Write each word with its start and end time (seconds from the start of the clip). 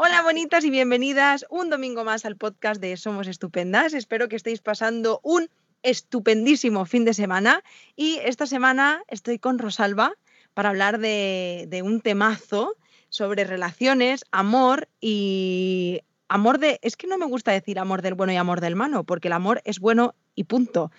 Hola 0.00 0.22
bonitas 0.22 0.64
y 0.64 0.70
bienvenidas 0.70 1.44
un 1.50 1.70
domingo 1.70 2.04
más 2.04 2.24
al 2.24 2.36
podcast 2.36 2.80
de 2.80 2.96
Somos 2.96 3.26
Estupendas. 3.26 3.94
Espero 3.94 4.28
que 4.28 4.36
estéis 4.36 4.60
pasando 4.60 5.18
un 5.24 5.50
estupendísimo 5.82 6.86
fin 6.86 7.04
de 7.04 7.14
semana 7.14 7.64
y 7.96 8.20
esta 8.22 8.46
semana 8.46 9.02
estoy 9.08 9.40
con 9.40 9.58
Rosalba 9.58 10.12
para 10.54 10.68
hablar 10.68 11.00
de, 11.00 11.80
un 11.84 12.00
temazo 12.00 12.76
sobre 13.08 13.42
relaciones, 13.42 14.24
amor 14.30 14.86
y 15.00 16.02
amor 16.28 16.60
de... 16.60 16.78
Es 16.82 16.96
que 16.96 17.08
no 17.08 17.18
me 17.18 17.26
gusta 17.26 17.50
decir 17.50 17.80
amor 17.80 18.00
del 18.00 18.14
bueno 18.14 18.32
y 18.32 18.36
amor 18.36 18.60
del 18.60 18.76
malo, 18.76 19.02
porque 19.02 19.26
el 19.26 19.34
amor 19.34 19.62
es 19.64 19.80
bueno 19.80 20.14
y 20.36 20.44
punto. 20.44 20.92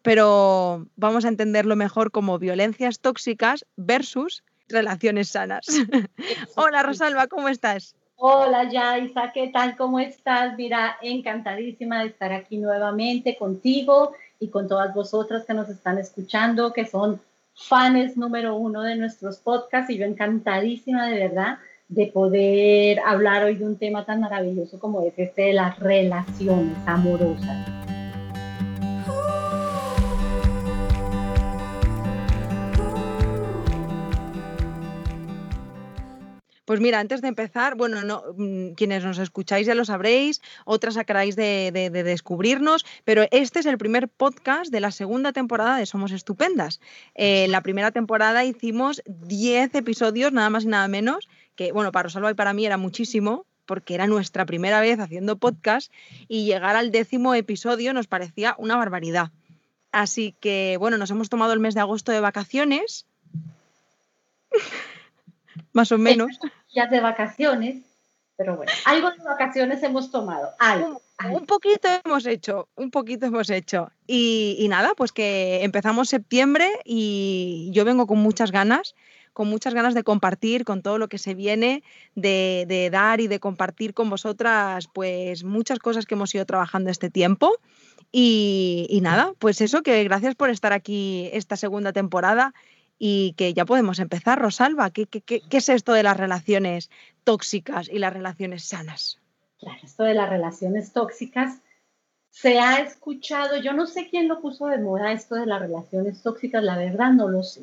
Pero 0.00 0.86
vamos 0.96 1.26
a 1.26 1.28
entenderlo 1.28 1.76
mejor 1.76 2.10
como 2.10 2.38
violencias 2.38 3.00
tóxicas 3.00 3.66
versus 3.76 4.44
relaciones 4.66 5.28
sanas. 5.28 5.66
Hola 6.56 6.82
Rosalba, 6.82 7.26
¿cómo 7.26 7.50
estás? 7.50 7.94
Hola 8.18 8.64
Yaisa, 8.70 9.30
¿qué 9.34 9.48
tal? 9.48 9.76
¿Cómo 9.76 10.00
estás? 10.00 10.56
Mira, 10.56 10.96
encantadísima 11.02 12.00
de 12.00 12.08
estar 12.08 12.32
aquí 12.32 12.56
nuevamente 12.56 13.36
contigo 13.36 14.12
y 14.40 14.48
con 14.48 14.68
todas 14.68 14.94
vosotras 14.94 15.44
que 15.44 15.52
nos 15.52 15.68
están 15.68 15.98
escuchando, 15.98 16.72
que 16.72 16.86
son 16.86 17.20
fans 17.54 18.16
número 18.16 18.56
uno 18.56 18.80
de 18.80 18.96
nuestros 18.96 19.36
podcasts 19.36 19.90
y 19.90 19.98
yo 19.98 20.06
encantadísima 20.06 21.08
de 21.08 21.28
verdad 21.28 21.58
de 21.88 22.06
poder 22.06 23.00
hablar 23.00 23.44
hoy 23.44 23.56
de 23.56 23.66
un 23.66 23.76
tema 23.76 24.06
tan 24.06 24.22
maravilloso 24.22 24.78
como 24.78 25.02
es 25.02 25.12
este 25.18 25.42
de 25.42 25.52
las 25.52 25.78
relaciones 25.78 26.78
amorosas. 26.86 27.68
Pues 36.66 36.80
mira, 36.80 36.98
antes 36.98 37.22
de 37.22 37.28
empezar, 37.28 37.76
bueno, 37.76 38.02
no, 38.02 38.24
mm, 38.36 38.72
quienes 38.72 39.04
nos 39.04 39.18
escucháis 39.18 39.68
ya 39.68 39.76
lo 39.76 39.84
sabréis, 39.84 40.42
otras 40.64 40.96
acabáis 40.96 41.36
de, 41.36 41.70
descubrirnos, 41.70 42.84
pero 43.04 43.24
este 43.30 43.60
es 43.60 43.66
el 43.66 43.78
primer 43.78 44.08
podcast 44.08 44.72
de 44.72 44.80
la 44.80 44.90
segunda 44.90 45.32
temporada 45.32 45.76
de 45.76 45.86
Somos 45.86 46.10
Estupendas. 46.10 46.80
En 47.14 47.44
eh, 47.44 47.48
la 47.48 47.60
primera 47.60 47.92
temporada 47.92 48.44
hicimos 48.44 49.00
10 49.06 49.76
episodios, 49.76 50.32
nada 50.32 50.50
más 50.50 50.64
y 50.64 50.66
nada 50.66 50.88
menos, 50.88 51.28
que 51.54 51.70
bueno, 51.70 51.92
para 51.92 52.04
Rosalba 52.04 52.32
y 52.32 52.34
para 52.34 52.52
mí 52.52 52.66
era 52.66 52.78
muchísimo, 52.78 53.46
porque 53.64 53.94
era 53.94 54.08
nuestra 54.08 54.44
primera 54.44 54.80
vez 54.80 54.98
haciendo 54.98 55.38
podcast 55.38 55.92
y 56.26 56.46
llegar 56.46 56.74
al 56.74 56.90
décimo 56.90 57.32
episodio 57.36 57.92
nos 57.92 58.08
parecía 58.08 58.56
una 58.58 58.76
barbaridad. 58.76 59.30
Así 59.92 60.34
que 60.40 60.78
bueno, 60.80 60.98
nos 60.98 61.12
hemos 61.12 61.28
tomado 61.28 61.52
el 61.52 61.60
mes 61.60 61.74
de 61.74 61.80
agosto 61.80 62.10
de 62.10 62.18
vacaciones. 62.18 63.06
más 65.76 65.92
o 65.92 65.98
menos. 65.98 66.38
Ya 66.74 66.86
de 66.86 67.00
vacaciones, 67.00 67.84
pero 68.36 68.56
bueno, 68.56 68.72
algo 68.86 69.10
de 69.10 69.22
vacaciones 69.22 69.82
hemos 69.82 70.10
tomado, 70.10 70.50
algo. 70.58 71.02
Un, 71.30 71.46
poquito 71.46 71.88
hemos 72.04 72.26
hecho, 72.26 72.68
un 72.76 72.90
poquito 72.90 73.26
hemos 73.26 73.50
hecho. 73.50 73.90
Y, 74.06 74.66
nada, 74.68 74.92
pues 74.96 75.12
que 75.12 75.62
empezamos 75.62 76.08
septiembre 76.08 76.68
y 76.84 77.70
yo 77.72 77.84
vengo 77.84 78.06
con 78.06 78.18
muchas 78.18 78.52
ganas, 78.52 78.94
con 79.34 79.48
muchas 79.48 79.74
ganas 79.74 79.94
de 79.94 80.02
compartir 80.02 80.64
con 80.64 80.80
todo 80.82 80.96
lo 80.98 81.08
que 81.08 81.18
se 81.18 81.34
viene, 81.34 81.82
de, 82.14 82.88
dar 82.90 83.20
y 83.20 83.28
de 83.28 83.38
compartir 83.38 83.92
con 83.92 84.08
vosotras, 84.08 84.88
pues 84.92 85.44
muchas 85.44 85.78
cosas 85.78 86.06
que 86.06 86.14
hemos 86.14 86.34
ido 86.34 86.46
trabajando 86.46 86.90
este 86.90 87.10
tiempo. 87.10 87.52
Y, 88.12 88.86
y 88.88 89.00
nada, 89.02 89.34
pues 89.38 89.60
eso, 89.60 89.82
que 89.82 90.04
gracias 90.04 90.34
por 90.36 90.48
estar 90.48 90.72
aquí 90.72 91.28
esta 91.32 91.56
segunda 91.56 91.92
temporada 91.92 92.54
y 92.98 93.34
que 93.34 93.54
ya 93.54 93.64
podemos 93.64 93.98
empezar. 93.98 94.40
Rosalba, 94.40 94.90
¿qué, 94.90 95.06
qué, 95.06 95.42
es 95.50 95.68
esto 95.68 95.92
de 95.92 96.02
las 96.02 96.16
relaciones 96.16 96.90
tóxicas 97.24 97.88
y 97.88 97.98
las 97.98 98.12
relaciones 98.12 98.64
sanas? 98.64 99.18
Claro, 99.58 99.78
esto 99.82 100.04
de 100.04 100.14
las 100.14 100.28
relaciones 100.28 100.92
tóxicas 100.92 101.58
se 102.30 102.58
ha 102.58 102.80
escuchado, 102.80 103.56
yo 103.56 103.72
no 103.72 103.86
sé 103.86 104.08
quién 104.08 104.28
lo 104.28 104.40
puso 104.40 104.66
de 104.66 104.78
moda 104.78 105.12
esto 105.12 105.36
de 105.36 105.46
las 105.46 105.60
relaciones 105.60 106.22
tóxicas, 106.22 106.62
la 106.62 106.76
verdad 106.76 107.12
no 107.12 107.28
lo 107.28 107.42
sé. 107.42 107.62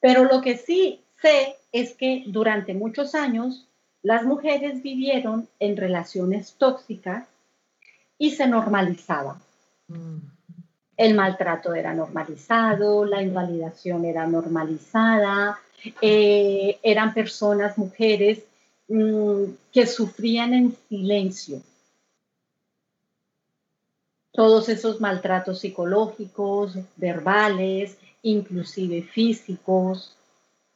Pero 0.00 0.24
lo 0.24 0.40
que 0.40 0.56
sí 0.56 1.02
sé 1.20 1.56
es 1.72 1.94
que 1.94 2.24
durante 2.26 2.72
muchos 2.72 3.14
años 3.14 3.66
las 4.02 4.24
mujeres 4.24 4.82
vivieron 4.82 5.48
en 5.58 5.76
relaciones 5.76 6.54
tóxicas 6.54 7.26
y 8.16 8.30
se 8.30 8.46
normalizaban. 8.46 9.36
Mm 9.88 10.37
el 10.98 11.14
maltrato 11.14 11.72
era 11.72 11.94
normalizado, 11.94 13.06
la 13.06 13.22
invalidación 13.22 14.04
era 14.04 14.26
normalizada, 14.26 15.58
eh, 16.02 16.78
eran 16.82 17.14
personas, 17.14 17.78
mujeres, 17.78 18.40
mm, 18.88 19.44
que 19.72 19.86
sufrían 19.86 20.52
en 20.52 20.76
silencio 20.88 21.62
todos 24.38 24.68
esos 24.68 25.00
maltratos 25.00 25.58
psicológicos, 25.58 26.74
verbales, 26.94 27.96
inclusive 28.22 29.02
físicos, 29.02 30.14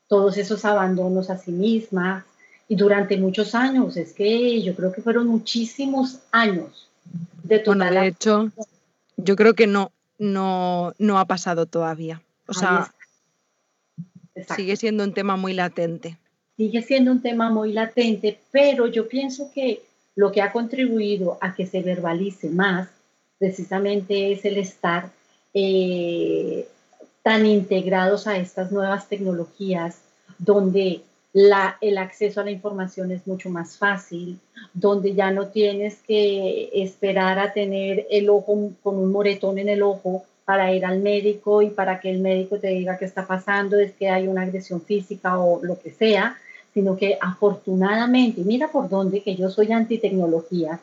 todos 0.08 0.36
esos 0.36 0.64
abandonos 0.64 1.30
a 1.30 1.38
sí 1.38 1.52
mismas. 1.52 2.24
Y 2.66 2.74
durante 2.74 3.16
muchos 3.18 3.54
años, 3.54 3.96
es 3.96 4.14
que 4.14 4.60
yo 4.62 4.74
creo 4.74 4.92
que 4.92 5.00
fueron 5.00 5.28
muchísimos 5.28 6.18
años 6.32 6.88
de 7.44 7.60
total. 7.60 7.94
de 7.94 8.06
hecho, 8.08 8.50
yo 9.16 9.36
creo 9.36 9.54
que 9.54 9.68
no, 9.68 9.92
no, 10.22 10.94
no 10.98 11.18
ha 11.18 11.26
pasado 11.26 11.66
todavía. 11.66 12.22
O 12.46 12.54
sea, 12.54 12.94
sigue 14.54 14.76
siendo 14.76 15.02
un 15.02 15.12
tema 15.12 15.36
muy 15.36 15.52
latente. 15.52 16.16
Sigue 16.56 16.82
siendo 16.82 17.10
un 17.10 17.20
tema 17.20 17.50
muy 17.50 17.72
latente, 17.72 18.38
pero 18.52 18.86
yo 18.86 19.08
pienso 19.08 19.50
que 19.52 19.82
lo 20.14 20.30
que 20.30 20.40
ha 20.40 20.52
contribuido 20.52 21.38
a 21.40 21.54
que 21.54 21.66
se 21.66 21.82
verbalice 21.82 22.50
más 22.50 22.88
precisamente 23.38 24.32
es 24.32 24.44
el 24.44 24.58
estar 24.58 25.10
eh, 25.54 26.68
tan 27.24 27.44
integrados 27.44 28.28
a 28.28 28.36
estas 28.36 28.70
nuevas 28.70 29.08
tecnologías 29.08 30.02
donde 30.38 31.02
el 31.34 31.98
acceso 31.98 32.40
a 32.40 32.44
la 32.44 32.50
información 32.50 33.10
es 33.10 33.26
mucho 33.26 33.48
más 33.48 33.78
fácil, 33.78 34.38
donde 34.74 35.14
ya 35.14 35.30
no 35.30 35.48
tienes 35.48 36.02
que 36.02 36.70
esperar 36.74 37.38
a 37.38 37.52
tener 37.52 38.06
el 38.10 38.28
ojo 38.28 38.70
con 38.82 38.96
un 38.98 39.10
moretón 39.10 39.58
en 39.58 39.68
el 39.68 39.82
ojo 39.82 40.24
para 40.44 40.74
ir 40.74 40.84
al 40.84 41.00
médico 41.00 41.62
y 41.62 41.70
para 41.70 42.00
que 42.00 42.10
el 42.10 42.18
médico 42.18 42.58
te 42.58 42.68
diga 42.68 42.98
qué 42.98 43.06
está 43.06 43.26
pasando, 43.26 43.78
es 43.78 43.92
que 43.92 44.10
hay 44.10 44.28
una 44.28 44.42
agresión 44.42 44.82
física 44.82 45.38
o 45.38 45.64
lo 45.64 45.80
que 45.80 45.90
sea, 45.92 46.36
sino 46.74 46.96
que 46.96 47.16
afortunadamente, 47.20 48.42
mira 48.42 48.70
por 48.70 48.88
dónde, 48.88 49.22
que 49.22 49.36
yo 49.36 49.48
soy 49.50 49.72
antitecnología, 49.72 50.80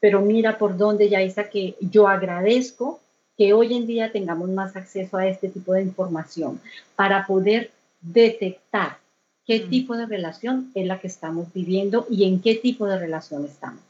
pero 0.00 0.20
mira 0.20 0.58
por 0.58 0.76
dónde, 0.76 1.08
Yaisa, 1.08 1.48
que 1.48 1.76
yo 1.80 2.08
agradezco 2.08 3.00
que 3.36 3.52
hoy 3.52 3.74
en 3.74 3.86
día 3.86 4.12
tengamos 4.12 4.48
más 4.50 4.76
acceso 4.76 5.16
a 5.16 5.26
este 5.26 5.48
tipo 5.48 5.72
de 5.72 5.82
información 5.82 6.60
para 6.96 7.26
poder 7.26 7.70
detectar 8.00 8.98
qué 9.46 9.64
mm. 9.64 9.70
tipo 9.70 9.96
de 9.96 10.06
relación 10.06 10.70
es 10.74 10.86
la 10.86 11.00
que 11.00 11.06
estamos 11.06 11.52
viviendo 11.52 12.06
y 12.10 12.24
en 12.24 12.40
qué 12.40 12.54
tipo 12.56 12.86
de 12.86 12.98
relación 12.98 13.44
estamos. 13.44 13.80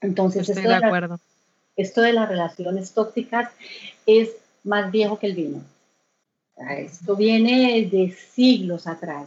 Entonces, 0.00 0.48
esto 0.48 0.68
de, 0.68 0.74
acuerdo. 0.74 1.18
esto 1.76 2.02
de 2.02 2.12
las 2.12 2.28
relaciones 2.28 2.92
tóxicas 2.92 3.50
es 4.06 4.30
más 4.62 4.90
viejo 4.90 5.18
que 5.18 5.26
el 5.26 5.34
vino. 5.34 5.62
Esto 6.56 7.16
viene 7.16 7.88
de 7.90 8.14
siglos 8.34 8.86
atrás, 8.86 9.26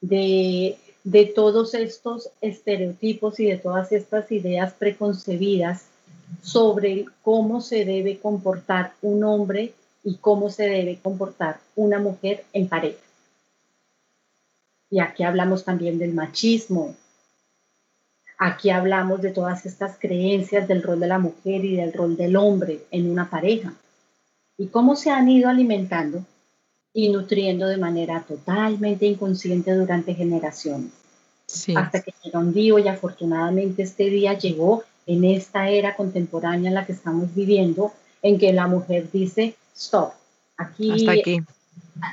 de, 0.00 0.76
de 1.04 1.24
todos 1.24 1.74
estos 1.74 2.30
estereotipos 2.40 3.40
y 3.40 3.46
de 3.46 3.56
todas 3.56 3.90
estas 3.92 4.30
ideas 4.32 4.74
preconcebidas 4.74 5.84
sobre 6.42 7.06
cómo 7.22 7.60
se 7.60 7.84
debe 7.84 8.18
comportar 8.18 8.92
un 9.00 9.24
hombre 9.24 9.72
y 10.04 10.16
cómo 10.16 10.50
se 10.50 10.64
debe 10.64 10.98
comportar 10.98 11.58
una 11.74 11.98
mujer 11.98 12.44
en 12.52 12.68
pareja. 12.68 12.98
Y 14.90 15.00
aquí 15.00 15.22
hablamos 15.22 15.64
también 15.64 15.98
del 15.98 16.14
machismo. 16.14 16.94
Aquí 18.38 18.70
hablamos 18.70 19.20
de 19.20 19.30
todas 19.30 19.66
estas 19.66 19.98
creencias 19.98 20.68
del 20.68 20.82
rol 20.82 21.00
de 21.00 21.08
la 21.08 21.18
mujer 21.18 21.64
y 21.64 21.76
del 21.76 21.92
rol 21.92 22.16
del 22.16 22.36
hombre 22.36 22.84
en 22.90 23.10
una 23.10 23.28
pareja. 23.28 23.74
Y 24.56 24.68
cómo 24.68 24.96
se 24.96 25.10
han 25.10 25.28
ido 25.28 25.48
alimentando 25.48 26.24
y 26.92 27.10
nutriendo 27.10 27.66
de 27.66 27.76
manera 27.76 28.24
totalmente 28.26 29.06
inconsciente 29.06 29.74
durante 29.74 30.14
generaciones. 30.14 30.92
Hasta 31.74 32.02
que 32.02 32.14
llega 32.22 32.38
un 32.38 32.52
día 32.52 32.78
y 32.78 32.88
afortunadamente 32.88 33.82
este 33.82 34.10
día 34.10 34.36
llegó 34.38 34.84
en 35.06 35.24
esta 35.24 35.68
era 35.68 35.96
contemporánea 35.96 36.68
en 36.68 36.74
la 36.74 36.86
que 36.86 36.92
estamos 36.92 37.34
viviendo, 37.34 37.92
en 38.20 38.38
que 38.38 38.52
la 38.52 38.66
mujer 38.66 39.10
dice, 39.10 39.56
stop, 39.74 40.12
aquí, 40.56 41.08
aquí. 41.08 41.40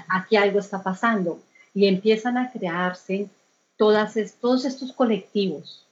aquí 0.08 0.38
algo 0.38 0.60
está 0.60 0.82
pasando 0.82 1.40
y 1.76 1.88
empiezan 1.88 2.38
a 2.38 2.52
crearse 2.52 3.28
todos 3.78 4.16
estos 4.16 4.94
colectivos 4.94 5.86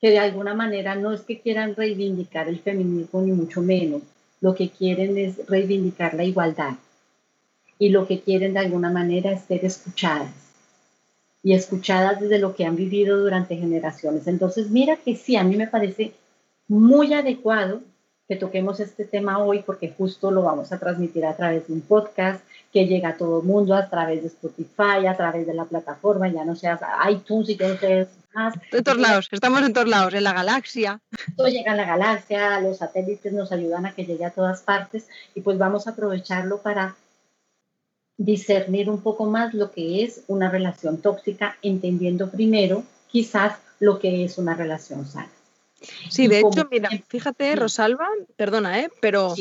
que 0.00 0.10
de 0.10 0.18
alguna 0.18 0.54
manera 0.54 0.94
no 0.94 1.12
es 1.12 1.20
que 1.20 1.40
quieran 1.40 1.76
reivindicar 1.76 2.48
el 2.48 2.60
feminismo 2.60 3.20
ni 3.20 3.32
mucho 3.32 3.60
menos, 3.60 4.02
lo 4.40 4.54
que 4.54 4.70
quieren 4.70 5.18
es 5.18 5.46
reivindicar 5.46 6.14
la 6.14 6.24
igualdad 6.24 6.74
y 7.78 7.90
lo 7.90 8.06
que 8.06 8.20
quieren 8.20 8.54
de 8.54 8.60
alguna 8.60 8.90
manera 8.90 9.32
es 9.32 9.42
ser 9.42 9.64
escuchadas. 9.64 10.32
y 11.40 11.54
escuchadas 11.54 12.20
desde 12.20 12.40
lo 12.40 12.56
que 12.56 12.64
han 12.64 12.74
vivido 12.74 13.16
durante 13.16 13.56
generaciones. 13.56 14.26
Entonces, 14.26 14.70
mira 14.70 14.96
que 14.96 15.14
sí, 15.14 15.36
a 15.36 15.44
mí 15.44 15.56
me 15.56 15.68
parece 15.68 16.12
muy 16.66 17.14
adecuado 17.14 17.80
que 18.26 18.34
toquemos 18.34 18.80
este 18.80 19.04
tema 19.04 19.38
hoy 19.38 19.62
porque 19.62 19.94
justo 19.96 20.32
lo 20.32 20.42
vamos 20.42 20.72
a 20.72 20.78
transmitir 20.80 21.24
a 21.24 21.36
través 21.36 21.68
de 21.68 21.74
un 21.74 21.80
podcast 21.80 22.44
que 22.72 22.86
llega 22.86 23.10
a 23.10 23.16
todo 23.16 23.40
el 23.40 23.46
mundo 23.46 23.74
a 23.74 23.88
través 23.88 24.22
de 24.22 24.28
Spotify, 24.28 25.06
a 25.08 25.16
través 25.16 25.46
de 25.46 25.54
la 25.54 25.64
plataforma, 25.64 26.28
ya 26.28 26.44
no 26.44 26.54
seas 26.54 26.80
iTunes 27.10 27.48
y 27.48 27.56
que 27.56 27.72
ustedes 27.72 28.08
más. 28.34 28.54
En 28.72 28.84
todos 28.84 28.98
lados, 28.98 29.28
estamos 29.30 29.62
en 29.62 29.72
todos 29.72 29.88
lados, 29.88 30.14
en 30.14 30.24
la 30.24 30.34
galaxia. 30.34 31.00
Todo 31.36 31.48
llega 31.48 31.72
a 31.72 31.76
la 31.76 31.86
galaxia, 31.86 32.60
los 32.60 32.78
satélites 32.78 33.32
nos 33.32 33.52
ayudan 33.52 33.86
a 33.86 33.92
que 33.94 34.04
llegue 34.04 34.24
a 34.24 34.30
todas 34.30 34.62
partes 34.62 35.08
y 35.34 35.40
pues 35.40 35.56
vamos 35.56 35.86
a 35.86 35.90
aprovecharlo 35.90 36.58
para 36.58 36.96
discernir 38.18 38.90
un 38.90 39.00
poco 39.00 39.26
más 39.26 39.54
lo 39.54 39.70
que 39.70 40.02
es 40.04 40.22
una 40.26 40.50
relación 40.50 41.00
tóxica, 41.00 41.56
entendiendo 41.62 42.30
primero 42.30 42.82
quizás 43.10 43.56
lo 43.80 43.98
que 43.98 44.24
es 44.24 44.38
una 44.38 44.54
relación 44.54 45.06
sana. 45.06 45.30
Sí, 46.10 46.26
de 46.26 46.40
hecho, 46.40 46.66
mira, 46.70 46.90
fíjate, 47.06 47.54
Rosalba, 47.54 48.08
perdona, 48.36 48.80
¿eh? 48.80 48.90
pero 49.00 49.34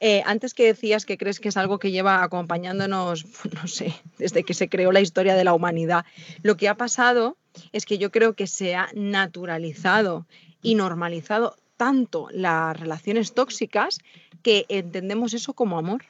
eh, 0.00 0.22
antes 0.26 0.52
que 0.52 0.66
decías 0.66 1.06
que 1.06 1.16
crees 1.16 1.40
que 1.40 1.48
es 1.48 1.56
algo 1.56 1.78
que 1.78 1.90
lleva 1.90 2.22
acompañándonos, 2.22 3.24
no 3.54 3.66
sé, 3.66 3.94
desde 4.18 4.44
que 4.44 4.54
se 4.54 4.68
creó 4.68 4.92
la 4.92 5.00
historia 5.00 5.34
de 5.34 5.44
la 5.44 5.54
humanidad, 5.54 6.04
lo 6.42 6.56
que 6.56 6.68
ha 6.68 6.76
pasado 6.76 7.36
es 7.72 7.86
que 7.86 7.98
yo 7.98 8.10
creo 8.10 8.34
que 8.34 8.46
se 8.46 8.74
ha 8.74 8.88
naturalizado 8.94 10.26
y 10.62 10.74
normalizado 10.74 11.56
tanto 11.76 12.28
las 12.30 12.78
relaciones 12.78 13.32
tóxicas 13.32 13.98
que 14.42 14.66
entendemos 14.68 15.34
eso 15.34 15.52
como 15.54 15.78
amor. 15.78 16.04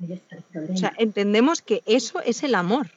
O 0.00 0.76
sea, 0.76 0.92
entendemos 0.96 1.62
que 1.62 1.82
eso 1.86 2.20
es 2.20 2.42
el 2.42 2.54
amor. 2.54 2.90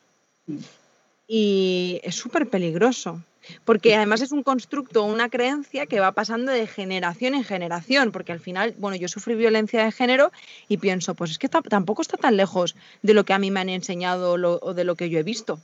Y 1.27 2.00
es 2.03 2.15
súper 2.15 2.50
peligroso, 2.50 3.24
porque 3.65 3.95
además 3.95 4.21
es 4.21 4.31
un 4.31 4.43
constructo, 4.43 5.03
una 5.03 5.29
creencia 5.29 5.85
que 5.85 5.99
va 5.99 6.11
pasando 6.11 6.51
de 6.51 6.67
generación 6.67 7.35
en 7.35 7.43
generación, 7.43 8.11
porque 8.11 8.31
al 8.31 8.39
final, 8.39 8.75
bueno, 8.77 8.97
yo 8.97 9.07
sufrí 9.07 9.35
violencia 9.35 9.83
de 9.83 9.91
género 9.91 10.31
y 10.67 10.77
pienso, 10.77 11.15
pues 11.15 11.31
es 11.31 11.39
que 11.39 11.49
tampoco 11.49 12.01
está 12.01 12.17
tan 12.17 12.38
lejos 12.38 12.75
de 13.01 13.13
lo 13.13 13.25
que 13.25 13.33
a 13.33 13.39
mí 13.39 13.51
me 13.51 13.59
han 13.59 13.69
enseñado 13.69 14.33
o 14.33 14.73
de 14.73 14.83
lo 14.83 14.95
que 14.95 15.09
yo 15.09 15.19
he 15.19 15.23
visto. 15.23 15.59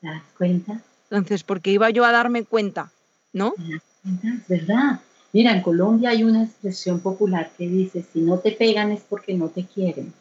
¿Te 0.00 0.08
das 0.08 0.22
cuenta? 0.36 0.80
Entonces, 1.10 1.42
¿por 1.42 1.60
qué 1.60 1.72
iba 1.72 1.90
yo 1.90 2.04
a 2.04 2.12
darme 2.12 2.44
cuenta? 2.44 2.90
¿No? 3.32 3.54
Es 4.04 4.48
verdad. 4.48 5.00
Mira, 5.32 5.52
en 5.52 5.62
Colombia 5.62 6.10
hay 6.10 6.24
una 6.24 6.44
expresión 6.44 7.00
popular 7.00 7.50
que 7.56 7.68
dice, 7.68 8.04
si 8.12 8.20
no 8.20 8.38
te 8.38 8.52
pegan 8.52 8.90
es 8.90 9.02
porque 9.02 9.34
no 9.34 9.48
te 9.48 9.64
quieren. 9.64 10.12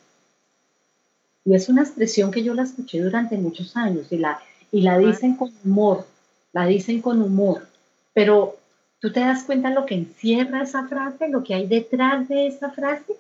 Y 1.46 1.56
es 1.56 1.70
una 1.70 1.82
expresión 1.82 2.30
que 2.30 2.44
yo 2.44 2.54
la 2.54 2.64
escuché 2.64 3.02
durante 3.02 3.38
muchos 3.38 3.76
años 3.76 4.08
y 4.12 4.18
la, 4.18 4.40
y 4.72 4.82
la 4.82 5.00
dicen 5.00 5.36
con 5.36 5.52
humor, 5.64 6.06
la 6.52 6.66
dicen 6.66 7.02
con 7.02 7.22
humor, 7.22 7.68
pero 8.14 8.58
¿tú 9.00 9.12
te 9.12 9.20
das 9.20 9.44
cuenta 9.44 9.70
lo 9.70 9.86
que 9.86 9.96
encierra 9.96 10.64
esa 10.64 10.88
frase, 10.88 11.30
lo 11.30 11.44
que 11.44 11.54
hay 11.54 11.68
detrás 11.68 12.28
de 12.28 12.48
esa 12.48 12.72
frase? 12.72 13.16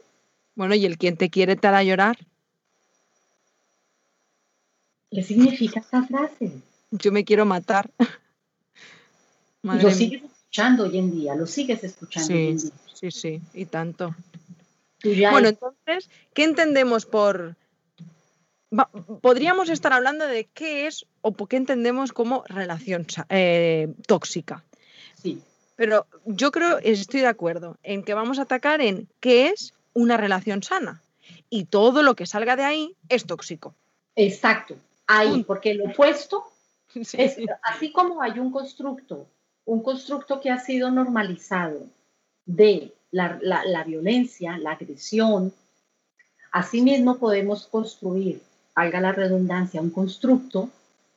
Bueno, 0.56 0.76
¿y 0.76 0.86
el 0.86 0.98
quien 0.98 1.18
te 1.18 1.30
quiere 1.30 1.56
te 1.56 1.68
hará 1.68 1.84
llorar? 1.84 2.18
¿Qué 5.12 5.24
significa 5.24 5.80
esa 5.80 6.04
frase? 6.04 6.52
Yo 6.92 7.12
me 7.12 7.24
quiero 7.24 7.46
matar. 7.46 7.90
lo 9.64 9.92
sigues 9.92 10.24
escuchando 10.24 10.84
hoy 10.84 10.98
en 10.98 11.12
día, 11.12 11.36
lo 11.36 11.48
sigues 11.48 11.84
escuchando 11.84 12.28
sí, 12.28 12.34
hoy 12.34 12.48
en 12.48 12.58
día. 12.58 12.72
Sí, 12.94 13.12
sí, 13.12 13.42
y 13.54 13.66
tanto. 13.66 14.16
Bueno, 15.04 15.48
entonces, 15.48 16.10
¿qué 16.34 16.44
entendemos 16.44 17.06
por... 17.06 17.56
podríamos 19.22 19.70
estar 19.70 19.94
hablando 19.94 20.28
de 20.28 20.46
qué 20.46 20.88
es 20.88 21.06
o 21.22 21.34
qué 21.34 21.58
entendemos 21.58 22.12
como 22.14 22.44
relación 22.48 23.06
eh, 23.30 23.94
tóxica. 24.08 24.64
Sí. 25.22 25.42
Pero 25.76 26.08
yo 26.26 26.52
creo, 26.52 26.78
estoy 26.80 27.22
de 27.22 27.28
acuerdo, 27.28 27.78
en 27.84 28.04
que 28.04 28.14
vamos 28.14 28.40
a 28.40 28.44
atacar 28.44 28.82
en 28.82 29.08
qué 29.20 29.48
es 29.48 29.74
una 29.94 30.18
relación 30.18 30.64
sana. 30.64 31.02
Y 31.50 31.66
todo 31.66 32.04
lo 32.04 32.16
que 32.16 32.26
salga 32.26 32.56
de 32.56 32.64
ahí 32.64 32.96
es 33.08 33.26
tóxico. 33.26 33.76
Exacto 34.16 34.76
ahí, 35.10 35.44
porque 35.44 35.74
lo 35.74 35.86
opuesto 35.86 36.46
es, 36.96 37.38
así 37.64 37.92
como 37.92 38.22
hay 38.22 38.40
un 38.40 38.52
constructo, 38.52 39.28
un 39.66 39.82
constructo 39.82 40.40
que 40.40 40.52
ha 40.52 40.60
sido 40.60 40.92
normalizado 40.92 41.88
de 42.46 42.94
la, 43.12 43.40
la, 43.42 43.84
violencia, 43.84 44.58
la 44.60 44.72
agresión, 44.72 45.52
asimismo 46.52 47.18
podemos 47.18 47.68
construir, 47.68 48.42
valga 48.76 49.02
la 49.02 49.12
redundancia, 49.12 49.82
un 49.82 49.90
constructo 49.90 50.70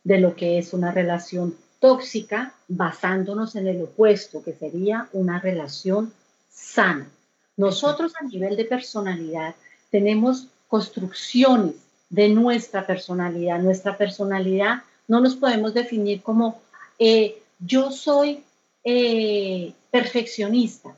de 0.05 0.19
lo 0.19 0.35
que 0.37 0.59
es 0.59 0.73
una 0.73 0.93
relación 0.93 1.57
tóxica 1.81 2.55
basándonos 2.69 3.57
en 3.57 3.67
el 3.67 3.83
opuesto, 3.83 4.43
que 4.43 4.53
sería 4.53 5.09
una 5.13 5.41
relación 5.41 6.13
sana. 6.51 7.09
Nosotros 7.57 8.13
a 8.21 8.25
nivel 8.25 8.57
de 8.57 8.65
personalidad 8.65 9.55
tenemos 9.91 10.49
construcciones 10.69 11.75
de 12.09 12.29
nuestra 12.29 12.87
personalidad. 12.87 13.59
Nuestra 13.59 13.97
personalidad 13.97 14.83
no 15.09 15.21
nos 15.21 15.37
podemos 15.37 15.75
definir 15.75 16.23
como 16.23 16.61
eh, 16.99 17.43
yo 17.59 17.91
soy 17.91 18.45
eh, 18.85 19.73
perfeccionista 19.91 20.95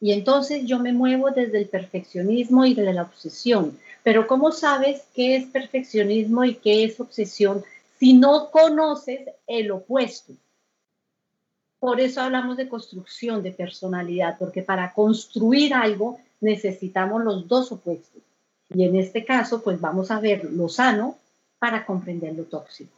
y 0.00 0.12
entonces 0.12 0.64
yo 0.64 0.78
me 0.78 0.92
muevo 0.92 1.30
desde 1.30 1.58
el 1.58 1.66
perfeccionismo 1.66 2.64
y 2.66 2.74
desde 2.74 2.92
la 2.92 3.02
obsesión. 3.02 3.78
Pero 4.02 4.26
¿cómo 4.26 4.52
sabes 4.52 5.02
qué 5.14 5.36
es 5.36 5.46
perfeccionismo 5.46 6.44
y 6.44 6.54
qué 6.54 6.84
es 6.84 7.00
obsesión 7.00 7.64
si 7.98 8.14
no 8.14 8.50
conoces 8.50 9.28
el 9.46 9.70
opuesto? 9.70 10.32
Por 11.78 12.00
eso 12.00 12.20
hablamos 12.20 12.56
de 12.56 12.68
construcción 12.68 13.42
de 13.42 13.52
personalidad, 13.52 14.38
porque 14.38 14.62
para 14.62 14.92
construir 14.92 15.74
algo 15.74 16.18
necesitamos 16.40 17.22
los 17.24 17.46
dos 17.46 17.70
opuestos. 17.72 18.22
Y 18.70 18.84
en 18.84 18.96
este 18.96 19.24
caso, 19.24 19.62
pues 19.62 19.80
vamos 19.80 20.10
a 20.10 20.20
ver 20.20 20.44
lo 20.44 20.68
sano 20.68 21.16
para 21.58 21.86
comprender 21.86 22.34
lo 22.34 22.44
tóxico. 22.44 22.92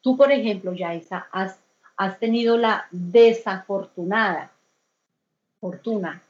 Tú, 0.00 0.16
por 0.16 0.32
ejemplo, 0.32 0.72
Yaisa, 0.72 1.28
has, 1.30 1.56
has 1.96 2.18
tenido 2.18 2.56
la 2.56 2.86
desafortunada 2.90 4.50
fortuna 5.60 6.20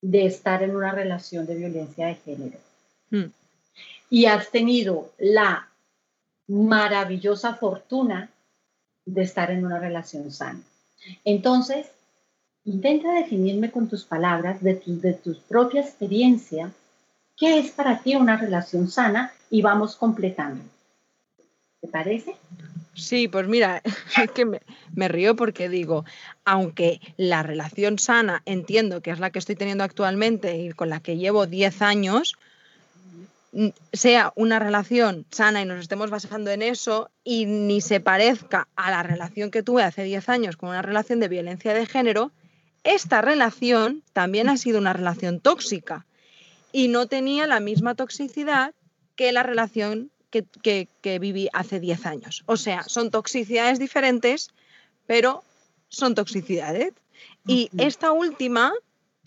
de 0.00 0.26
estar 0.26 0.62
en 0.62 0.74
una 0.74 0.92
relación 0.92 1.46
de 1.46 1.54
violencia 1.54 2.06
de 2.06 2.14
género. 2.16 2.58
Hmm. 3.10 3.30
Y 4.10 4.26
has 4.26 4.50
tenido 4.50 5.12
la 5.18 5.68
maravillosa 6.48 7.54
fortuna 7.54 8.30
de 9.04 9.22
estar 9.22 9.50
en 9.50 9.64
una 9.64 9.78
relación 9.78 10.30
sana. 10.30 10.60
Entonces, 11.24 11.86
intenta 12.64 13.12
definirme 13.12 13.70
con 13.70 13.88
tus 13.88 14.04
palabras, 14.04 14.62
de 14.62 14.74
tu, 14.74 15.00
de 15.00 15.14
tu 15.14 15.36
propia 15.48 15.80
experiencia, 15.80 16.72
¿Qué 17.38 17.60
es 17.60 17.70
para 17.70 18.02
ti 18.02 18.16
una 18.16 18.36
relación 18.36 18.88
sana? 18.88 19.32
Y 19.48 19.62
vamos 19.62 19.94
completando. 19.94 20.64
¿Te 21.80 21.86
parece? 21.86 22.34
Sí, 22.94 23.28
pues 23.28 23.46
mira, 23.46 23.80
es 24.22 24.30
que 24.32 24.44
me, 24.44 25.08
río 25.08 25.36
porque 25.36 25.68
digo, 25.68 26.04
aunque 26.44 27.00
la 27.16 27.44
relación 27.44 28.00
sana 28.00 28.42
entiendo 28.44 29.02
que 29.02 29.12
es 29.12 29.20
la 29.20 29.30
que 29.30 29.38
estoy 29.38 29.54
teniendo 29.54 29.84
actualmente 29.84 30.56
y 30.56 30.72
con 30.72 30.88
la 30.88 31.00
que 31.00 31.16
llevo 31.16 31.46
10 31.46 31.80
años, 31.80 32.36
sea 33.92 34.32
una 34.36 34.58
relación 34.58 35.26
sana 35.30 35.62
y 35.62 35.64
nos 35.64 35.80
estemos 35.80 36.10
basando 36.10 36.50
en 36.50 36.62
eso 36.62 37.10
y 37.24 37.46
ni 37.46 37.80
se 37.80 38.00
parezca 38.00 38.68
a 38.76 38.90
la 38.90 39.02
relación 39.02 39.50
que 39.50 39.62
tuve 39.62 39.82
hace 39.82 40.04
10 40.04 40.28
años 40.28 40.56
con 40.56 40.70
una 40.70 40.82
relación 40.82 41.20
de 41.20 41.28
violencia 41.28 41.72
de 41.72 41.86
género, 41.86 42.32
esta 42.84 43.20
relación 43.22 44.02
también 44.12 44.48
ha 44.48 44.56
sido 44.56 44.78
una 44.78 44.92
relación 44.92 45.40
tóxica 45.40 46.06
y 46.72 46.88
no 46.88 47.06
tenía 47.06 47.46
la 47.46 47.60
misma 47.60 47.94
toxicidad 47.94 48.74
que 49.16 49.32
la 49.32 49.42
relación 49.42 50.10
que, 50.30 51.18
viví 51.18 51.48
hace 51.52 51.80
10 51.80 52.06
años. 52.06 52.42
O 52.46 52.56
sea, 52.56 52.84
son 52.84 53.10
toxicidades 53.10 53.78
diferentes, 53.78 54.50
pero 55.06 55.42
son 55.88 56.14
toxicidades. 56.14 56.92
Y 57.46 57.70
esta 57.78 58.12
última 58.12 58.72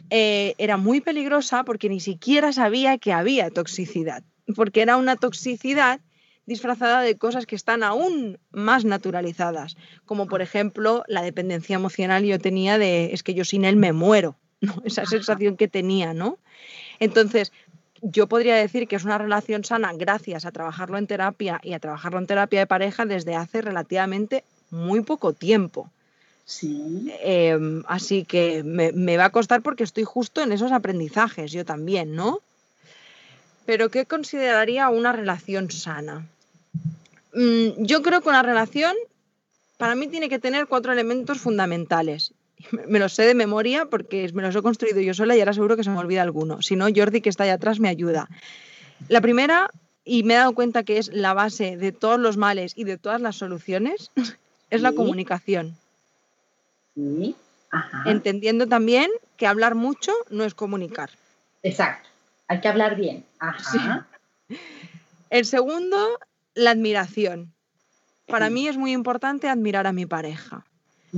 eh, 0.09 0.55
era 0.57 0.77
muy 0.77 1.01
peligrosa 1.01 1.63
porque 1.63 1.89
ni 1.89 1.99
siquiera 1.99 2.51
sabía 2.51 2.97
que 2.97 3.13
había 3.13 3.49
toxicidad, 3.49 4.23
porque 4.55 4.81
era 4.81 4.97
una 4.97 5.15
toxicidad 5.15 6.01
disfrazada 6.45 7.01
de 7.01 7.17
cosas 7.17 7.45
que 7.45 7.55
están 7.55 7.83
aún 7.83 8.39
más 8.51 8.83
naturalizadas, 8.83 9.77
como 10.05 10.27
por 10.27 10.41
ejemplo 10.41 11.03
la 11.07 11.21
dependencia 11.21 11.75
emocional 11.75 12.23
yo 12.23 12.39
tenía 12.39 12.77
de 12.77 13.13
es 13.13 13.23
que 13.23 13.33
yo 13.33 13.45
sin 13.45 13.63
él 13.63 13.75
me 13.75 13.93
muero, 13.93 14.37
¿no? 14.61 14.81
esa 14.83 15.05
sensación 15.05 15.57
que 15.57 15.67
tenía, 15.67 16.13
¿no? 16.13 16.37
Entonces, 16.99 17.51
yo 18.01 18.27
podría 18.27 18.55
decir 18.55 18.87
que 18.87 18.95
es 18.95 19.05
una 19.05 19.17
relación 19.17 19.63
sana 19.63 19.93
gracias 19.93 20.45
a 20.45 20.51
trabajarlo 20.51 20.97
en 20.97 21.07
terapia 21.07 21.59
y 21.63 21.73
a 21.73 21.79
trabajarlo 21.79 22.19
en 22.19 22.27
terapia 22.27 22.59
de 22.59 22.67
pareja 22.67 23.05
desde 23.05 23.35
hace 23.35 23.61
relativamente 23.61 24.43
muy 24.71 25.01
poco 25.01 25.33
tiempo. 25.33 25.89
Sí. 26.51 27.09
Em, 27.23 27.81
así 27.87 28.25
que 28.25 28.61
me, 28.61 29.15
va 29.15 29.25
a 29.25 29.29
costar 29.29 29.61
porque 29.61 29.85
estoy 29.85 30.03
justo 30.03 30.41
en 30.41 30.51
esos 30.51 30.73
aprendizajes, 30.73 31.53
yo 31.53 31.63
también, 31.63 32.13
¿no? 32.13 32.41
Pero 33.65 33.89
¿qué 33.89 34.05
consideraría 34.05 34.89
una 34.89 35.13
relación 35.13 35.71
sana? 35.71 36.27
mm, 37.33 37.85
yo 37.85 38.01
creo 38.01 38.19
que 38.19 38.27
una 38.27 38.43
relación 38.43 38.93
para 39.77 39.95
mí 39.95 40.09
tiene 40.09 40.27
que 40.27 40.39
tener 40.39 40.67
cuatro 40.67 40.91
elementos 40.91 41.39
fundamentales. 41.39 42.33
Me 42.89 42.99
los 42.99 43.13
sé 43.13 43.23
de 43.23 43.33
memoria 43.33 43.85
porque 43.85 44.29
me 44.33 44.41
los 44.41 44.53
he 44.53 44.61
construido 44.61 44.99
yo 44.99 45.13
sola 45.13 45.37
y 45.37 45.39
ahora 45.39 45.53
seguro 45.53 45.77
que 45.77 45.85
se 45.85 45.89
me 45.89 45.99
olvida 45.99 46.21
alguno. 46.21 46.61
Si 46.61 46.75
no, 46.75 46.87
Jordi, 46.93 47.21
que 47.21 47.29
está 47.29 47.45
ahí 47.45 47.49
atrás, 47.49 47.79
me 47.79 47.87
ayuda. 47.87 48.27
La 49.07 49.21
primera, 49.21 49.71
y 50.03 50.23
me 50.23 50.33
he 50.33 50.37
dado 50.37 50.53
cuenta 50.53 50.83
que 50.83 50.97
es 50.97 51.07
la 51.13 51.33
base 51.33 51.77
de 51.77 51.93
todos 51.93 52.19
los 52.19 52.35
males 52.35 52.73
y 52.75 52.83
de 52.83 52.97
todas 52.97 53.21
las 53.21 53.37
soluciones, 53.37 54.11
es 54.69 54.81
la 54.81 54.91
comunicación. 54.91 55.77
Sí. 56.95 57.35
Entendiendo 58.05 58.67
también 58.67 59.09
que 59.37 59.47
hablar 59.47 59.75
mucho 59.75 60.11
no 60.29 60.43
es 60.43 60.53
comunicar. 60.53 61.09
Exacto. 61.63 62.09
Hay 62.47 62.59
que 62.59 62.67
hablar 62.67 62.95
bien. 62.95 63.25
El 65.29 65.45
segundo, 65.45 66.19
la 66.53 66.71
admiración. 66.71 67.53
Para 68.27 68.49
mí 68.49 68.67
es 68.67 68.77
muy 68.77 68.91
importante 68.91 69.47
admirar 69.47 69.87
a 69.87 69.93
mi 69.93 70.05
pareja, 70.05 70.65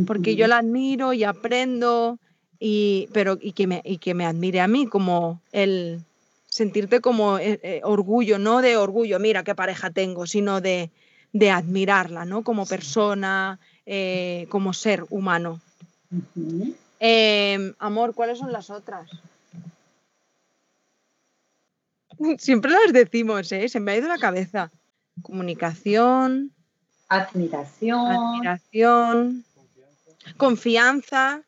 porque 0.07 0.35
yo 0.35 0.47
la 0.47 0.59
admiro 0.59 1.13
y 1.13 1.23
aprendo, 1.23 2.19
y, 2.59 3.09
pero, 3.13 3.37
y, 3.39 3.53
que 3.53 3.67
me, 3.67 3.81
y 3.83 3.97
que 3.97 4.13
me 4.13 4.25
admire 4.25 4.61
a 4.61 4.67
mí, 4.67 4.87
como 4.87 5.41
el 5.51 6.01
sentirte 6.47 7.01
como 7.01 7.39
eh, 7.39 7.59
eh, 7.63 7.81
orgullo, 7.83 8.37
no 8.37 8.61
de 8.61 8.77
orgullo, 8.77 9.19
mira 9.19 9.43
qué 9.43 9.55
pareja 9.55 9.89
tengo, 9.89 10.27
sino 10.27 10.61
de, 10.61 10.91
de 11.31 11.49
admirarla, 11.49 12.25
¿no? 12.25 12.43
Como 12.43 12.67
persona, 12.67 13.59
eh, 13.85 14.47
como 14.49 14.73
ser 14.73 15.05
humano. 15.09 15.61
Em, 16.99 17.73
amor, 17.79 18.13
¿cuáles 18.13 18.39
son 18.39 18.51
las 18.51 18.69
otras? 18.69 19.09
Siempre 22.37 22.71
las 22.71 22.93
decimos, 22.93 23.51
¿eh? 23.51 23.67
Se 23.67 23.79
me 23.79 23.91
ha 23.91 23.97
ido 23.97 24.07
la 24.07 24.17
cabeza. 24.17 24.71
Comunicación. 25.21 26.51
Admiración. 27.09 28.11
Admiración. 28.11 29.45
Confianza. 30.37 31.41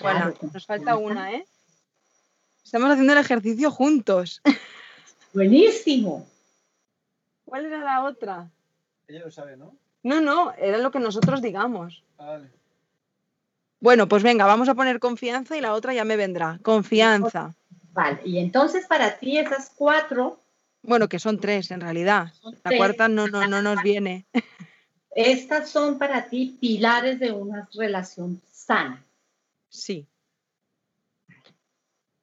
Bueno, 0.00 0.34
nos 0.52 0.66
falta 0.66 0.96
una, 0.96 1.32
¿eh? 1.32 1.46
Estamos 2.64 2.90
haciendo 2.90 3.12
el 3.12 3.20
ejercicio 3.20 3.70
juntos. 3.70 4.42
Buenísimo. 5.32 6.26
¿Cuál 7.44 7.66
era 7.66 7.78
la 7.78 8.04
otra? 8.04 8.50
Ella 9.06 9.20
lo 9.20 9.30
sabe, 9.30 9.56
¿no? 9.56 9.76
No, 10.04 10.20
no, 10.20 10.52
era 10.58 10.78
lo 10.78 10.92
que 10.92 11.00
nosotros 11.00 11.42
digamos. 11.42 12.04
Ah, 12.18 12.26
vale. 12.26 12.50
Bueno, 13.80 14.08
pues 14.08 14.22
venga, 14.22 14.46
vamos 14.46 14.68
a 14.68 14.74
poner 14.74 15.00
confianza 15.00 15.56
y 15.56 15.60
la 15.60 15.72
otra 15.72 15.92
ya 15.92 16.04
me 16.04 16.16
vendrá. 16.16 16.58
Confianza. 16.62 17.54
Vale, 17.92 18.20
y 18.24 18.38
entonces 18.38 18.86
para 18.86 19.18
ti 19.18 19.38
esas 19.38 19.72
cuatro. 19.74 20.40
Bueno, 20.82 21.08
que 21.08 21.18
son 21.18 21.40
tres 21.40 21.70
en 21.70 21.80
realidad. 21.80 22.32
La 22.64 22.76
cuarta 22.76 23.08
no, 23.08 23.28
no, 23.28 23.46
no 23.46 23.62
nos 23.62 23.82
viene. 23.82 24.26
Estas 25.14 25.70
son 25.70 25.98
para 25.98 26.26
ti 26.28 26.56
pilares 26.60 27.18
de 27.18 27.32
una 27.32 27.68
relación 27.72 28.40
sana. 28.50 29.02
Sí. 29.68 30.06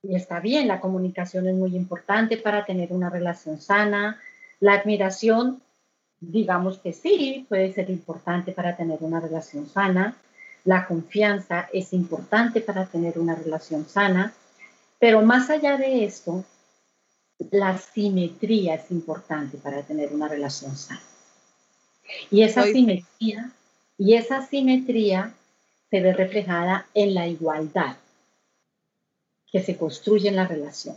Y 0.03 0.15
está 0.15 0.39
bien, 0.39 0.67
la 0.67 0.81
comunicación 0.81 1.47
es 1.47 1.55
muy 1.55 1.75
importante 1.75 2.37
para 2.37 2.65
tener 2.65 2.91
una 2.91 3.09
relación 3.09 3.61
sana. 3.61 4.19
La 4.59 4.73
admiración, 4.73 5.61
digamos 6.21 6.77
que 6.77 6.93
sí, 6.93 7.45
puede 7.49 7.73
ser 7.73 7.89
importante 7.89 8.51
para 8.51 8.77
tener 8.77 8.99
una 9.01 9.19
relación 9.19 9.67
sana. 9.67 10.15
La 10.63 10.87
confianza 10.87 11.67
es 11.73 11.91
importante 11.91 12.61
para 12.61 12.85
tener 12.85 13.17
una 13.17 13.35
relación 13.35 13.85
sana. 13.87 14.33
Pero 14.99 15.23
más 15.23 15.49
allá 15.49 15.77
de 15.77 16.05
esto, 16.05 16.45
la 17.49 17.77
simetría 17.79 18.75
es 18.75 18.91
importante 18.91 19.57
para 19.57 19.81
tener 19.81 20.13
una 20.13 20.27
relación 20.27 20.77
sana. 20.77 21.01
Y 22.29 22.43
esa 22.43 22.63
simetría, 22.63 23.51
y 23.97 24.13
esa 24.13 24.45
simetría 24.45 25.33
se 25.89 26.01
ve 26.01 26.13
reflejada 26.13 26.85
en 26.93 27.15
la 27.15 27.27
igualdad 27.27 27.97
que 29.51 29.61
se 29.63 29.75
construye 29.75 30.29
en 30.29 30.35
la 30.35 30.47
relación. 30.47 30.95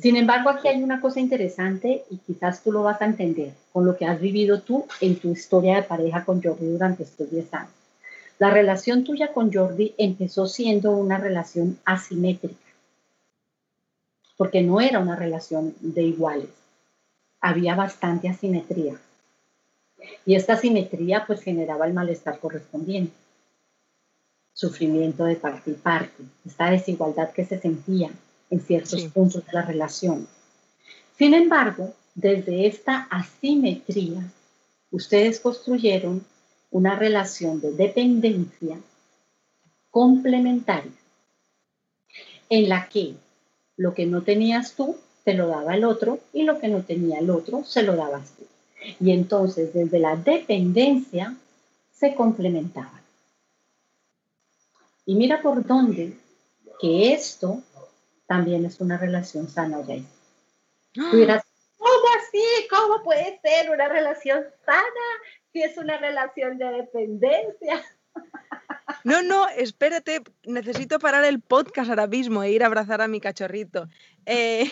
Sin 0.00 0.16
embargo, 0.16 0.50
aquí 0.50 0.66
hay 0.66 0.82
una 0.82 1.00
cosa 1.00 1.20
interesante 1.20 2.04
y 2.10 2.18
quizás 2.18 2.62
tú 2.62 2.72
lo 2.72 2.82
vas 2.82 3.00
a 3.00 3.04
entender 3.04 3.52
con 3.72 3.86
lo 3.86 3.96
que 3.96 4.06
has 4.06 4.20
vivido 4.20 4.60
tú 4.60 4.86
en 5.00 5.16
tu 5.20 5.30
historia 5.30 5.76
de 5.76 5.82
pareja 5.84 6.24
con 6.24 6.42
Jordi 6.42 6.66
durante 6.66 7.04
estos 7.04 7.30
10 7.30 7.54
años. 7.54 7.70
La 8.38 8.50
relación 8.50 9.04
tuya 9.04 9.32
con 9.32 9.52
Jordi 9.52 9.94
empezó 9.96 10.46
siendo 10.46 10.90
una 10.90 11.18
relación 11.18 11.78
asimétrica, 11.84 12.56
porque 14.36 14.62
no 14.62 14.80
era 14.80 14.98
una 14.98 15.14
relación 15.14 15.74
de 15.80 16.02
iguales. 16.02 16.50
Había 17.40 17.76
bastante 17.76 18.28
asimetría. 18.28 18.96
Y 20.26 20.34
esta 20.34 20.54
asimetría 20.54 21.24
pues 21.24 21.40
generaba 21.40 21.86
el 21.86 21.94
malestar 21.94 22.40
correspondiente 22.40 23.14
sufrimiento 24.54 25.24
de 25.24 25.34
parte 25.34 25.72
y 25.72 25.74
parte, 25.74 26.22
esta 26.46 26.70
desigualdad 26.70 27.32
que 27.32 27.44
se 27.44 27.58
sentía 27.58 28.10
en 28.54 28.60
ciertos 28.60 29.04
puntos 29.06 29.44
de 29.44 29.52
la 29.52 29.62
relación. 29.62 30.28
Sin 31.18 31.34
embargo, 31.34 31.92
desde 32.14 32.66
esta 32.66 33.08
asimetría, 33.10 34.22
ustedes 34.90 35.40
construyeron 35.40 36.24
una 36.70 36.96
relación 36.96 37.60
de 37.60 37.72
dependencia 37.72 38.78
complementaria, 39.90 40.92
en 42.48 42.68
la 42.68 42.88
que 42.88 43.14
lo 43.76 43.92
que 43.94 44.06
no 44.06 44.22
tenías 44.22 44.74
tú, 44.74 44.96
te 45.24 45.34
lo 45.34 45.48
daba 45.48 45.74
el 45.74 45.84
otro, 45.84 46.20
y 46.32 46.44
lo 46.44 46.60
que 46.60 46.68
no 46.68 46.82
tenía 46.82 47.18
el 47.18 47.30
otro, 47.30 47.64
se 47.64 47.82
lo 47.82 47.96
dabas 47.96 48.30
tú. 48.36 48.44
Y 49.00 49.10
entonces, 49.10 49.72
desde 49.72 49.98
la 49.98 50.14
dependencia, 50.16 51.36
se 51.92 52.14
complementaban. 52.14 53.02
Y 55.06 55.14
mira 55.16 55.42
por 55.42 55.66
dónde 55.66 56.16
que 56.80 57.12
esto 57.12 57.62
también 58.34 58.64
es 58.64 58.80
una 58.80 58.98
relación 58.98 59.48
sana. 59.48 59.78
Tú 60.92 61.16
dirás, 61.16 61.44
¿cómo 61.78 62.06
así? 62.18 62.42
¿Cómo 62.68 63.00
puede 63.04 63.38
ser 63.44 63.70
una 63.70 63.86
relación 63.86 64.42
sana 64.66 65.06
si 65.52 65.62
es 65.62 65.76
una 65.78 65.98
relación 65.98 66.58
de 66.58 66.66
dependencia? 66.66 67.82
No, 69.02 69.22
no, 69.22 69.46
espérate, 69.48 70.22
necesito 70.44 70.98
parar 70.98 71.24
el 71.24 71.40
podcast 71.40 71.90
ahora 71.90 72.06
mismo 72.06 72.42
e 72.42 72.52
ir 72.52 72.62
a 72.62 72.66
abrazar 72.66 73.02
a 73.02 73.08
mi 73.08 73.20
cachorrito. 73.20 73.86
Eh, 74.24 74.70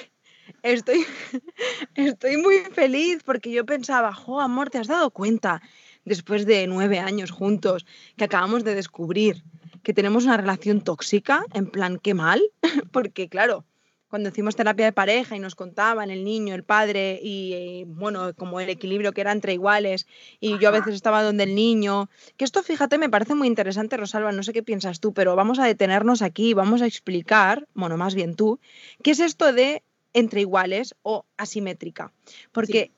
estoy, 0.62 1.04
estoy 1.94 2.38
muy 2.38 2.60
feliz 2.72 3.22
porque 3.24 3.50
yo 3.50 3.66
pensaba, 3.66 4.14
jo, 4.14 4.40
amor, 4.40 4.70
¿te 4.70 4.78
has 4.78 4.86
dado 4.86 5.10
cuenta 5.10 5.60
después 6.06 6.46
de 6.46 6.66
nueve 6.66 6.98
años 6.98 7.30
juntos 7.30 7.84
que 8.16 8.24
acabamos 8.24 8.64
de 8.64 8.74
descubrir 8.74 9.42
que 9.82 9.94
tenemos 9.94 10.24
una 10.24 10.36
relación 10.36 10.80
tóxica, 10.80 11.44
en 11.52 11.66
plan, 11.66 11.98
qué 12.02 12.14
mal, 12.14 12.42
porque 12.92 13.28
claro, 13.28 13.64
cuando 14.12 14.28
hicimos 14.28 14.56
terapia 14.56 14.84
de 14.84 14.92
pareja 14.92 15.36
y 15.36 15.38
nos 15.38 15.54
contaban 15.54 16.10
el 16.10 16.22
niño, 16.22 16.54
el 16.54 16.64
padre 16.64 17.18
y, 17.22 17.84
bueno, 17.86 18.34
como 18.34 18.60
el 18.60 18.68
equilibrio 18.68 19.12
que 19.12 19.22
era 19.22 19.32
entre 19.32 19.54
iguales 19.54 20.06
y 20.38 20.58
yo 20.58 20.68
a 20.68 20.72
veces 20.72 20.94
estaba 20.94 21.22
donde 21.22 21.44
el 21.44 21.54
niño, 21.54 22.10
que 22.36 22.44
esto 22.44 22.62
fíjate 22.62 22.98
me 22.98 23.08
parece 23.08 23.34
muy 23.34 23.48
interesante 23.48 23.96
Rosalba, 23.96 24.30
no 24.30 24.42
sé 24.42 24.52
qué 24.52 24.62
piensas 24.62 25.00
tú, 25.00 25.14
pero 25.14 25.34
vamos 25.34 25.58
a 25.58 25.64
detenernos 25.64 26.20
aquí, 26.20 26.52
vamos 26.52 26.82
a 26.82 26.86
explicar, 26.86 27.66
bueno, 27.72 27.96
más 27.96 28.14
bien 28.14 28.36
tú, 28.36 28.60
qué 29.02 29.12
es 29.12 29.20
esto 29.20 29.50
de 29.54 29.82
entre 30.12 30.42
iguales 30.42 30.94
o 31.00 31.24
asimétrica, 31.38 32.12
porque 32.52 32.78
eh, 32.80 32.90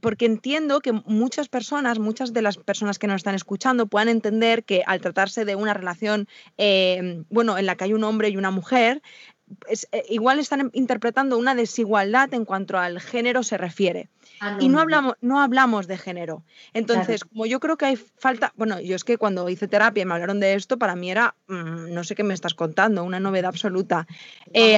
porque 0.00 0.26
entiendo 0.26 0.80
que 0.80 0.92
muchas 0.92 1.48
personas, 1.48 1.98
muchas 1.98 2.32
de 2.32 2.42
las 2.42 2.58
personas 2.58 2.98
que 2.98 3.06
nos 3.06 3.16
están 3.16 3.34
escuchando 3.34 3.86
puedan 3.86 4.08
entender 4.08 4.64
que 4.64 4.82
al 4.86 5.00
tratarse 5.00 5.44
de 5.44 5.56
una 5.56 5.74
relación, 5.74 6.28
eh, 6.58 7.24
bueno, 7.30 7.56
en 7.58 7.66
la 7.66 7.76
que 7.76 7.84
hay 7.84 7.94
un 7.94 8.04
hombre 8.04 8.28
y 8.28 8.36
una 8.36 8.50
mujer, 8.50 9.02
eh, 9.68 10.04
igual 10.10 10.38
están 10.38 10.70
interpretando 10.74 11.38
una 11.38 11.54
desigualdad 11.54 12.32
en 12.34 12.44
cuanto 12.44 12.78
al 12.78 13.00
género 13.00 13.42
se 13.42 13.56
refiere. 13.56 14.10
Ah, 14.40 14.58
y 14.60 14.68
no 14.68 14.80
hablamos, 14.80 15.14
no 15.22 15.40
hablamos 15.40 15.86
de 15.86 15.96
género. 15.96 16.42
Entonces, 16.74 17.24
como 17.24 17.46
yo 17.46 17.58
creo 17.58 17.78
que 17.78 17.86
hay 17.86 17.96
falta, 17.96 18.52
bueno, 18.56 18.80
yo 18.80 18.96
es 18.96 19.04
que 19.04 19.16
cuando 19.16 19.48
hice 19.48 19.66
terapia 19.66 20.02
y 20.02 20.04
me 20.04 20.12
hablaron 20.12 20.40
de 20.40 20.54
esto, 20.54 20.78
para 20.78 20.94
mí 20.94 21.10
era, 21.10 21.34
mm, 21.48 21.94
no 21.94 22.04
sé 22.04 22.14
qué 22.14 22.22
me 22.22 22.34
estás 22.34 22.54
contando, 22.54 23.02
una 23.02 23.20
novedad 23.20 23.48
absoluta. 23.48 24.06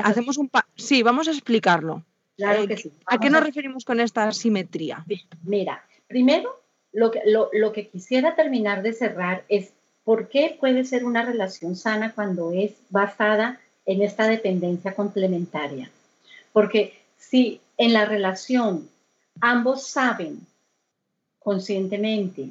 hacemos 0.05 0.39
un, 0.39 0.49
sí, 0.77 1.03
vamos 1.03 1.27
a 1.27 1.33
explicarlo. 1.33 2.05
Claro 2.39 2.63
eh, 2.63 2.69
que 2.69 2.77
sí. 2.77 2.93
¿A 3.05 3.19
qué 3.19 3.29
nos 3.29 3.43
referimos 3.43 3.85
con 3.85 3.99
esta 4.01 4.33
simetría? 4.33 5.05
Mira, 5.43 5.85
primero, 6.07 6.63
lo 6.93 7.11
que, 7.11 7.21
lo, 7.27 7.73
que 7.73 7.89
quisiera 7.89 8.37
terminar 8.37 8.83
de 8.83 8.93
cerrar 8.93 9.45
es 9.49 9.73
por 10.05 10.29
qué 10.29 10.57
puede 10.59 10.85
ser 10.85 11.05
una 11.05 11.25
relación 11.25 11.75
sana 11.75 12.13
cuando 12.15 12.53
es 12.53 12.73
basada 12.91 13.61
en 13.85 14.03
esta 14.03 14.29
dependencia 14.29 14.95
complementaria. 14.95 15.91
Porque 16.53 16.95
si 17.19 17.61
en 17.77 17.93
la 17.93 18.05
relación 18.05 18.89
ambos 19.41 19.89
saben 19.89 20.47
conscientemente 21.41 22.51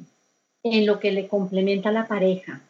en 0.62 0.86
lo 0.86 1.00
que 1.00 1.12
le 1.12 1.28
complementa 1.28 1.88
a 1.88 1.92
la 1.92 2.06
pareja 2.06 2.60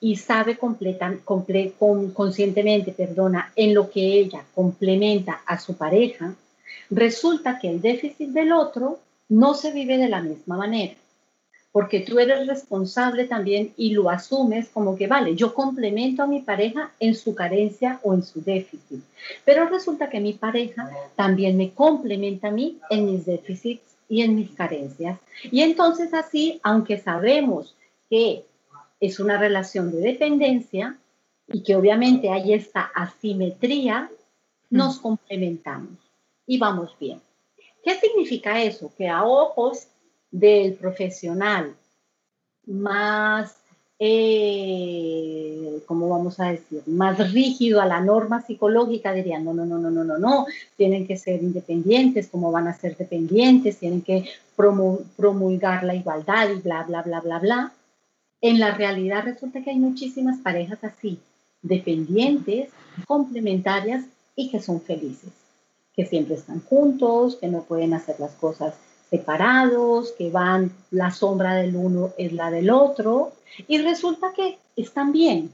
y 0.00 0.16
sabe 0.16 0.56
completan, 0.56 1.20
conscientemente, 1.24 2.92
perdona, 2.92 3.52
en 3.56 3.74
lo 3.74 3.90
que 3.90 4.18
ella 4.18 4.44
complementa 4.54 5.42
a 5.46 5.58
su 5.58 5.76
pareja, 5.76 6.34
resulta 6.90 7.58
que 7.58 7.70
el 7.70 7.80
déficit 7.80 8.28
del 8.28 8.52
otro 8.52 9.00
no 9.28 9.54
se 9.54 9.72
vive 9.72 9.98
de 9.98 10.08
la 10.08 10.20
misma 10.20 10.56
manera, 10.56 10.94
porque 11.72 12.00
tú 12.00 12.20
eres 12.20 12.46
responsable 12.46 13.24
también 13.24 13.72
y 13.76 13.94
lo 13.94 14.10
asumes 14.10 14.68
como 14.68 14.96
que, 14.96 15.08
vale, 15.08 15.34
yo 15.34 15.54
complemento 15.54 16.22
a 16.22 16.26
mi 16.26 16.40
pareja 16.40 16.92
en 17.00 17.14
su 17.14 17.34
carencia 17.34 17.98
o 18.04 18.14
en 18.14 18.22
su 18.22 18.42
déficit, 18.42 19.02
pero 19.44 19.68
resulta 19.68 20.08
que 20.08 20.20
mi 20.20 20.34
pareja 20.34 20.88
también 21.16 21.56
me 21.56 21.70
complementa 21.72 22.48
a 22.48 22.52
mí 22.52 22.78
en 22.90 23.06
mis 23.06 23.26
déficits 23.26 23.82
y 24.08 24.22
en 24.22 24.36
mis 24.36 24.50
carencias. 24.50 25.18
Y 25.50 25.62
entonces 25.62 26.12
así, 26.14 26.60
aunque 26.62 26.98
sabemos 26.98 27.74
que 28.08 28.44
es 29.00 29.20
una 29.20 29.38
relación 29.38 29.90
de 29.90 30.00
dependencia 30.00 30.96
y 31.48 31.62
que 31.62 31.76
obviamente 31.76 32.30
hay 32.30 32.54
esta 32.54 32.90
asimetría, 32.94 34.10
nos 34.70 34.98
complementamos 34.98 35.98
y 36.46 36.58
vamos 36.58 36.96
bien. 36.98 37.20
¿Qué 37.82 37.94
significa 38.00 38.62
eso? 38.62 38.90
Que 38.96 39.08
a 39.08 39.24
ojos 39.24 39.88
del 40.30 40.74
profesional 40.74 41.74
más, 42.66 43.56
eh, 43.98 45.82
¿cómo 45.86 46.08
vamos 46.08 46.40
a 46.40 46.50
decir? 46.50 46.82
Más 46.86 47.32
rígido 47.32 47.80
a 47.80 47.86
la 47.86 48.00
norma 48.00 48.42
psicológica, 48.42 49.12
dirían, 49.12 49.44
no, 49.44 49.52
no, 49.52 49.66
no, 49.66 49.78
no, 49.78 49.90
no, 49.90 50.02
no, 50.02 50.18
no, 50.18 50.46
tienen 50.76 51.06
que 51.06 51.16
ser 51.16 51.42
independientes, 51.42 52.28
¿cómo 52.28 52.50
van 52.50 52.68
a 52.68 52.76
ser 52.76 52.96
dependientes? 52.96 53.78
Tienen 53.78 54.02
que 54.02 54.28
promulgar 54.56 55.84
la 55.84 55.94
igualdad 55.94 56.50
y 56.50 56.60
bla, 56.60 56.84
bla, 56.84 57.02
bla, 57.02 57.20
bla, 57.20 57.38
bla. 57.38 57.72
En 58.44 58.60
la 58.60 58.72
realidad 58.72 59.24
resulta 59.24 59.62
que 59.62 59.70
hay 59.70 59.78
muchísimas 59.78 60.38
parejas 60.40 60.84
así, 60.84 61.18
dependientes, 61.62 62.68
complementarias 63.06 64.04
y 64.36 64.50
que 64.50 64.60
son 64.60 64.82
felices 64.82 65.30
que 65.96 66.04
siempre 66.04 66.34
están 66.34 66.60
juntos, 66.60 67.36
que 67.36 67.48
no 67.48 67.62
pueden 67.62 67.94
hacer 67.94 68.16
las 68.18 68.32
cosas 68.32 68.74
separados, 69.08 70.12
que 70.18 70.28
van, 70.30 70.72
la 70.90 71.10
sombra 71.10 71.54
del 71.54 71.74
uno 71.74 72.12
es 72.18 72.34
la 72.34 72.50
del 72.50 72.68
otro, 72.68 73.32
y 73.66 73.78
resulta 73.78 74.34
que 74.36 74.58
están 74.76 75.12
bien. 75.12 75.50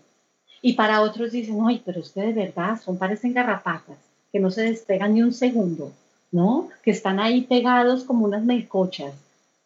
Y 0.60 0.72
para 0.72 1.02
otros 1.02 1.30
dicen, 1.30 1.58
ay, 1.64 1.82
pero 1.84 2.00
es 2.00 2.10
que 2.10 2.22
de 2.22 2.32
verdad 2.32 2.80
son, 2.82 2.98
parecen 2.98 3.34
garrapatas, 3.34 3.98
que 4.32 4.40
no 4.40 4.50
se 4.50 4.62
despegan 4.62 5.14
ni 5.14 5.22
un 5.22 5.32
segundo, 5.32 5.92
¿no? 6.32 6.68
Que 6.82 6.90
están 6.90 7.20
ahí 7.20 7.42
pegados 7.42 8.02
como 8.02 8.24
unas 8.24 8.42
melcochas. 8.42 9.14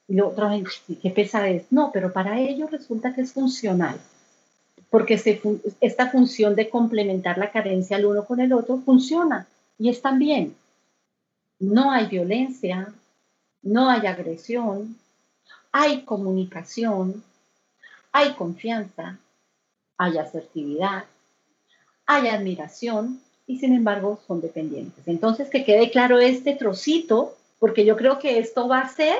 Y 0.06 0.20
otra 0.20 0.48
vez, 0.48 0.82
qué 1.00 1.10
pesadez. 1.10 1.66
No, 1.70 1.90
pero 1.92 2.12
para 2.12 2.40
ellos 2.40 2.70
resulta 2.70 3.14
que 3.14 3.22
es 3.22 3.32
funcional, 3.32 3.98
porque 4.90 5.14
esta 5.80 6.10
función 6.10 6.54
de 6.54 6.68
complementar 6.68 7.38
la 7.38 7.50
carencia 7.50 7.96
el 7.96 8.06
uno 8.06 8.24
con 8.24 8.40
el 8.40 8.52
otro 8.52 8.78
funciona 8.84 9.46
y 9.78 9.88
están 9.88 10.18
bien 10.18 10.54
no 11.58 11.90
hay 11.90 12.06
violencia, 12.06 12.92
no 13.62 13.88
hay 13.88 14.06
agresión, 14.06 14.96
hay 15.72 16.02
comunicación, 16.02 17.22
hay 18.12 18.34
confianza, 18.34 19.18
hay 19.96 20.18
asertividad, 20.18 21.04
hay 22.06 22.28
admiración 22.28 23.20
y 23.46 23.58
sin 23.58 23.74
embargo 23.74 24.20
son 24.26 24.40
dependientes. 24.40 25.06
Entonces, 25.06 25.48
que 25.50 25.64
quede 25.64 25.90
claro 25.90 26.18
este 26.18 26.54
trocito, 26.54 27.36
porque 27.58 27.84
yo 27.84 27.96
creo 27.96 28.18
que 28.18 28.38
esto 28.38 28.68
va 28.68 28.78
a 28.80 28.84
hacer 28.84 29.18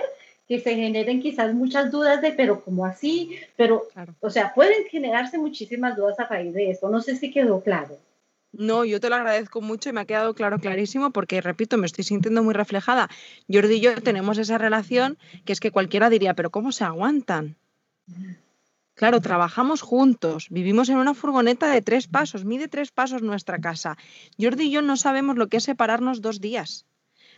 que 0.49 0.61
se 0.61 0.75
generen 0.75 1.23
quizás 1.23 1.55
muchas 1.55 1.91
dudas 1.91 2.21
de, 2.21 2.33
pero 2.33 2.63
¿cómo 2.63 2.85
así? 2.85 3.37
Pero, 3.57 3.89
o 4.21 4.31
sea, 4.31 4.53
pueden 4.55 4.85
generarse 4.87 5.39
muchísimas 5.39 5.97
dudas 5.97 6.21
a 6.21 6.27
raíz 6.27 6.53
de 6.53 6.71
esto. 6.71 6.91
No 6.91 7.01
sé 7.01 7.17
si 7.17 7.31
quedó 7.31 7.63
claro. 7.63 7.99
No, 8.57 8.85
yo 8.85 9.01
te 9.01 9.09
lo 9.09 9.17
agradezco 9.17 9.61
mucho 9.61 9.89
y 9.89 9.93
me 9.93 10.01
ha 10.01 10.05
quedado 10.05 10.35
claro, 10.35 10.59
clarísimo, 10.59 11.11
porque, 11.11 11.41
repito, 11.41 11.77
me 11.77 11.87
estoy 11.87 12.05
sintiendo 12.05 12.43
muy 12.43 12.55
reflejada. 12.55 13.09
Jordi 13.53 13.75
y 13.75 13.81
yo 13.81 14.01
tenemos 14.01 14.39
esa 14.39 14.59
relación 14.59 15.19
que 15.45 15.53
es 15.53 15.61
que 15.61 15.73
cualquiera 15.73 16.09
diría, 16.09 16.35
pero 16.35 16.51
¿cómo 16.51 16.71
se 16.71 16.85
aguantan? 16.85 17.57
Claro, 18.95 19.21
trabajamos 19.21 19.83
juntos, 19.83 20.47
vivimos 20.51 20.89
en 20.89 20.99
una 20.99 21.15
furgoneta 21.15 21.69
de 21.69 21.83
tres 21.83 22.07
pasos, 22.07 22.45
mide 22.45 22.69
tres 22.69 22.93
pasos 22.93 23.23
nuestra 23.23 23.59
casa. 23.59 23.97
Jordi 24.39 24.67
y 24.67 24.71
yo 24.71 24.83
no 24.83 24.97
sabemos 24.97 25.37
lo 25.37 25.49
que 25.49 25.57
es 25.57 25.65
separarnos 25.65 26.21
dos 26.21 26.41
días, 26.41 26.87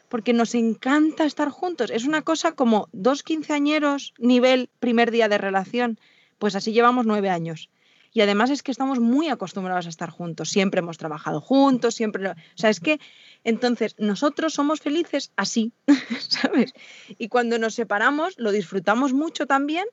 porque 0.08 0.32
nos 0.32 0.54
encanta 0.54 1.24
estar 1.24 1.50
juntos. 1.50 1.90
Es 1.90 2.04
una 2.04 2.22
cosa 2.22 2.52
como 2.52 2.88
dos 2.92 3.22
quinceañeros 3.22 4.14
nivel 4.18 4.70
primer 4.78 5.10
día 5.10 5.28
de 5.28 5.38
relación. 5.38 5.98
Pues 6.38 6.54
así 6.54 6.72
llevamos 6.72 7.06
nueve 7.06 7.30
años. 7.30 7.70
Y 8.12 8.22
además 8.22 8.48
es 8.48 8.62
que 8.62 8.70
estamos 8.70 8.98
muy 8.98 9.28
acostumbrados 9.28 9.84
a 9.84 9.90
estar 9.90 10.08
juntos, 10.08 10.48
siempre 10.48 10.78
hemos 10.78 10.96
trabajado 10.96 11.42
juntos, 11.42 11.94
siempre... 11.94 12.26
O 12.30 12.34
sea, 12.54 12.70
es 12.70 12.80
que 12.80 12.98
entonces 13.44 13.94
nosotros 13.98 14.54
somos 14.54 14.80
felices 14.80 15.32
así, 15.36 15.74
¿sabes? 16.18 16.72
Y 17.18 17.28
cuando 17.28 17.58
nos 17.58 17.74
separamos 17.74 18.34
lo 18.38 18.52
disfrutamos 18.52 19.12
mucho 19.12 19.46
también, 19.46 19.84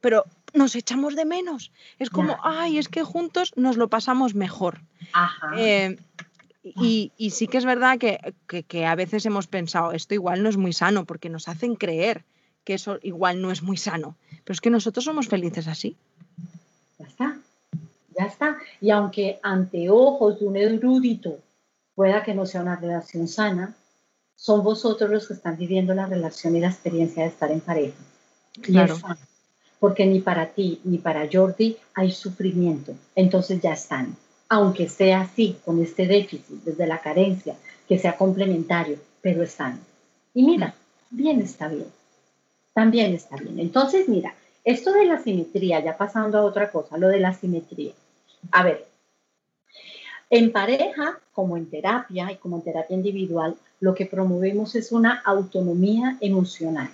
pero 0.00 0.24
nos 0.54 0.76
echamos 0.76 1.16
de 1.16 1.24
menos. 1.24 1.72
Es 1.98 2.08
como, 2.08 2.38
ay, 2.44 2.78
es 2.78 2.88
que 2.88 3.02
juntos 3.02 3.52
nos 3.56 3.76
lo 3.76 3.88
pasamos 3.88 4.34
mejor. 4.36 4.82
Eh, 5.56 5.96
y, 6.62 7.30
sí 7.30 7.48
que 7.48 7.58
es 7.58 7.64
verdad 7.64 7.98
que, 7.98 8.34
que, 8.46 8.86
a 8.86 8.94
veces 8.94 9.26
hemos 9.26 9.48
pensado, 9.48 9.92
esto 9.92 10.14
igual 10.14 10.42
no 10.42 10.48
es 10.48 10.56
muy 10.56 10.72
sano, 10.72 11.04
porque 11.04 11.28
nos 11.28 11.48
hacen 11.48 11.74
creer 11.74 12.24
que 12.64 12.74
eso 12.74 12.98
igual 13.02 13.42
no 13.42 13.50
es 13.50 13.62
muy 13.62 13.76
sano. 13.76 14.16
Pero 14.44 14.52
es 14.52 14.60
que 14.60 14.70
nosotros 14.70 15.04
somos 15.04 15.28
felices 15.28 15.66
así. 15.66 15.96
Ya 16.98 17.06
está. 17.06 17.38
Ya 18.16 18.26
está. 18.26 18.58
Y 18.80 18.90
aunque 18.90 19.40
ante 19.42 19.90
ojos 19.90 20.38
de 20.38 20.46
un 20.46 20.56
erudito 20.56 21.38
pueda 21.94 22.22
que 22.22 22.34
no 22.34 22.46
sea 22.46 22.62
una 22.62 22.76
relación 22.76 23.26
sana, 23.26 23.74
son 24.36 24.62
vosotros 24.62 25.10
los 25.10 25.26
que 25.26 25.34
están 25.34 25.56
viviendo 25.56 25.94
la 25.94 26.06
relación 26.06 26.56
y 26.56 26.60
la 26.60 26.68
experiencia 26.68 27.24
de 27.24 27.28
estar 27.28 27.50
en 27.50 27.60
pareja. 27.60 27.96
Claro. 28.60 28.98
porque 29.80 30.04
ni 30.04 30.20
para 30.20 30.50
ti 30.50 30.78
ni 30.84 30.98
para 30.98 31.26
Jordi 31.32 31.76
hay 31.94 32.12
sufrimiento. 32.12 32.94
Entonces 33.16 33.60
ya 33.60 33.72
están. 33.72 34.16
Aunque 34.52 34.86
sea 34.86 35.22
así, 35.22 35.56
con 35.64 35.82
este 35.82 36.06
déficit, 36.06 36.62
desde 36.62 36.86
la 36.86 37.00
carencia, 37.00 37.56
que 37.88 37.98
sea 37.98 38.18
complementario, 38.18 38.98
pero 39.22 39.42
están. 39.42 39.80
Y 40.34 40.42
mira, 40.42 40.74
bien 41.08 41.40
está 41.40 41.68
bien. 41.68 41.86
También 42.74 43.14
está 43.14 43.36
bien. 43.36 43.58
Entonces, 43.58 44.10
mira, 44.10 44.34
esto 44.62 44.92
de 44.92 45.06
la 45.06 45.22
simetría, 45.22 45.82
ya 45.82 45.96
pasando 45.96 46.36
a 46.36 46.44
otra 46.44 46.70
cosa, 46.70 46.98
lo 46.98 47.08
de 47.08 47.18
la 47.18 47.32
simetría. 47.32 47.94
A 48.50 48.62
ver, 48.62 48.86
en 50.28 50.52
pareja, 50.52 51.18
como 51.32 51.56
en 51.56 51.70
terapia 51.70 52.30
y 52.30 52.36
como 52.36 52.56
en 52.56 52.62
terapia 52.62 52.94
individual, 52.94 53.56
lo 53.80 53.94
que 53.94 54.04
promovemos 54.04 54.74
es 54.74 54.92
una 54.92 55.22
autonomía 55.24 56.18
emocional. 56.20 56.90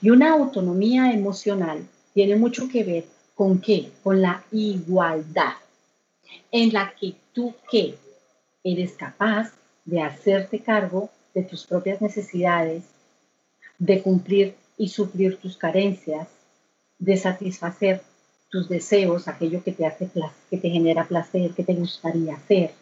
Y 0.00 0.08
una 0.08 0.32
autonomía 0.32 1.12
emocional 1.12 1.86
tiene 2.14 2.36
mucho 2.36 2.66
que 2.66 2.82
ver 2.82 3.04
con 3.34 3.60
qué? 3.60 3.90
Con 4.02 4.22
la 4.22 4.42
igualdad, 4.52 5.52
en 6.50 6.72
la 6.72 6.94
que 6.98 7.14
tú 7.32 7.54
qué 7.70 7.96
eres 8.64 8.92
capaz 8.92 9.52
de 9.84 10.02
hacerte 10.02 10.60
cargo 10.60 11.10
de 11.34 11.42
tus 11.42 11.66
propias 11.66 12.00
necesidades, 12.00 12.84
de 13.78 14.02
cumplir 14.02 14.54
y 14.76 14.88
suplir 14.88 15.38
tus 15.38 15.56
carencias, 15.56 16.28
de 16.98 17.16
satisfacer 17.16 18.02
tus 18.48 18.68
deseos, 18.68 19.28
aquello 19.28 19.62
que 19.62 19.72
te 19.72 19.86
hace 19.86 20.10
que 20.50 20.56
te 20.56 20.70
genera 20.70 21.06
placer, 21.06 21.52
que 21.52 21.64
te 21.64 21.74
gustaría 21.74 22.34
hacer. 22.34 22.72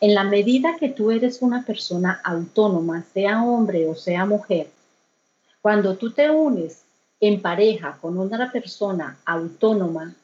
En 0.00 0.14
la 0.14 0.24
medida 0.24 0.76
que 0.78 0.90
tú 0.90 1.10
eres 1.10 1.42
una 1.42 1.64
persona 1.64 2.20
autónoma, 2.22 3.04
sea 3.12 3.42
hombre 3.42 3.88
o 3.88 3.94
sea 3.94 4.24
mujer, 4.24 4.68
cuando 5.60 5.96
tú 5.96 6.12
te 6.12 6.30
unes 6.30 6.84
en 7.20 7.40
pareja 7.40 7.98
con 8.00 8.18
una 8.18 8.52
persona 8.52 9.18
autónoma, 9.24 10.14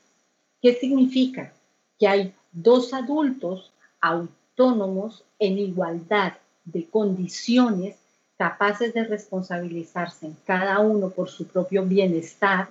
¿qué 0.60 0.74
significa? 0.74 1.52
Que 2.00 2.08
hay 2.08 2.34
dos 2.50 2.92
adultos 2.92 3.70
autónomos 4.00 5.22
en 5.38 5.58
igualdad 5.58 6.32
de 6.64 6.86
condiciones 6.86 7.96
capaces 8.36 8.94
de 8.94 9.04
responsabilizarse 9.04 10.26
en 10.26 10.36
cada 10.46 10.80
uno 10.80 11.10
por 11.10 11.28
su 11.28 11.46
propio 11.46 11.84
bienestar 11.84 12.70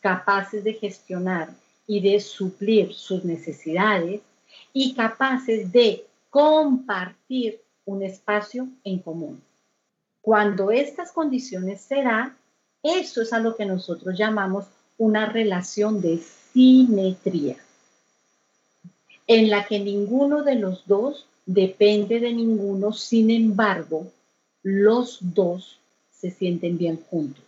capaces 0.00 0.62
de 0.64 0.74
gestionar 0.74 1.50
y 1.86 2.00
de 2.00 2.20
suplir 2.20 2.94
sus 2.94 3.24
necesidades 3.24 4.20
y 4.72 4.94
capaces 4.94 5.72
de 5.72 6.06
compartir 6.30 7.60
un 7.84 8.02
espacio 8.02 8.68
en 8.84 8.98
común. 9.00 9.42
Cuando 10.20 10.70
estas 10.70 11.10
condiciones 11.12 11.80
se 11.80 12.02
dan, 12.02 12.36
eso 12.82 13.22
es 13.22 13.32
a 13.32 13.40
lo 13.40 13.56
que 13.56 13.64
nosotros 13.64 14.16
llamamos 14.16 14.66
una 14.98 15.26
relación 15.26 16.00
de 16.00 16.18
simetría, 16.18 17.56
en 19.28 19.50
la 19.50 19.66
que 19.66 19.78
ninguno 19.78 20.42
de 20.42 20.56
los 20.56 20.86
dos 20.86 21.26
depende 21.46 22.18
de 22.18 22.32
ninguno, 22.32 22.92
sin 22.92 23.30
embargo, 23.30 24.10
los 24.62 25.18
dos 25.20 25.78
se 26.10 26.30
sienten 26.30 26.78
bien 26.78 26.98
juntos. 27.08 27.44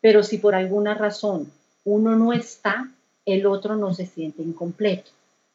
Pero 0.00 0.22
si 0.22 0.38
por 0.38 0.54
alguna 0.54 0.94
razón 0.94 1.52
uno 1.84 2.16
no 2.16 2.32
está, 2.32 2.90
el 3.26 3.44
otro 3.46 3.76
no 3.76 3.92
se 3.92 4.06
siente 4.06 4.42
incompleto 4.42 5.10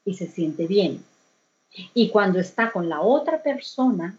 y 0.06 0.14
se 0.16 0.28
siente 0.28 0.68
bien. 0.68 1.04
Y 1.94 2.10
cuando 2.10 2.40
está 2.40 2.72
con 2.72 2.90
la 2.90 3.02
otra 3.02 3.42
persona, 3.42 4.18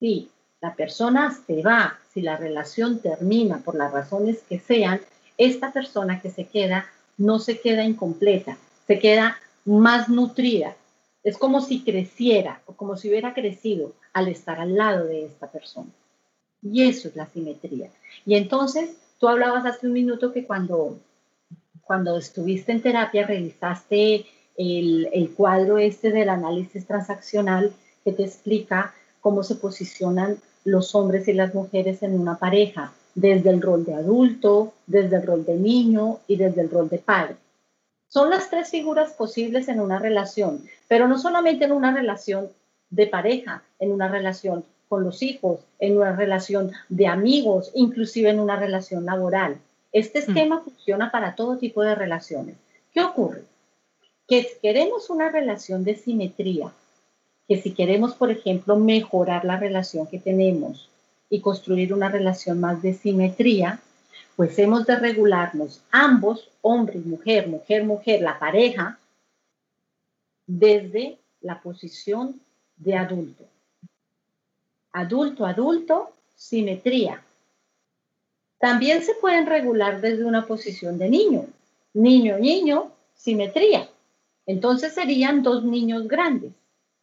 sí, 0.00 0.28
la 0.60 0.74
persona 0.74 1.36
se 1.46 1.62
va, 1.62 1.98
si 2.12 2.20
la 2.20 2.36
relación 2.36 2.98
termina 2.98 3.58
por 3.58 3.76
las 3.76 3.92
razones 3.92 4.42
que 4.48 4.58
sean, 4.58 5.00
esta 5.38 5.72
persona 5.72 6.20
que 6.20 6.30
se 6.30 6.46
queda 6.46 6.86
no 7.16 7.38
se 7.38 7.60
queda 7.60 7.84
incompleta, 7.84 8.56
se 8.86 8.98
queda 8.98 9.36
más 9.64 10.08
nutrida. 10.08 10.76
Es 11.24 11.38
como 11.38 11.60
si 11.60 11.82
creciera 11.82 12.62
o 12.66 12.72
como 12.72 12.96
si 12.96 13.08
hubiera 13.08 13.34
crecido 13.34 13.92
al 14.12 14.28
estar 14.28 14.60
al 14.60 14.74
lado 14.76 15.06
de 15.06 15.26
esta 15.26 15.46
persona. 15.46 15.90
Y 16.62 16.88
eso 16.88 17.08
es 17.08 17.16
la 17.16 17.26
simetría. 17.26 17.90
Y 18.26 18.34
entonces, 18.34 18.90
tú 19.18 19.28
hablabas 19.28 19.66
hace 19.66 19.86
un 19.86 19.92
minuto 19.92 20.32
que 20.32 20.44
cuando, 20.44 20.98
cuando 21.82 22.18
estuviste 22.18 22.72
en 22.72 22.82
terapia 22.82 23.26
revisaste 23.26 24.26
el, 24.56 25.08
el 25.12 25.30
cuadro 25.34 25.78
este 25.78 26.10
del 26.10 26.28
análisis 26.28 26.86
transaccional 26.86 27.72
que 28.04 28.12
te 28.12 28.24
explica 28.24 28.94
cómo 29.20 29.42
se 29.42 29.54
posicionan 29.54 30.38
los 30.64 30.94
hombres 30.94 31.26
y 31.28 31.32
las 31.32 31.54
mujeres 31.54 32.02
en 32.02 32.18
una 32.18 32.38
pareja, 32.38 32.92
desde 33.14 33.50
el 33.50 33.60
rol 33.60 33.84
de 33.84 33.94
adulto, 33.94 34.72
desde 34.86 35.16
el 35.16 35.26
rol 35.26 35.44
de 35.44 35.56
niño 35.56 36.18
y 36.26 36.36
desde 36.36 36.62
el 36.62 36.70
rol 36.70 36.88
de 36.88 36.98
padre. 36.98 37.36
Son 38.12 38.28
las 38.28 38.50
tres 38.50 38.68
figuras 38.68 39.14
posibles 39.14 39.68
en 39.68 39.80
una 39.80 39.98
relación, 39.98 40.62
pero 40.86 41.08
no 41.08 41.18
solamente 41.18 41.64
en 41.64 41.72
una 41.72 41.94
relación 41.94 42.50
de 42.90 43.06
pareja, 43.06 43.62
en 43.78 43.90
una 43.90 44.06
relación 44.06 44.66
con 44.90 45.02
los 45.02 45.22
hijos, 45.22 45.60
en 45.78 45.96
una 45.96 46.14
relación 46.14 46.72
de 46.90 47.06
amigos, 47.06 47.70
inclusive 47.74 48.28
en 48.28 48.38
una 48.38 48.56
relación 48.56 49.06
laboral. 49.06 49.56
Este 49.92 50.18
mm. 50.18 50.22
esquema 50.24 50.60
funciona 50.60 51.10
para 51.10 51.34
todo 51.34 51.56
tipo 51.56 51.80
de 51.80 51.94
relaciones. 51.94 52.56
¿Qué 52.92 53.00
ocurre? 53.02 53.44
Que 54.28 54.46
queremos 54.60 55.08
una 55.08 55.30
relación 55.30 55.82
de 55.82 55.94
simetría, 55.94 56.70
que 57.48 57.62
si 57.62 57.72
queremos, 57.72 58.14
por 58.14 58.30
ejemplo, 58.30 58.76
mejorar 58.76 59.46
la 59.46 59.56
relación 59.56 60.06
que 60.06 60.18
tenemos 60.18 60.90
y 61.30 61.40
construir 61.40 61.94
una 61.94 62.10
relación 62.10 62.60
más 62.60 62.82
de 62.82 62.92
simetría, 62.92 63.80
pues 64.36 64.58
hemos 64.58 64.86
de 64.86 64.96
regularnos 64.96 65.82
ambos, 65.90 66.50
hombre 66.62 66.98
y 66.98 67.08
mujer, 67.08 67.48
mujer, 67.48 67.84
mujer, 67.84 68.22
la 68.22 68.38
pareja, 68.38 68.98
desde 70.46 71.18
la 71.40 71.60
posición 71.60 72.40
de 72.76 72.96
adulto. 72.96 73.44
Adulto, 74.92 75.46
adulto, 75.46 76.10
simetría. 76.34 77.22
También 78.58 79.02
se 79.02 79.14
pueden 79.14 79.46
regular 79.46 80.00
desde 80.00 80.24
una 80.24 80.46
posición 80.46 80.98
de 80.98 81.08
niño. 81.08 81.46
Niño, 81.94 82.38
niño, 82.38 82.92
simetría. 83.14 83.88
Entonces 84.46 84.94
serían 84.94 85.42
dos 85.42 85.64
niños 85.64 86.08
grandes, 86.08 86.52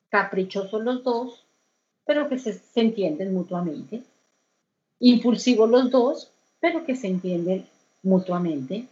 caprichosos 0.09 0.83
los 0.83 1.03
dos, 1.03 1.45
pero 2.05 2.27
que 2.27 2.39
se, 2.39 2.53
se 2.53 2.81
entienden 2.81 3.33
mutuamente. 3.33 4.03
Impulsivos 4.99 5.69
los 5.69 5.89
dos, 5.89 6.31
pero 6.59 6.85
que 6.85 6.95
se 6.95 7.07
entienden 7.07 7.65
mutuamente. 8.03 8.85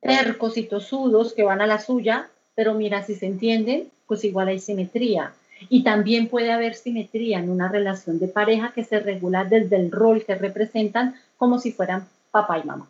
Tercos 0.00 0.56
y 0.56 0.64
tosudos 0.64 1.32
que 1.32 1.44
van 1.44 1.60
a 1.60 1.66
la 1.66 1.78
suya, 1.78 2.28
pero 2.54 2.74
mira, 2.74 3.04
si 3.04 3.14
se 3.14 3.26
entienden, 3.26 3.90
pues 4.06 4.24
igual 4.24 4.48
hay 4.48 4.58
simetría. 4.58 5.32
Y 5.68 5.84
también 5.84 6.28
puede 6.28 6.50
haber 6.50 6.74
simetría 6.74 7.38
en 7.38 7.48
una 7.48 7.68
relación 7.68 8.18
de 8.18 8.28
pareja 8.28 8.72
que 8.74 8.84
se 8.84 8.98
regula 8.98 9.44
desde 9.44 9.76
el 9.76 9.92
rol 9.92 10.24
que 10.24 10.34
representan 10.34 11.14
como 11.36 11.58
si 11.58 11.72
fueran 11.72 12.08
papá 12.30 12.58
y 12.58 12.64
mamá. 12.64 12.88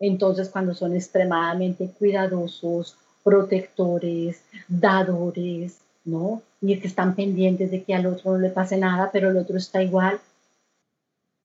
Entonces, 0.00 0.48
cuando 0.48 0.74
son 0.74 0.96
extremadamente 0.96 1.88
cuidadosos, 1.98 2.96
protectores, 3.22 4.42
dadores, 4.66 5.78
¿no? 6.04 6.42
Y 6.60 6.78
que 6.78 6.88
están 6.88 7.14
pendientes 7.14 7.70
de 7.70 7.84
que 7.84 7.94
al 7.94 8.06
otro 8.06 8.32
no 8.32 8.38
le 8.38 8.50
pase 8.50 8.76
nada, 8.76 9.10
pero 9.12 9.30
el 9.30 9.36
otro 9.36 9.58
está 9.58 9.82
igual. 9.82 10.18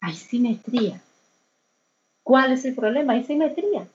Hay 0.02 0.16
simetría. 0.16 1.02
¿Cuál 2.26 2.54
es 2.54 2.66
el 2.66 2.74
problema? 2.74 3.14
Hay 3.14 3.24
simetría. 3.24 3.88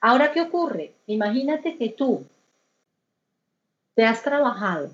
Ahora, 0.00 0.32
¿qué 0.32 0.40
ocurre? 0.40 0.94
Imagínate 1.06 1.76
que 1.76 1.90
tú 1.90 2.24
te 3.94 4.02
has 4.06 4.22
trabajado, 4.22 4.88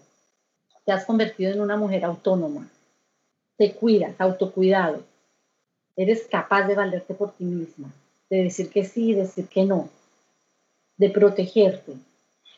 te 0.84 0.90
has 0.90 1.04
convertido 1.04 1.52
en 1.52 1.60
una 1.60 1.76
mujer 1.76 2.04
autónoma, 2.04 2.68
te 3.56 3.72
cuidas, 3.72 4.20
autocuidado, 4.20 5.04
eres 5.94 6.26
capaz 6.28 6.66
de 6.66 6.74
valerte 6.74 7.14
por 7.14 7.30
ti 7.30 7.44
misma, 7.44 7.88
de 8.28 8.42
decir 8.42 8.68
que 8.68 8.84
sí, 8.84 9.14
decir 9.14 9.46
que 9.46 9.64
no, 9.64 9.88
de 10.96 11.08
protegerte. 11.08 11.92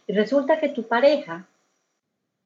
Y 0.06 0.14
resulta 0.14 0.58
que 0.58 0.70
tu 0.70 0.84
pareja 0.84 1.46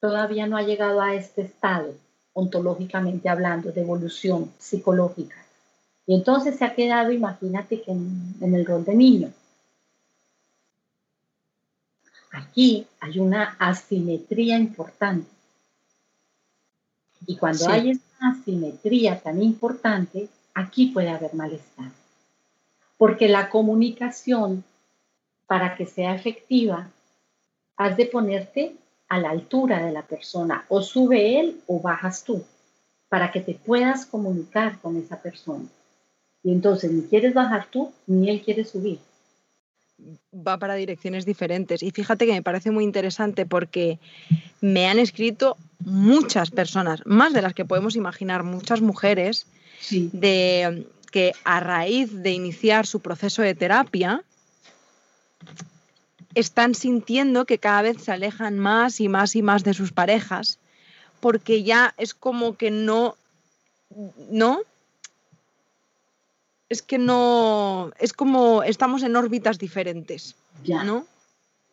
todavía 0.01 0.49
no 0.49 0.57
ha 0.57 0.63
llegado 0.63 1.01
a 1.01 1.15
este 1.15 1.43
estado, 1.43 1.95
ontológicamente 2.33 3.29
hablando, 3.29 3.71
de 3.71 3.83
evolución 3.83 4.53
psicológica. 4.59 5.37
Y 6.09 6.15
entonces 6.15 6.57
se 6.57 6.65
ha 6.65 6.75
quedado, 6.75 7.13
imagínate 7.13 7.83
que 7.83 7.93
en, 7.93 8.35
el 8.41 8.65
rol 8.65 8.83
de 8.83 8.95
niño. 8.95 9.31
Aquí 12.33 12.87
hay 12.99 13.19
una 13.19 13.57
asimetría 13.59 14.57
importante. 14.59 15.29
Y 17.27 17.37
cuando 17.37 17.69
hay 17.69 17.91
esta 17.91 18.31
asimetría 18.31 19.21
tan 19.21 19.43
importante, 19.43 20.31
aquí 20.55 20.87
puede 20.87 21.11
haber 21.11 21.35
malestar. 21.35 21.91
Porque 22.97 23.29
la 23.29 23.51
comunicación, 23.51 24.65
para 25.47 25.77
que 25.77 25.85
sea 25.85 26.15
efectiva, 26.15 26.89
has 27.77 27.99
de 27.99 28.07
ponerte 28.07 28.75
a 29.09 29.19
la 29.19 29.29
altura 29.29 29.85
de 29.85 29.93
la 29.93 30.07
persona. 30.07 30.65
O 30.71 30.81
sube 30.81 31.39
él 31.39 31.61
o 31.67 31.83
bajas 31.83 32.25
tú, 32.25 32.43
para 33.11 33.31
que 33.31 33.43
te 33.43 33.53
puedas 33.53 34.07
comunicar 34.07 34.81
con 34.81 34.97
esa 34.97 35.21
persona. 35.21 35.69
Y 36.49 36.53
entonces 36.53 36.91
ni 36.91 37.03
quieres 37.03 37.35
bajar 37.35 37.69
tú, 37.71 37.93
ni 38.07 38.31
él 38.31 38.41
quiere 38.41 38.65
subir. 38.65 39.01
Va 40.35 40.57
para 40.57 40.77
direcciones 40.77 41.27
diferentes. 41.27 41.83
Y 41.83 41.91
fíjate 41.91 42.25
que 42.25 42.33
me 42.33 42.43
parece 42.43 42.71
muy 42.71 42.85
interesante 42.85 43.45
porque 43.45 43.99
me 44.63 44.89
han 44.89 44.99
escrito 44.99 45.59
muchas 45.81 46.51
personas, 46.51 47.03
más 47.05 47.35
de 47.35 47.43
las 47.43 47.53
que 47.53 47.67
podemos 47.67 47.97
imaginar, 47.97 48.45
muchas 48.45 48.81
mujeres, 48.81 49.45
de 49.91 50.87
que 51.13 51.35
a 51.45 51.61
raíz 51.61 52.23
de 52.23 52.31
iniciar 52.31 52.87
su 52.87 53.01
proceso 53.01 53.43
de 53.43 53.55
terapia, 53.55 54.23
están 56.35 56.75
sintiendo 56.75 57.45
que 57.45 57.59
cada 57.59 57.83
vez 57.83 58.03
se 58.03 58.11
alejan 58.11 58.59
más 58.59 59.03
y 59.03 59.11
más 59.11 59.37
y 59.37 59.43
más 59.43 59.65
de 59.65 59.75
sus 59.75 59.93
parejas, 59.93 60.59
porque 61.21 61.63
ya 61.63 61.93
es 61.99 62.15
como 62.15 62.57
que 62.57 62.71
no, 62.71 63.17
¿no? 64.31 64.63
Es 66.69 66.83
que 66.83 66.99
no, 66.99 67.91
es 67.99 68.13
como 68.13 68.63
estamos 68.63 69.03
en 69.03 69.17
órbitas 69.17 69.59
diferentes, 69.59 70.37
ya. 70.65 70.85
¿no? 70.85 71.07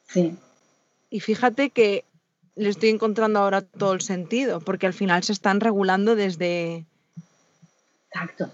Sí. 0.07 0.35
Y 1.09 1.19
fíjate 1.19 1.69
que 1.69 2.05
le 2.55 2.69
estoy 2.69 2.89
encontrando 2.89 3.39
ahora 3.39 3.61
todo 3.61 3.93
el 3.93 4.01
sentido, 4.01 4.61
porque 4.61 4.87
al 4.87 4.93
final 4.93 5.23
se 5.23 5.33
están 5.33 5.59
regulando 5.59 6.15
desde... 6.15 6.85
Exacto, 8.09 8.49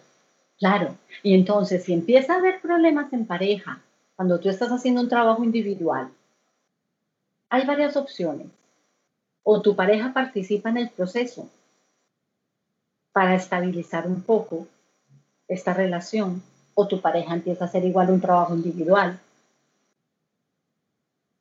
claro. 0.57 0.97
Y 1.21 1.35
entonces, 1.35 1.83
si 1.83 1.93
empieza 1.93 2.33
a 2.33 2.37
haber 2.37 2.61
problemas 2.61 3.13
en 3.13 3.27
pareja, 3.27 3.81
cuando 4.15 4.39
tú 4.39 4.49
estás 4.49 4.71
haciendo 4.71 5.01
un 5.01 5.09
trabajo 5.09 5.43
individual, 5.43 6.09
hay 7.49 7.65
varias 7.65 7.95
opciones. 7.95 8.47
O 9.43 9.61
tu 9.61 9.75
pareja 9.75 10.13
participa 10.13 10.69
en 10.69 10.77
el 10.77 10.89
proceso 10.89 11.49
para 13.11 13.35
estabilizar 13.35 14.07
un 14.07 14.21
poco 14.21 14.67
esta 15.51 15.73
relación 15.73 16.41
o 16.73 16.87
tu 16.87 17.01
pareja 17.01 17.33
empieza 17.33 17.65
a 17.65 17.67
hacer 17.67 17.83
igual 17.85 18.09
un 18.09 18.21
trabajo 18.21 18.55
individual. 18.55 19.19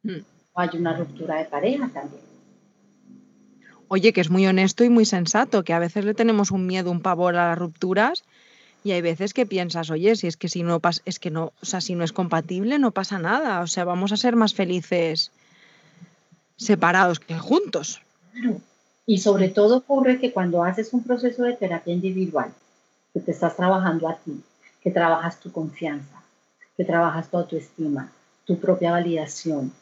Hmm. 0.02 0.22
O 0.52 0.60
hay 0.60 0.70
una 0.74 0.96
ruptura 0.96 1.36
de 1.36 1.44
pareja 1.44 1.88
también. 1.92 2.22
Oye, 3.88 4.12
que 4.12 4.20
es 4.20 4.30
muy 4.30 4.46
honesto 4.46 4.84
y 4.84 4.88
muy 4.88 5.04
sensato, 5.04 5.64
que 5.64 5.72
a 5.72 5.78
veces 5.78 6.04
le 6.04 6.14
tenemos 6.14 6.50
un 6.50 6.66
miedo, 6.66 6.90
un 6.90 7.00
pavor 7.00 7.36
a 7.36 7.50
las 7.50 7.58
rupturas 7.58 8.24
y 8.82 8.92
hay 8.92 9.00
veces 9.00 9.34
que 9.34 9.46
piensas, 9.46 9.90
oye, 9.90 10.16
si 10.16 10.26
es 10.26 10.36
que 10.36 10.48
si 10.48 10.62
no 10.62 10.80
es 11.04 11.18
que 11.18 11.30
no, 11.30 11.52
o 11.60 11.66
sea, 11.66 11.80
si 11.80 11.94
no 11.94 12.04
es 12.04 12.12
compatible, 12.12 12.78
no 12.78 12.92
pasa 12.92 13.18
nada, 13.18 13.60
o 13.60 13.66
sea, 13.66 13.84
vamos 13.84 14.12
a 14.12 14.16
ser 14.16 14.36
más 14.36 14.54
felices 14.54 15.30
separados 16.56 17.20
que 17.20 17.38
juntos. 17.38 18.00
Y 19.06 19.18
sobre 19.18 19.48
todo 19.48 19.78
ocurre 19.78 20.18
que 20.18 20.32
cuando 20.32 20.64
haces 20.64 20.92
un 20.92 21.02
proceso 21.02 21.42
de 21.42 21.54
terapia 21.54 21.92
individual, 21.92 22.52
que 23.12 23.20
te 23.20 23.32
estás 23.32 23.56
trabajando 23.56 24.08
a 24.08 24.16
ti, 24.16 24.42
que 24.82 24.90
trabajas 24.90 25.40
tu 25.40 25.52
confianza, 25.52 26.22
que 26.76 26.84
trabajas 26.84 27.28
tu 27.28 27.36
autoestima, 27.36 28.10
tu 28.44 28.58
propia 28.58 28.92
validación, 28.92 29.72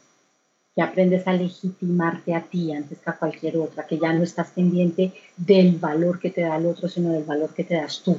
que 0.75 0.83
aprendes 0.83 1.27
a 1.27 1.33
legitimarte 1.33 2.35
a 2.35 2.43
ti 2.43 2.73
antes 2.73 2.99
que 2.99 3.11
a 3.11 3.17
cualquier 3.17 3.57
otra, 3.57 3.87
que 3.87 3.99
ya 3.99 4.12
no 4.12 4.23
estás 4.23 4.51
pendiente 4.51 5.12
del 5.37 5.77
valor 5.77 6.19
que 6.19 6.31
te 6.31 6.43
da 6.43 6.57
el 6.57 6.67
otro, 6.67 6.88
sino 6.88 7.12
del 7.12 7.25
valor 7.25 7.55
que 7.55 7.64
te 7.64 7.75
das 7.75 8.01
tú. 8.03 8.17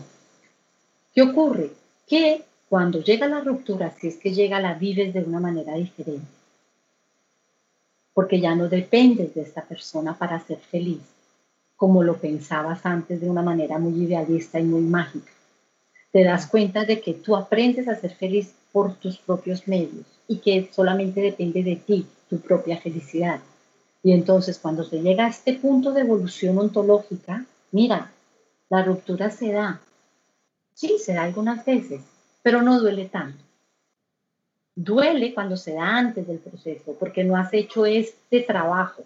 ¿Qué 1.13 1.21
ocurre? 1.21 1.71
Que 2.07 2.43
cuando 2.67 3.01
llega 3.01 3.27
la 3.27 3.41
ruptura, 3.41 3.93
si 3.99 4.07
es 4.07 4.17
que 4.17 4.33
llega, 4.33 4.59
la 4.59 4.75
vives 4.75 5.13
de 5.13 5.21
una 5.21 5.39
manera 5.39 5.73
diferente. 5.75 6.27
Porque 8.13 8.39
ya 8.39 8.53
no 8.55 8.69
dependes 8.69 9.33
de 9.33 9.41
esta 9.41 9.63
persona 9.63 10.17
para 10.17 10.39
ser 10.39 10.59
feliz, 10.59 10.99
como 11.79 12.03
lo 12.03 12.17
pensabas 12.17 12.85
antes 12.85 13.21
de 13.21 13.29
una 13.29 13.41
manera 13.41 13.79
muy 13.79 14.03
idealista 14.03 14.59
y 14.59 14.63
muy 14.63 14.81
mágica. 14.81 15.31
Te 16.11 16.25
das 16.25 16.45
cuenta 16.45 16.83
de 16.83 16.99
que 16.99 17.13
tú 17.13 17.37
aprendes 17.37 17.87
a 17.87 17.95
ser 17.95 18.13
feliz 18.13 18.53
por 18.73 18.95
tus 18.95 19.17
propios 19.17 19.65
medios 19.65 20.05
y 20.27 20.39
que 20.39 20.69
solamente 20.73 21.21
depende 21.21 21.63
de 21.63 21.77
ti, 21.77 22.05
tu 22.29 22.41
propia 22.41 22.77
felicidad. 22.81 23.39
Y 24.03 24.11
entonces 24.11 24.59
cuando 24.59 24.83
se 24.83 25.01
llega 25.01 25.25
a 25.25 25.29
este 25.29 25.53
punto 25.53 25.93
de 25.93 26.01
evolución 26.01 26.57
ontológica, 26.57 27.45
mira, 27.71 28.11
la 28.69 28.83
ruptura 28.83 29.31
se 29.31 29.53
da. 29.53 29.79
Sí, 30.73 30.97
se 30.99 31.13
da 31.13 31.23
algunas 31.23 31.63
veces, 31.63 32.01
pero 32.43 32.61
no 32.61 32.81
duele 32.81 33.05
tanto. 33.05 33.41
Duele 34.75 35.33
cuando 35.33 35.55
se 35.55 35.75
da 35.75 35.97
antes 35.97 36.27
del 36.27 36.39
proceso, 36.39 36.97
porque 36.99 37.23
no 37.23 37.37
has 37.37 37.53
hecho 37.53 37.85
este 37.85 38.41
trabajo. 38.41 39.05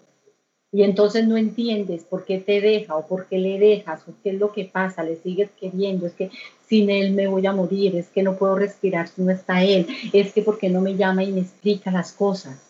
Y 0.74 0.82
entonces 0.82 1.24
no 1.28 1.36
entiendes 1.36 2.02
por 2.02 2.24
qué 2.24 2.38
te 2.40 2.60
deja 2.60 2.96
o 2.96 3.06
por 3.06 3.26
qué 3.26 3.38
le 3.38 3.60
dejas 3.60 4.00
o 4.08 4.14
qué 4.24 4.30
es 4.30 4.40
lo 4.40 4.50
que 4.50 4.64
pasa, 4.64 5.04
le 5.04 5.14
sigues 5.14 5.48
queriendo, 5.52 6.04
es 6.04 6.14
que 6.14 6.32
sin 6.66 6.90
él 6.90 7.12
me 7.12 7.28
voy 7.28 7.46
a 7.46 7.52
morir, 7.52 7.94
es 7.94 8.08
que 8.08 8.24
no 8.24 8.36
puedo 8.36 8.56
respirar 8.56 9.06
si 9.06 9.22
no 9.22 9.30
está 9.30 9.62
él, 9.62 9.86
es 10.12 10.32
que 10.32 10.42
porque 10.42 10.68
no 10.68 10.80
me 10.80 10.96
llama 10.96 11.22
y 11.22 11.30
me 11.30 11.42
explica 11.42 11.92
las 11.92 12.10
cosas. 12.10 12.60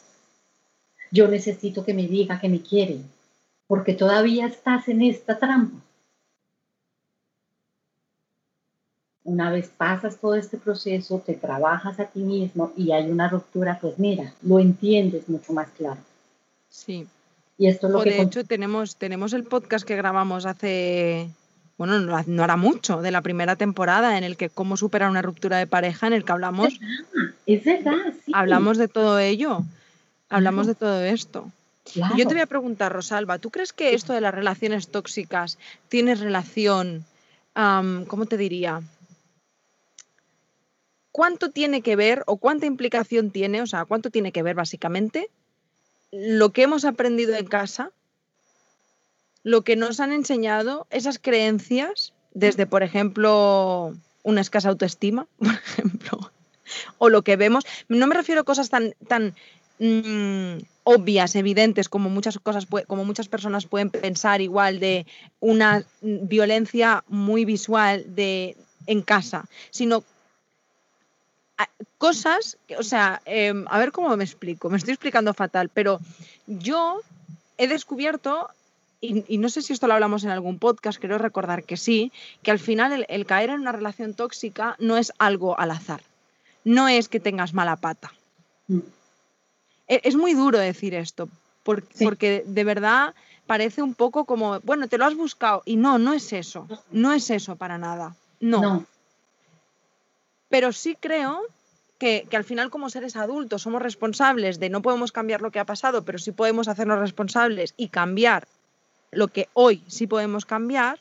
Yo 1.13 1.29
necesito 1.29 1.83
que 1.83 1.95
me 1.95 2.07
diga 2.07 2.39
que 2.39 2.51
me 2.51 2.61
quiere, 2.61 2.99
porque 3.67 3.95
todavía 3.95 4.49
estás 4.49 4.87
en 4.89 5.01
esta 5.01 5.39
trampa. 5.39 5.79
Una 9.23 9.51
vez 9.51 9.71
pasas 9.75 10.19
todo 10.19 10.35
este 10.35 10.59
proceso, 10.59 11.23
te 11.25 11.33
trabajas 11.33 11.99
a 11.99 12.05
ti 12.05 12.21
mismo 12.21 12.71
y 12.77 12.93
hay 12.93 13.11
una 13.11 13.31
ruptura, 13.31 13.79
pues 13.81 13.99
mira, 13.99 14.35
lo 14.43 14.59
entiendes 14.59 15.27
mucho 15.27 15.55
más 15.55 15.71
claro. 15.71 16.03
Sí. 16.69 17.07
Y 17.59 17.69
esto 17.69 17.87
es 17.87 17.93
lo 17.93 18.03
que... 18.03 18.11
De 18.11 18.23
hecho, 18.23 18.45
tenemos, 18.45 18.97
tenemos 18.97 19.33
el 19.33 19.45
podcast 19.45 19.87
que 19.87 19.97
grabamos 19.97 20.47
hace, 20.47 21.29
bueno, 21.79 21.99
no, 22.01 22.43
hará 22.43 22.57
mucho, 22.57 23.01
de 23.01 23.11
la 23.11 23.23
primera 23.23 23.57
temporada, 23.57 24.19
en 24.19 24.25
el 24.25 24.37
que 24.37 24.51
cómo 24.51 24.77
superar 24.77 25.11
una 25.11 25.23
ruptura 25.23 25.59
de 25.59 25.67
pareja, 25.67 26.07
en 26.07 26.13
el 26.13 26.25
que 26.25 26.33
hablamos... 26.33 26.81
Es 27.47 27.65
verdad, 27.65 28.15
sí. 28.25 28.33
Hablamos 28.35 28.79
de 28.79 28.89
todo 28.89 29.19
ello, 29.19 29.63
hablamos 30.29 30.67
de 30.67 30.75
todo 30.75 31.05
esto. 31.05 31.51
yo 31.95 32.27
te 32.27 32.35
voy 32.35 32.41
a 32.41 32.47
preguntar, 32.47 32.93
Rosalba, 32.93 33.39
¿tú 33.39 33.51
crees 33.51 33.73
que 33.73 33.95
esto 33.95 34.13
de 34.13 34.21
las 34.21 34.35
relaciones 34.35 34.89
tóxicas 34.89 35.59
tiene 35.89 36.15
relación, 36.15 37.05
¿cómo 37.55 38.27
te 38.27 38.37
diría? 38.37 38.83
¿cuánto 41.15 41.51
tiene 41.51 41.81
que 41.81 41.95
ver 41.95 42.25
o 42.27 42.39
cuánta 42.39 42.67
implicación 42.67 43.31
tiene, 43.31 43.63
o 43.63 43.69
sea, 43.69 43.85
cuánto 43.85 44.11
tiene 44.11 44.33
que 44.33 44.43
ver 44.43 44.57
básicamente 44.57 45.31
lo 46.15 46.53
que 46.53 46.63
hemos 46.63 46.85
aprendido 46.85 47.35
en 47.35 47.47
casa, 47.47 47.91
lo 49.43 49.63
que 49.63 49.77
nos 49.77 49.99
han 50.01 50.13
enseñado, 50.13 50.87
esas 50.91 51.19
creencias, 51.19 52.15
desde, 52.33 52.67
por 52.67 52.83
ejemplo, 52.83 53.95
una 54.23 54.41
escasa 54.41 54.69
autoestima, 54.69 55.27
por 55.39 55.53
ejemplo, 55.53 56.33
o 56.99 57.09
lo 57.09 57.23
que 57.23 57.37
vemos. 57.37 57.65
No 57.89 58.07
me 58.07 58.15
refiero 58.15 58.43
a 58.43 58.45
cosas 58.45 58.71
tan, 58.71 58.95
tan 59.09 59.35
mm, 59.81 60.63
obvias, 60.85 61.35
evidentes, 61.35 61.89
como 61.89 62.09
muchas 62.11 62.39
cosas, 62.39 62.67
como 62.87 63.05
muchas 63.05 63.29
personas 63.29 63.67
pueden 63.67 63.91
pensar, 63.91 64.41
igual 64.41 64.79
de 64.79 65.07
una 65.41 65.85
violencia 66.01 67.05
muy 67.09 67.45
visual 67.45 68.05
de 68.15 68.57
en 68.87 69.03
casa, 69.03 69.47
sino 69.71 70.05
cosas, 71.99 72.59
o 72.79 72.83
sea, 72.83 73.23
em, 73.25 73.65
a 73.69 73.79
ver 73.79 73.93
cómo 73.93 74.15
me 74.17 74.25
explico, 74.25 74.69
me 74.69 74.77
estoy 74.77 74.93
explicando 74.93 75.33
fatal, 75.35 75.69
pero 75.69 76.01
yo 76.47 77.01
he 77.57 77.69
descubierto, 77.69 78.49
y, 79.01 79.39
no 79.39 79.49
sé 79.49 79.63
si 79.63 79.73
esto 79.73 79.87
lo 79.87 79.95
hablamos 79.95 80.25
en 80.25 80.31
algún 80.31 80.59
podcast, 80.59 80.99
quiero 80.99 81.19
recordar 81.19 81.65
que 81.65 81.77
sí, 81.77 82.13
que 82.43 82.51
al 82.51 82.59
final 82.59 83.07
el, 83.09 83.27
caer 83.27 83.51
en 83.51 83.61
una 83.61 83.73
relación 83.73 84.15
tóxica 84.15 84.77
no 84.79 84.97
es 84.97 85.13
algo 85.19 85.59
al 85.59 85.71
azar, 85.71 86.03
no 86.65 86.89
es 86.89 87.09
que 87.09 87.21
tengas 87.21 87.55
mala 87.55 87.77
pata. 87.77 88.13
Mm. 88.69 88.81
E, 89.89 90.01
es, 90.05 90.17
muy 90.17 90.35
duro 90.35 90.59
decir 90.59 90.95
esto, 90.95 91.29
porque, 91.63 92.45
de 92.47 92.65
verdad 92.65 93.15
parece 93.47 93.83
un 93.83 93.95
poco 93.95 94.25
como, 94.25 94.61
bueno, 94.61 94.89
te 94.89 94.99
lo 94.99 95.05
has 95.05 95.15
buscado, 95.15 95.63
y 95.65 95.77
no, 95.77 95.99
no 95.99 96.15
es 96.15 96.33
eso, 96.33 96.67
no 96.91 97.13
es 97.13 97.31
eso 97.31 97.57
para 97.57 97.79
nada, 97.79 98.17
no. 98.41 98.87
Pero 100.49 100.73
sí 100.73 100.97
creo 100.99 101.43
que, 101.99 102.27
al 102.33 102.45
final 102.45 102.71
como 102.71 102.91
seres 102.91 103.17
adultos 103.17 103.63
somos 103.63 103.83
responsables 103.83 104.61
de 104.61 104.69
no 104.69 104.83
podemos 104.83 105.13
cambiar 105.13 105.41
lo 105.41 105.51
que 105.51 105.59
ha 105.59 105.65
pasado, 105.65 106.05
pero 106.05 106.19
sí 106.19 106.33
podemos 106.33 106.69
hacernos 106.69 106.99
responsables 106.99 107.75
y 107.77 107.89
cambiar 107.89 108.47
lo 109.11 109.29
que 109.29 109.49
hoy 109.55 109.83
sí 109.87 110.07
podemos 110.07 110.45
cambiar. 110.45 110.99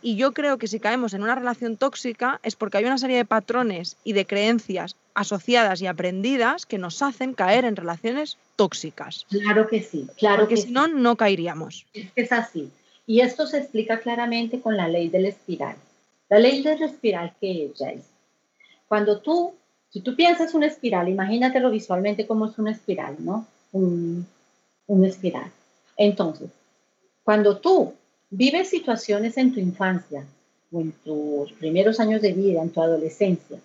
Y 0.00 0.16
yo 0.16 0.32
creo 0.32 0.56
que 0.56 0.68
si 0.68 0.80
caemos 0.80 1.12
en 1.12 1.22
una 1.22 1.34
relación 1.34 1.76
tóxica 1.76 2.40
es 2.42 2.56
porque 2.56 2.78
hay 2.78 2.84
una 2.84 2.98
serie 2.98 3.18
de 3.18 3.24
patrones 3.24 3.96
y 4.04 4.14
de 4.14 4.26
creencias 4.26 4.96
asociadas 5.12 5.82
y 5.82 5.86
aprendidas 5.86 6.64
que 6.64 6.78
nos 6.78 7.02
hacen 7.02 7.34
caer 7.34 7.66
en 7.66 7.76
relaciones 7.76 8.38
tóxicas. 8.56 9.26
Claro 9.28 9.68
que 9.68 9.82
sí, 9.82 10.08
claro 10.16 10.42
porque 10.42 10.56
si 10.56 10.70
no, 10.70 10.88
no 10.88 11.16
caeríamos. 11.16 11.86
Es 11.92 12.10
que 12.12 12.22
es 12.22 12.32
así. 12.32 12.70
Y 13.06 13.20
esto 13.20 13.46
se 13.46 13.58
explica 13.58 14.00
claramente 14.00 14.60
con 14.60 14.76
la 14.76 14.88
ley 14.88 15.08
del 15.08 15.26
espiral. 15.26 15.76
La 16.30 16.38
ley 16.38 16.62
del 16.62 16.82
espiral, 16.82 17.34
¿qué 17.40 17.66
es, 17.66 17.72
Jace? 17.72 18.11
Cuando 18.92 19.20
tú, 19.20 19.54
si 19.88 20.02
tú 20.02 20.14
piensas 20.14 20.52
una 20.52 20.66
espiral, 20.66 21.08
imagínatelo 21.08 21.70
visualmente 21.70 22.26
como 22.26 22.44
es 22.44 22.58
una 22.58 22.72
espiral, 22.72 23.16
¿no? 23.20 23.46
Un, 23.72 24.26
una 24.86 25.08
espiral. 25.08 25.50
Entonces, 25.96 26.50
cuando 27.24 27.56
tú 27.56 27.94
vives 28.28 28.68
situaciones 28.68 29.38
en 29.38 29.54
tu 29.54 29.60
infancia 29.60 30.26
o 30.70 30.82
en 30.82 30.92
tus 30.92 31.52
primeros 31.54 32.00
años 32.00 32.20
de 32.20 32.34
vida, 32.34 32.60
en 32.60 32.68
tu 32.68 32.82
adolescencia, 32.82 33.58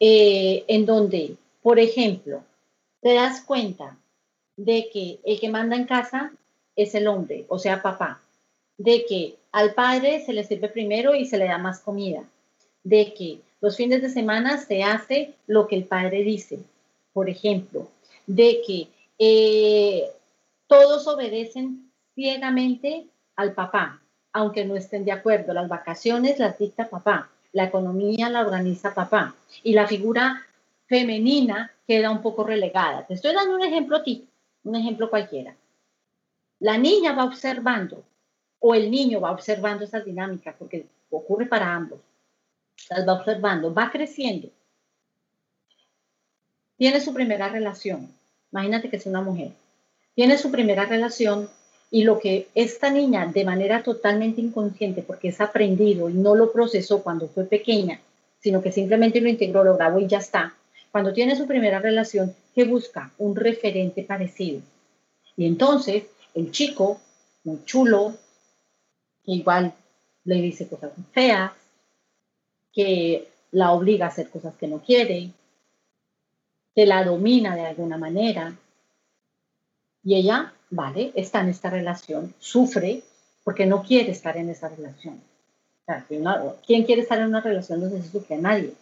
eh, 0.00 0.64
en 0.66 0.86
donde, 0.86 1.36
por 1.62 1.78
ejemplo, 1.78 2.42
te 3.02 3.12
das 3.12 3.42
cuenta 3.42 3.98
de 4.56 4.88
que 4.90 5.18
el 5.26 5.38
que 5.38 5.50
manda 5.50 5.76
en 5.76 5.84
casa 5.84 6.32
es 6.74 6.94
el 6.94 7.06
hombre, 7.06 7.44
o 7.48 7.58
sea, 7.58 7.82
papá, 7.82 8.22
de 8.78 9.04
que 9.04 9.36
al 9.52 9.74
padre 9.74 10.24
se 10.24 10.32
le 10.32 10.42
sirve 10.42 10.70
primero 10.70 11.14
y 11.14 11.26
se 11.26 11.36
le 11.36 11.44
da 11.44 11.58
más 11.58 11.80
comida, 11.80 12.24
de 12.82 13.12
que 13.12 13.40
los 13.66 13.76
fines 13.76 14.00
de 14.00 14.10
semana 14.10 14.58
se 14.58 14.84
hace 14.84 15.34
lo 15.48 15.66
que 15.66 15.74
el 15.74 15.86
padre 15.86 16.22
dice, 16.22 16.60
por 17.12 17.28
ejemplo, 17.28 17.88
de 18.24 18.62
que 18.64 18.86
eh, 19.18 20.08
todos 20.68 21.08
obedecen 21.08 21.90
ciegamente 22.14 23.08
al 23.34 23.54
papá, 23.54 24.00
aunque 24.32 24.64
no 24.64 24.76
estén 24.76 25.04
de 25.04 25.10
acuerdo. 25.10 25.52
Las 25.52 25.68
vacaciones 25.68 26.38
las 26.38 26.56
dicta 26.56 26.88
papá, 26.88 27.28
la 27.50 27.64
economía 27.64 28.30
la 28.30 28.42
organiza 28.42 28.94
papá 28.94 29.34
y 29.64 29.72
la 29.72 29.88
figura 29.88 30.46
femenina 30.86 31.72
queda 31.88 32.12
un 32.12 32.22
poco 32.22 32.44
relegada. 32.44 33.04
Te 33.04 33.14
estoy 33.14 33.34
dando 33.34 33.56
un 33.56 33.64
ejemplo 33.64 34.00
ti, 34.00 34.28
un 34.62 34.76
ejemplo 34.76 35.10
cualquiera. 35.10 35.56
La 36.60 36.78
niña 36.78 37.14
va 37.14 37.24
observando 37.24 38.04
o 38.60 38.76
el 38.76 38.92
niño 38.92 39.20
va 39.20 39.32
observando 39.32 39.84
esas 39.84 40.04
dinámicas 40.04 40.54
porque 40.56 40.86
ocurre 41.10 41.46
para 41.46 41.74
ambos 41.74 41.98
las 42.90 43.06
va 43.06 43.14
observando, 43.14 43.72
va 43.72 43.90
creciendo. 43.90 44.48
Tiene 46.76 47.00
su 47.00 47.14
primera 47.14 47.48
relación. 47.48 48.10
Imagínate 48.52 48.90
que 48.90 48.96
es 48.96 49.06
una 49.06 49.22
mujer. 49.22 49.50
Tiene 50.14 50.38
su 50.38 50.50
primera 50.50 50.84
relación 50.84 51.48
y 51.90 52.04
lo 52.04 52.18
que 52.18 52.48
esta 52.54 52.90
niña 52.90 53.26
de 53.26 53.44
manera 53.44 53.82
totalmente 53.82 54.40
inconsciente, 54.40 55.02
porque 55.02 55.28
es 55.28 55.40
aprendido 55.40 56.08
y 56.08 56.14
no 56.14 56.34
lo 56.34 56.52
procesó 56.52 57.02
cuando 57.02 57.28
fue 57.28 57.44
pequeña, 57.44 58.00
sino 58.40 58.62
que 58.62 58.72
simplemente 58.72 59.20
lo 59.20 59.28
integró, 59.28 59.64
lo 59.64 59.76
grabó 59.76 60.00
y 60.00 60.06
ya 60.06 60.18
está. 60.18 60.54
Cuando 60.90 61.12
tiene 61.12 61.36
su 61.36 61.46
primera 61.46 61.78
relación, 61.78 62.34
¿qué 62.54 62.64
busca? 62.64 63.12
Un 63.18 63.36
referente 63.36 64.02
parecido. 64.02 64.60
Y 65.36 65.46
entonces 65.46 66.04
el 66.34 66.50
chico, 66.50 67.00
muy 67.44 67.64
chulo, 67.64 68.14
igual 69.24 69.72
le 70.24 70.36
dice 70.36 70.68
cosas 70.68 70.92
feas, 71.12 71.52
que 72.76 73.26
la 73.52 73.72
obliga 73.72 74.04
a 74.04 74.08
hacer 74.10 74.28
cosas 74.28 74.54
que 74.56 74.68
no 74.68 74.80
quiere, 74.80 75.30
que 76.74 76.84
la 76.84 77.02
domina 77.02 77.56
de 77.56 77.64
alguna 77.64 77.96
manera. 77.96 78.54
Y 80.04 80.14
ella, 80.14 80.52
vale, 80.68 81.10
está 81.14 81.40
en 81.40 81.48
esta 81.48 81.70
relación, 81.70 82.34
sufre 82.38 83.02
porque 83.44 83.64
no 83.64 83.82
quiere 83.82 84.12
estar 84.12 84.36
en 84.36 84.50
esa 84.50 84.68
relación. 84.68 85.22
¿Quién 86.66 86.84
quiere 86.84 87.00
estar 87.00 87.18
en 87.18 87.28
una 87.28 87.40
relación 87.40 87.80
donde 87.80 88.02
se 88.02 88.10
sufre? 88.10 88.36
Nadie. 88.36 88.74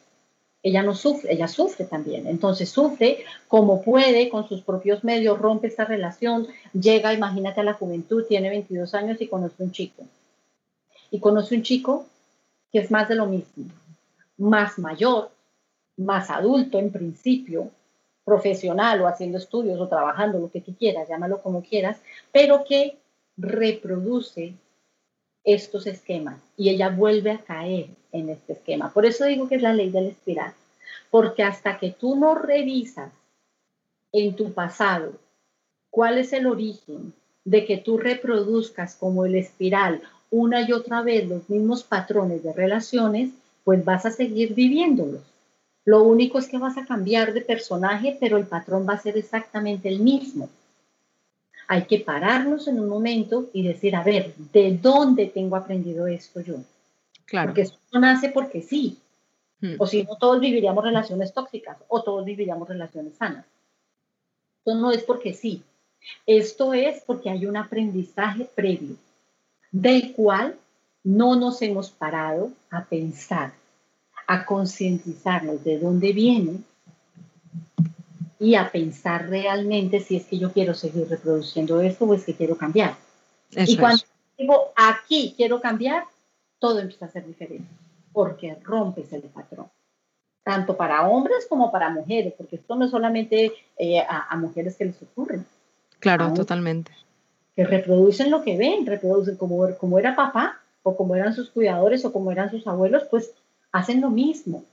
Ella 0.62 0.82
no 0.82 0.94
sufre, 0.94 1.32
ella 1.32 1.46
sufre 1.46 1.84
también. 1.84 2.26
Entonces 2.26 2.68
sufre 2.68 3.24
como 3.46 3.80
puede, 3.82 4.28
con 4.28 4.48
sus 4.48 4.62
propios 4.62 5.04
medios, 5.04 5.38
rompe 5.38 5.68
esta 5.68 5.84
relación, 5.84 6.48
llega, 6.72 7.12
imagínate 7.12 7.60
a 7.60 7.64
la 7.64 7.74
juventud, 7.74 8.24
tiene 8.26 8.48
22 8.48 8.92
años 8.94 9.20
y 9.20 9.28
conoce 9.28 9.62
un 9.62 9.70
chico. 9.70 10.02
Y 11.12 11.20
conoce 11.20 11.54
un 11.54 11.62
chico 11.62 12.06
que 12.72 12.80
es 12.80 12.90
más 12.90 13.08
de 13.08 13.14
lo 13.14 13.26
mismo 13.26 13.66
más 14.36 14.78
mayor, 14.78 15.30
más 15.96 16.30
adulto 16.30 16.78
en 16.78 16.90
principio, 16.90 17.70
profesional 18.24 19.02
o 19.02 19.06
haciendo 19.06 19.38
estudios 19.38 19.80
o 19.80 19.88
trabajando, 19.88 20.38
lo 20.38 20.50
que 20.50 20.60
tú 20.60 20.74
quieras, 20.74 21.08
llámalo 21.08 21.42
como 21.42 21.62
quieras, 21.62 22.00
pero 22.32 22.64
que 22.64 22.98
reproduce 23.36 24.54
estos 25.44 25.86
esquemas 25.86 26.40
y 26.56 26.70
ella 26.70 26.88
vuelve 26.88 27.32
a 27.32 27.38
caer 27.38 27.88
en 28.12 28.30
este 28.30 28.54
esquema. 28.54 28.92
Por 28.92 29.04
eso 29.04 29.24
digo 29.26 29.48
que 29.48 29.56
es 29.56 29.62
la 29.62 29.74
ley 29.74 29.90
de 29.90 30.00
la 30.00 30.08
espiral, 30.08 30.54
porque 31.10 31.42
hasta 31.42 31.78
que 31.78 31.90
tú 31.90 32.16
no 32.16 32.34
revisas 32.34 33.12
en 34.12 34.34
tu 34.36 34.52
pasado 34.52 35.12
cuál 35.90 36.18
es 36.18 36.32
el 36.32 36.46
origen 36.46 37.12
de 37.44 37.66
que 37.66 37.76
tú 37.76 37.98
reproduzcas 37.98 38.96
como 38.96 39.26
el 39.26 39.34
espiral 39.34 40.02
una 40.30 40.62
y 40.62 40.72
otra 40.72 41.02
vez 41.02 41.28
los 41.28 41.48
mismos 41.48 41.84
patrones 41.84 42.42
de 42.42 42.52
relaciones, 42.52 43.30
pues 43.64 43.84
vas 43.84 44.06
a 44.06 44.10
seguir 44.10 44.54
viviéndolos. 44.54 45.22
Lo 45.84 46.02
único 46.02 46.38
es 46.38 46.48
que 46.48 46.58
vas 46.58 46.78
a 46.78 46.86
cambiar 46.86 47.32
de 47.32 47.40
personaje, 47.40 48.16
pero 48.20 48.36
el 48.36 48.46
patrón 48.46 48.86
va 48.88 48.94
a 48.94 49.02
ser 49.02 49.18
exactamente 49.18 49.88
el 49.88 50.00
mismo. 50.00 50.48
Hay 51.66 51.84
que 51.84 52.00
pararnos 52.00 52.68
en 52.68 52.78
un 52.78 52.88
momento 52.88 53.50
y 53.52 53.66
decir, 53.66 53.96
a 53.96 54.02
ver, 54.02 54.34
¿de 54.52 54.76
dónde 54.76 55.26
tengo 55.26 55.56
aprendido 55.56 56.06
esto 56.06 56.40
yo? 56.40 56.56
Claro. 57.26 57.48
Porque 57.48 57.62
esto 57.62 57.78
no 57.92 58.00
nace 58.00 58.28
porque 58.30 58.62
sí. 58.62 58.98
Hmm. 59.60 59.74
O 59.78 59.86
si 59.86 60.02
no, 60.02 60.16
todos 60.16 60.40
viviríamos 60.40 60.84
relaciones 60.84 61.32
tóxicas 61.32 61.78
o 61.88 62.02
todos 62.02 62.24
viviríamos 62.24 62.68
relaciones 62.68 63.14
sanas. 63.16 63.44
Esto 64.58 64.74
no 64.74 64.90
es 64.90 65.02
porque 65.02 65.32
sí. 65.32 65.62
Esto 66.26 66.74
es 66.74 67.02
porque 67.06 67.30
hay 67.30 67.46
un 67.46 67.56
aprendizaje 67.56 68.46
previo 68.54 68.96
del 69.70 70.12
cual 70.12 70.56
no 71.04 71.36
nos 71.36 71.60
hemos 71.60 71.90
parado 71.90 72.50
a 72.70 72.84
pensar, 72.84 73.52
a 74.26 74.46
concientizarnos 74.46 75.62
de 75.62 75.78
dónde 75.78 76.12
viene 76.12 76.60
y 78.40 78.54
a 78.56 78.72
pensar 78.72 79.28
realmente 79.28 80.00
si 80.00 80.16
es 80.16 80.24
que 80.24 80.38
yo 80.38 80.52
quiero 80.52 80.74
seguir 80.74 81.08
reproduciendo 81.08 81.80
esto 81.80 82.06
o 82.06 82.14
es 82.14 82.24
que 82.24 82.34
quiero 82.34 82.56
cambiar. 82.56 82.96
y 83.50 83.76
cuando 83.76 84.02
digo 84.36 84.72
aquí 84.74 85.34
quiero 85.36 85.60
cambiar, 85.60 86.04
todo 86.58 86.80
empieza 86.80 87.04
a 87.04 87.10
ser 87.10 87.26
diferente, 87.26 87.68
porque 88.12 88.56
rompes 88.62 89.12
el 89.12 89.22
patrón, 89.22 89.66
tanto 90.42 90.76
para 90.76 91.06
hombres 91.06 91.46
como 91.48 91.70
para 91.70 91.90
mujeres, 91.90 92.32
porque 92.36 92.56
esto 92.56 92.74
no 92.74 92.86
es 92.86 92.90
solamente 92.90 93.52
eh, 93.76 94.00
a, 94.00 94.34
mujeres 94.36 94.76
que 94.76 94.86
les 94.86 95.02
ocurre. 95.02 95.40
Claro, 96.00 96.32
totalmente. 96.32 96.92
Que 97.54 97.64
reproducen 97.64 98.30
lo 98.30 98.42
que 98.42 98.56
ven, 98.56 98.86
reproducen 98.86 99.36
como, 99.36 99.74
como 99.76 99.98
era 99.98 100.16
papá, 100.16 100.60
o 100.84 100.96
como 100.96 101.16
eran 101.16 101.34
sus 101.34 101.50
cuidadores, 101.50 102.04
o 102.04 102.12
como 102.12 102.30
eran 102.30 102.52
sus 102.52 102.64
abuelos, 102.68 103.02
pues 103.10 103.32
hacen 103.72 104.00
lo 104.00 104.10
mismo. 104.10 104.64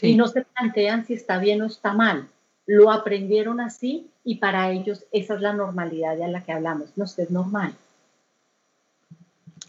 Y 0.00 0.16
no 0.16 0.26
se 0.26 0.46
plantean 0.46 1.04
si 1.06 1.12
está 1.12 1.38
bien 1.38 1.60
o 1.60 1.66
está 1.66 1.92
mal 1.92 2.28
lo 2.66 2.90
aprendieron 2.90 3.60
así 3.60 4.10
y 4.24 4.36
para 4.36 4.70
ellos 4.70 5.04
esa 5.12 5.34
es 5.34 5.40
la 5.40 5.52
normalidad 5.52 6.16
de 6.16 6.28
la 6.28 6.42
que 6.42 6.52
hablamos. 6.52 6.90
No, 6.96 7.04
es 7.04 7.30
normal. 7.30 7.74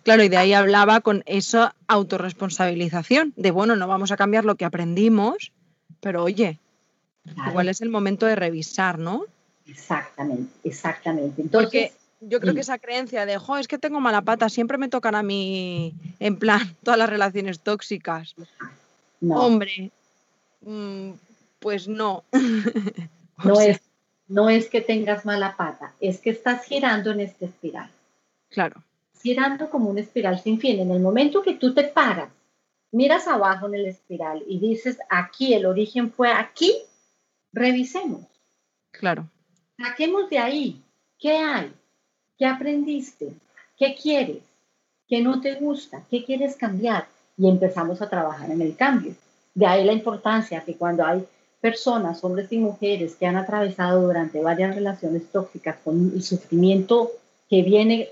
Claro, 0.03 0.23
y 0.23 0.29
de 0.29 0.37
ahí 0.37 0.53
hablaba 0.53 1.01
con 1.01 1.21
esa 1.25 1.75
autorresponsabilización, 1.87 3.33
de 3.35 3.51
bueno, 3.51 3.75
no 3.75 3.87
vamos 3.87 4.11
a 4.11 4.17
cambiar 4.17 4.45
lo 4.45 4.55
que 4.55 4.65
aprendimos, 4.65 5.51
pero 5.99 6.23
oye, 6.23 6.59
igual 7.47 7.69
es 7.69 7.81
el 7.81 7.89
momento 7.89 8.25
de 8.25 8.35
revisar, 8.35 8.97
¿no? 8.99 9.25
Exactamente, 9.67 10.51
exactamente. 10.63 11.41
Entonces, 11.41 11.69
Porque 11.69 11.91
yo 12.19 12.39
creo 12.39 12.53
que 12.53 12.61
esa 12.61 12.79
creencia 12.79 13.25
de, 13.25 13.37
jo, 13.37 13.57
es 13.57 13.67
que 13.67 13.77
tengo 13.77 13.99
mala 13.99 14.21
pata, 14.21 14.49
siempre 14.49 14.77
me 14.77 14.89
tocan 14.89 15.15
a 15.15 15.23
mí, 15.23 15.93
en 16.19 16.37
plan, 16.37 16.59
todas 16.83 16.97
las 16.97 17.09
relaciones 17.09 17.59
tóxicas. 17.59 18.35
Hombre, 19.21 19.91
mm, 20.61 21.11
pues 21.59 21.87
no. 21.87 22.23
no, 23.43 23.61
es, 23.61 23.81
no 24.27 24.49
es 24.49 24.69
que 24.69 24.81
tengas 24.81 25.25
mala 25.25 25.55
pata, 25.55 25.93
es 25.99 26.19
que 26.19 26.31
estás 26.31 26.65
girando 26.65 27.11
en 27.11 27.21
esta 27.21 27.45
espiral. 27.45 27.89
Claro. 28.49 28.83
Girando 29.21 29.69
como 29.69 29.89
una 29.89 30.01
espiral 30.01 30.39
sin 30.39 30.59
fin. 30.59 30.79
En 30.79 30.91
el 30.91 30.99
momento 30.99 31.41
que 31.41 31.55
tú 31.55 31.73
te 31.73 31.83
paras, 31.83 32.29
miras 32.91 33.27
abajo 33.27 33.67
en 33.67 33.75
el 33.75 33.85
espiral 33.87 34.43
y 34.47 34.59
dices, 34.59 34.97
aquí 35.09 35.53
el 35.53 35.65
origen 35.65 36.11
fue 36.11 36.31
aquí, 36.31 36.73
revisemos. 37.51 38.25
Claro. 38.91 39.27
Saquemos 39.77 40.29
de 40.29 40.39
ahí. 40.39 40.83
¿Qué 41.19 41.31
hay? 41.31 41.73
¿Qué 42.37 42.45
aprendiste? 42.45 43.33
¿Qué 43.77 43.95
quieres? 43.95 44.43
¿Qué 45.07 45.21
no 45.21 45.41
te 45.41 45.55
gusta? 45.55 46.03
¿Qué 46.09 46.23
quieres 46.23 46.55
cambiar? 46.55 47.07
Y 47.35 47.49
empezamos 47.49 48.01
a 48.01 48.09
trabajar 48.09 48.51
en 48.51 48.61
el 48.61 48.75
cambio. 48.75 49.15
De 49.55 49.65
ahí 49.65 49.83
la 49.83 49.93
importancia 49.93 50.61
que 50.61 50.75
cuando 50.75 51.03
hay 51.03 51.25
personas, 51.61 52.23
hombres 52.23 52.51
y 52.51 52.59
mujeres, 52.59 53.15
que 53.15 53.25
han 53.25 53.37
atravesado 53.37 54.03
durante 54.03 54.41
varias 54.41 54.75
relaciones 54.75 55.31
tóxicas 55.31 55.77
con 55.83 56.11
el 56.13 56.21
sufrimiento 56.21 57.11
que 57.49 57.63
viene 57.63 58.09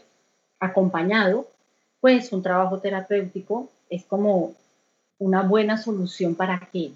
acompañado, 0.60 1.48
pues 2.00 2.32
un 2.32 2.42
trabajo 2.42 2.80
terapéutico 2.80 3.70
es 3.90 4.04
como 4.06 4.54
una 5.20 5.44
buena 5.44 5.78
solución 5.78 6.34
para 6.34 6.68
qué? 6.72 6.92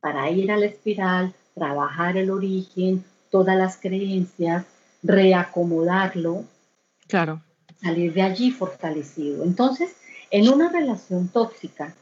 Para 0.00 0.30
ir 0.30 0.52
a 0.52 0.56
la 0.56 0.66
espiral, 0.66 1.34
trabajar 1.54 2.16
el 2.16 2.30
origen, 2.30 3.04
todas 3.30 3.56
las 3.56 3.76
creencias, 3.76 4.64
reacomodarlo. 5.02 6.44
Claro. 7.06 7.42
Salir 7.80 8.12
de 8.12 8.22
allí 8.22 8.50
fortalecido. 8.50 9.44
Entonces, 9.44 9.94
en 10.30 10.48
una 10.48 10.68
relación 10.68 11.28
tóxica, 11.28 11.94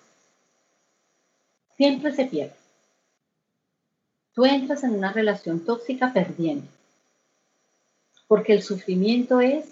siempre 1.77 2.15
se 2.15 2.27
pierde 2.27 2.67
tú 4.37 4.45
entras 4.45 4.85
en 4.85 4.91
una 4.91 5.13
relación 5.13 5.61
tóxica 5.61 6.13
perdiendo. 6.13 6.69
Porque 8.29 8.53
el 8.53 8.63
sufrimiento 8.63 9.41
es 9.41 9.65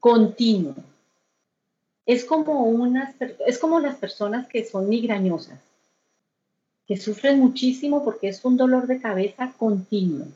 continuo. 0.00 0.74
Es 2.04 2.24
como, 2.24 2.64
unas, 2.64 3.14
es 3.46 3.58
como 3.58 3.78
las 3.78 3.96
personas 3.96 4.48
que 4.48 4.64
son 4.64 4.88
migrañosas, 4.88 5.60
que 6.88 6.96
sufren 6.96 7.38
muchísimo 7.38 8.04
porque 8.04 8.28
es 8.28 8.44
un 8.44 8.56
dolor 8.56 8.88
de 8.88 9.00
cabeza 9.00 9.52
continuo, 9.56 10.26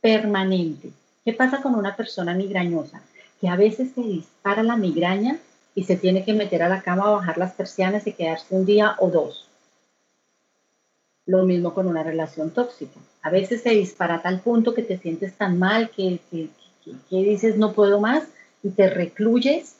permanente. 0.00 0.90
¿Qué 1.24 1.32
pasa 1.32 1.62
con 1.62 1.74
una 1.74 1.96
persona 1.96 2.34
migrañosa? 2.34 3.02
Que 3.40 3.48
a 3.48 3.56
veces 3.56 3.92
se 3.94 4.02
dispara 4.02 4.62
la 4.62 4.76
migraña 4.76 5.38
y 5.74 5.84
se 5.84 5.96
tiene 5.96 6.24
que 6.24 6.34
meter 6.34 6.62
a 6.62 6.68
la 6.68 6.82
cama, 6.82 7.10
bajar 7.10 7.38
las 7.38 7.52
persianas 7.52 8.06
y 8.06 8.12
quedarse 8.12 8.54
un 8.54 8.64
día 8.66 8.96
o 8.98 9.10
dos 9.10 9.48
lo 11.28 11.44
mismo 11.44 11.74
con 11.74 11.86
una 11.86 12.02
relación 12.02 12.50
tóxica. 12.50 12.98
A 13.20 13.28
veces 13.28 13.60
se 13.60 13.70
dispara 13.70 14.14
a 14.16 14.22
tal 14.22 14.40
punto 14.40 14.72
que 14.72 14.82
te 14.82 14.96
sientes 14.96 15.34
tan 15.34 15.58
mal 15.58 15.90
que, 15.90 16.18
dices 17.10 17.58
no 17.58 17.74
puedo 17.74 18.00
más 18.00 18.24
y 18.62 18.70
te 18.70 18.88
recluyes 18.88 19.76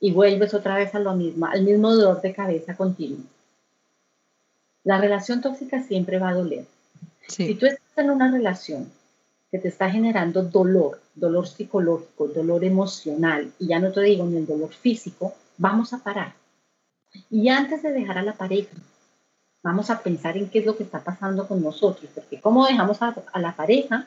y 0.00 0.10
vuelves 0.10 0.54
otra 0.54 0.74
vez 0.74 0.92
a 0.96 0.98
lo 0.98 1.14
mismo, 1.14 1.46
al 1.46 1.62
mismo 1.62 1.94
dolor 1.94 2.20
de 2.20 2.34
cabeza 2.34 2.76
continuo. 2.76 3.20
La 4.82 5.00
relación 5.00 5.40
tóxica 5.40 5.84
siempre 5.84 6.18
va 6.18 6.30
a 6.30 6.34
doler. 6.34 6.66
Si 7.28 7.54
tú 7.54 7.66
estás 7.66 7.98
en 7.98 8.10
una 8.10 8.32
relación 8.32 8.90
que 9.52 9.58
te 9.58 9.68
está 9.68 9.90
generando 9.90 10.42
dolor, 10.42 10.98
dolor 11.14 11.46
psicológico, 11.46 12.26
dolor 12.26 12.64
emocional, 12.64 13.52
y 13.58 13.66
ya 13.66 13.78
no 13.78 13.92
te 13.92 14.00
digo 14.00 14.24
ni 14.24 14.38
el 14.38 14.46
dolor 14.46 14.70
físico, 14.70 15.34
vamos 15.58 15.92
a 15.92 15.98
parar. 15.98 16.32
Y 17.28 17.50
antes 17.50 17.82
de 17.82 17.92
dejar 17.92 18.16
a 18.16 18.22
la 18.22 18.32
pareja, 18.32 18.74
vamos 19.62 19.90
a 19.90 20.02
pensar 20.02 20.38
en 20.38 20.48
qué 20.48 20.60
es 20.60 20.66
lo 20.66 20.74
que 20.74 20.84
está 20.84 21.04
pasando 21.04 21.46
con 21.46 21.62
nosotros, 21.62 22.10
porque 22.14 22.40
cómo 22.40 22.66
dejamos 22.66 23.02
a, 23.02 23.14
la 23.38 23.54
pareja 23.54 24.06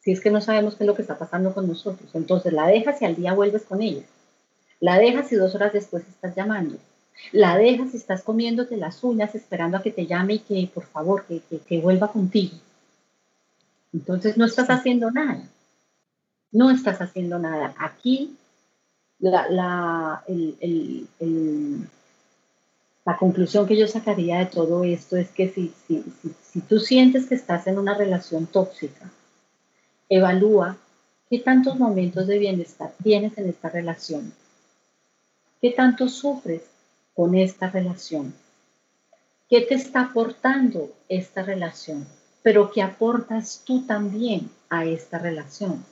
si 0.00 0.12
es 0.12 0.20
que 0.20 0.30
no 0.30 0.42
sabemos 0.42 0.76
qué 0.76 0.84
es 0.84 0.86
lo 0.86 0.94
que 0.94 1.02
está 1.02 1.18
pasando 1.18 1.54
con 1.54 1.66
nosotros. 1.66 2.10
Entonces 2.14 2.52
la 2.52 2.66
dejas 2.66 3.00
y 3.00 3.06
al 3.06 3.16
día 3.16 3.32
vuelves 3.32 3.64
con 3.64 3.80
ella. 3.80 4.02
La 4.80 4.98
dejas 4.98 5.32
y 5.32 5.36
dos 5.36 5.54
horas 5.54 5.72
después 5.72 6.06
estás 6.06 6.36
llamando. 6.36 6.76
La 7.32 7.56
dejas 7.56 7.94
y 7.94 7.96
estás 7.96 8.22
comiéndote 8.22 8.76
las 8.76 9.02
uñas 9.02 9.34
esperando 9.34 9.78
a 9.78 9.82
que 9.82 9.90
te 9.90 10.06
llame 10.06 10.34
y 10.34 10.38
que 10.40 10.70
por 10.72 10.84
favor, 10.84 11.24
que, 11.24 11.40
que, 11.40 11.80
vuelva 11.80 12.12
contigo. 12.12 12.54
Entonces 13.92 14.36
no 14.36 14.44
estás 14.44 14.68
haciendo 14.70 15.10
nada. 15.10 15.48
No 16.52 16.70
estás 16.70 17.00
haciendo 17.00 17.38
nada. 17.38 17.74
Aquí 17.78 18.36
la, 19.18 19.48
la, 19.48 20.24
el, 20.28 21.08
la 23.06 23.16
conclusión 23.16 23.68
que 23.68 23.76
yo 23.76 23.86
sacaría 23.86 24.40
de 24.40 24.46
todo 24.46 24.82
esto 24.82 25.16
es 25.16 25.30
que 25.30 25.48
si, 25.48 25.72
si, 25.86 26.04
si, 26.42 26.60
tú 26.60 26.80
sientes 26.80 27.26
que 27.26 27.36
estás 27.36 27.68
en 27.68 27.78
una 27.78 27.94
relación 27.94 28.46
tóxica, 28.46 29.10
evalúa 30.08 30.76
qué 31.30 31.38
tantos 31.38 31.78
momentos 31.78 32.26
de 32.26 32.38
bienestar 32.40 32.92
tienes 33.04 33.38
en 33.38 33.48
esta 33.48 33.68
relación, 33.68 34.32
qué 35.60 35.70
tanto 35.70 36.08
sufres 36.08 36.62
con 37.14 37.36
esta 37.36 37.70
relación, 37.70 38.34
qué 39.48 39.60
te 39.60 39.76
está 39.76 40.02
aportando 40.02 40.92
esta 41.08 41.44
relación, 41.44 42.08
pero 42.46 42.70
qué 42.70 42.80
aportas 42.80 43.62
tú 43.64 43.84
también 43.86 44.48
a 44.70 44.84
esta 44.84 45.18
relación, 45.18 45.84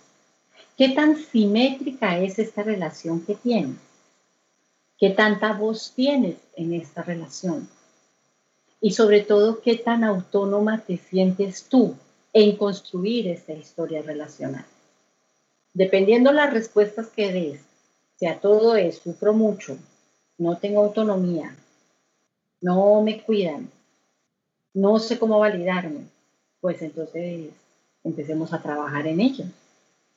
qué 0.79 0.91
tan 0.91 1.17
simétrica 1.17 2.17
es 2.21 2.39
esta 2.39 2.63
relación 2.63 3.27
que 3.27 3.35
tienes 3.35 3.77
¿Qué 4.97 5.11
tanta 5.11 5.53
voz 5.53 5.93
tienes 5.97 6.37
en 6.55 6.73
esta 6.75 7.03
relación? 7.03 7.69
Y 8.81 8.93
sobre 8.93 9.23
todo, 9.23 9.61
¿qué 9.61 9.75
tan 9.75 10.05
autónoma 10.05 10.79
te 10.79 10.97
sientes 10.97 11.65
tú 11.65 11.97
en 12.33 12.57
construir 12.57 13.27
esta 13.27 13.53
historia 13.53 14.03
relacional? 14.03 14.65
dependiendo 15.73 16.31
las 16.31 16.53
respuestas 16.53 17.09
que 17.09 17.33
des, 17.33 17.61
si 18.17 18.27
a 18.27 18.39
todo 18.39 18.77
es, 18.77 18.99
sufro 18.99 19.33
mucho, 19.33 19.77
no 20.39 20.57
tengo 20.59 20.85
autonomía, 20.85 21.57
no 22.61 23.03
me 23.03 23.25
cuidan, 23.25 23.73
no 24.73 25.01
sé 25.01 25.19
cómo 25.19 25.41
validarme, 25.41 26.14
pues 26.65 26.81
entonces 26.81 27.51
empecemos 28.05 28.55
a 28.55 28.63
trabajar 28.63 29.07
en 29.07 29.21
ello 29.21 29.45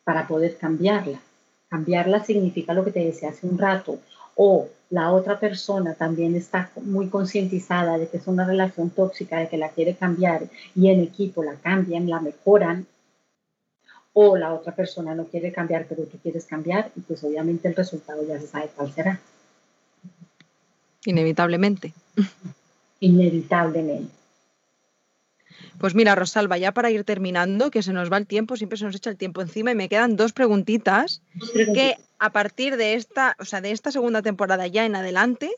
para 0.06 0.30
poder 0.30 0.56
cambiarla. 0.56 1.20
Cambiarla 1.68 2.24
significa 2.24 2.74
lo 2.74 2.86
que 2.86 2.94
te 2.94 3.04
decía 3.04 3.32
hace 3.32 3.46
un 3.46 3.58
rato, 3.58 4.00
o 4.36 4.70
la 4.90 5.12
otra 5.12 5.42
persona 5.42 5.96
también 5.96 6.38
está 6.38 6.72
muy 6.84 7.10
concientizada 7.10 7.98
de 7.98 8.08
que 8.08 8.16
es 8.16 8.28
una 8.28 8.46
relación 8.46 8.92
tóxica, 8.92 9.40
de 9.40 9.50
que 9.50 9.58
la 9.58 9.72
quiere 9.72 9.96
cambiar 9.98 10.44
y 10.74 10.90
en 10.90 11.02
equipo 11.02 11.44
la 11.44 11.56
cambian, 11.56 12.10
la 12.10 12.22
mejoran, 12.22 12.88
o 14.14 14.38
la 14.38 14.54
otra 14.54 14.74
persona 14.74 15.16
no 15.16 15.26
quiere 15.26 15.52
cambiar, 15.52 15.86
pero 15.90 16.04
tú 16.04 16.18
quieres 16.24 16.46
cambiar, 16.46 16.94
y 16.96 17.02
pues 17.02 17.26
obviamente 17.26 17.68
el 17.68 17.76
resultado 17.76 18.26
ya 18.26 18.40
se 18.40 18.48
sabe 18.48 18.70
cuál 18.74 18.94
será. 18.94 19.20
Inevitablemente. 21.04 21.92
Inevitablemente. 23.02 24.17
Pues 25.80 25.94
mira, 25.94 26.16
Rosalba, 26.16 26.58
ya 26.58 26.72
para 26.72 26.90
ir 26.92 27.04
terminando, 27.04 27.72
que 27.72 27.84
se 27.84 27.94
nos 27.94 28.12
va 28.12 28.18
el 28.18 28.28
tiempo, 28.28 28.56
siempre 28.56 28.78
se 28.78 28.86
nos 28.86 28.96
echa 28.96 29.10
el 29.10 29.18
tiempo 29.18 29.42
encima 29.42 29.72
y 29.72 29.76
me 29.76 29.90
quedan 29.90 30.16
dos 30.16 30.34
preguntitas 30.34 31.22
que 31.54 31.98
a 32.20 32.32
partir 32.32 32.78
de 32.78 32.96
esta, 32.96 33.36
o 33.40 33.46
sea, 33.46 33.62
de 33.62 33.72
esta 33.72 33.92
segunda 33.92 34.22
temporada 34.22 34.68
ya 34.68 34.86
en 34.86 34.96
adelante, 34.96 35.52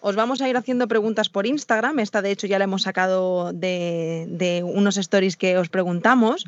os 0.00 0.16
vamos 0.16 0.40
a 0.40 0.48
ir 0.48 0.56
haciendo 0.56 0.88
preguntas 0.88 1.28
por 1.28 1.46
Instagram. 1.46 1.98
Esta, 1.98 2.22
de 2.22 2.30
hecho, 2.30 2.46
ya 2.46 2.58
la 2.58 2.64
hemos 2.64 2.82
sacado 2.82 3.52
de, 3.52 4.62
unos 4.64 4.96
stories 4.96 5.36
que 5.36 5.58
os 5.58 5.68
preguntamos. 5.68 6.46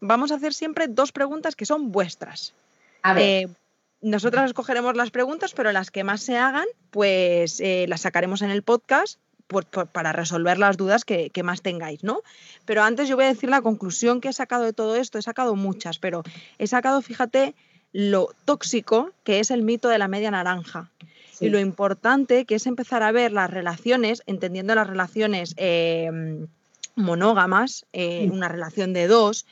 Vamos 0.00 0.32
a 0.32 0.36
hacer 0.36 0.54
siempre 0.54 0.88
dos 0.88 1.12
preguntas 1.12 1.56
que 1.56 1.66
son 1.66 1.92
vuestras. 1.92 2.54
A 3.02 3.14
ver. 3.14 3.22
Eh, 3.22 3.48
nosotras 4.02 4.46
escogeremos 4.46 4.96
las 4.96 5.10
preguntas, 5.10 5.52
pero 5.54 5.70
las 5.70 5.92
que 5.92 6.02
más 6.02 6.22
se 6.22 6.36
hagan, 6.36 6.66
pues 6.90 7.60
eh, 7.60 7.86
las 7.88 8.00
sacaremos 8.00 8.42
en 8.42 8.50
el 8.50 8.62
podcast 8.62 9.18
para 9.92 10.12
resolver 10.12 10.58
las 10.58 10.76
dudas 10.76 11.04
que, 11.04 11.30
más 11.42 11.62
tengáis, 11.62 12.02
¿no? 12.02 12.22
Pero 12.64 12.82
antes 12.82 13.08
yo 13.08 13.16
voy 13.16 13.26
a 13.26 13.28
decir 13.28 13.50
la 13.50 13.62
conclusión 13.62 14.20
que 14.20 14.28
he 14.28 14.32
sacado 14.32 14.64
de 14.64 14.72
todo 14.72 14.96
esto, 14.96 15.18
he 15.18 15.22
sacado 15.22 15.56
muchas, 15.56 15.98
pero 15.98 16.22
he 16.58 16.66
sacado, 16.66 17.02
fíjate, 17.02 17.54
lo 17.92 18.30
tóxico 18.44 19.12
que 19.24 19.40
es 19.40 19.50
el 19.50 19.62
mito 19.62 19.88
de 19.88 19.98
la 19.98 20.08
media 20.08 20.30
naranja. 20.30 20.90
Y 21.40 21.48
lo 21.48 21.58
importante 21.58 22.44
que 22.44 22.54
es 22.54 22.66
empezar 22.66 23.02
a 23.02 23.10
ver 23.10 23.32
las 23.32 23.50
relaciones, 23.50 24.22
entendiendo 24.26 24.76
las 24.76 24.86
relaciones 24.86 25.54
em, 25.56 26.46
monógamas, 26.94 27.84
eh, 27.92 28.28
una 28.32 28.48
relación 28.48 28.92
de 28.92 29.08
dos, 29.08 29.44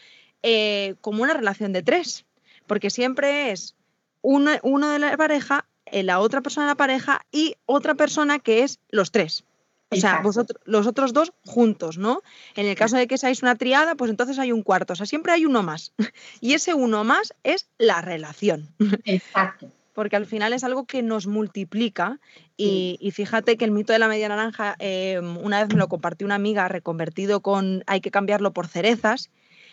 eh, 0.45 0.95
como 1.01 1.25
una 1.25 1.35
relación 1.35 1.73
de 1.73 1.83
tres. 1.83 2.25
Porque 2.69 2.91
siempre 2.91 3.51
es 3.51 3.75
uno, 4.23 4.53
uno 4.63 4.89
de 4.89 5.01
la 5.01 5.17
pareja, 5.17 5.67
eh, 5.87 6.05
la 6.05 6.21
otra 6.21 6.43
persona 6.43 6.67
de 6.67 6.71
la 6.73 6.77
pareja 6.77 7.27
y 7.33 7.57
otra 7.67 7.95
persona 7.95 8.39
que 8.39 8.63
es 8.63 8.79
los 8.91 9.11
tres. 9.11 9.45
O 9.91 9.97
sea, 9.97 10.21
vosotros, 10.21 10.61
los 10.65 10.87
otros 10.87 11.13
dos 11.13 11.33
juntos, 11.45 11.99
¿no? 11.99 12.23
En 12.55 12.67
el 12.67 12.77
caso 12.77 12.97
de 12.97 13.09
que 13.09 13.19
seáis 13.19 13.43
una 13.43 13.57
triada, 13.57 13.97
pues 13.97 14.11
entonces 14.11 14.39
hay 14.39 14.53
un 14.53 14.63
cuarto. 14.63 14.93
O 14.93 14.97
sea, 14.97 15.07
siempre 15.07 15.33
hay 15.33 15.47
uno 15.47 15.63
más. 15.63 15.93
Y 16.41 16.55
ese 16.55 16.75
uno 16.75 17.05
más 17.05 17.35
es 17.43 17.69
la 17.79 18.01
relación. 18.01 18.69
Exacto. 19.05 19.69
Porque 19.93 20.17
al 20.17 20.27
final 20.27 20.53
es 20.53 20.63
algo 20.63 20.87
que 20.87 21.03
nos 21.03 21.27
multiplica. 21.27 22.21
Y, 22.57 23.11
fíjate 23.13 23.57
que 23.57 23.65
el 23.65 23.73
mito 23.73 23.93
de 23.93 23.99
la 23.99 24.07
media 24.07 24.29
naranja, 24.29 24.77
em, 24.79 25.37
una 25.39 25.61
vez 25.61 25.75
me 25.75 25.79
lo 25.79 25.89
compartió 25.89 26.27
una 26.27 26.37
amiga 26.37 26.69
reconvertido 26.69 27.41
con 27.41 27.83
hay 27.87 28.01
que 28.01 28.11
cambiarlo 28.11 28.53
por 28.53 28.69
cerezas, 28.69 29.31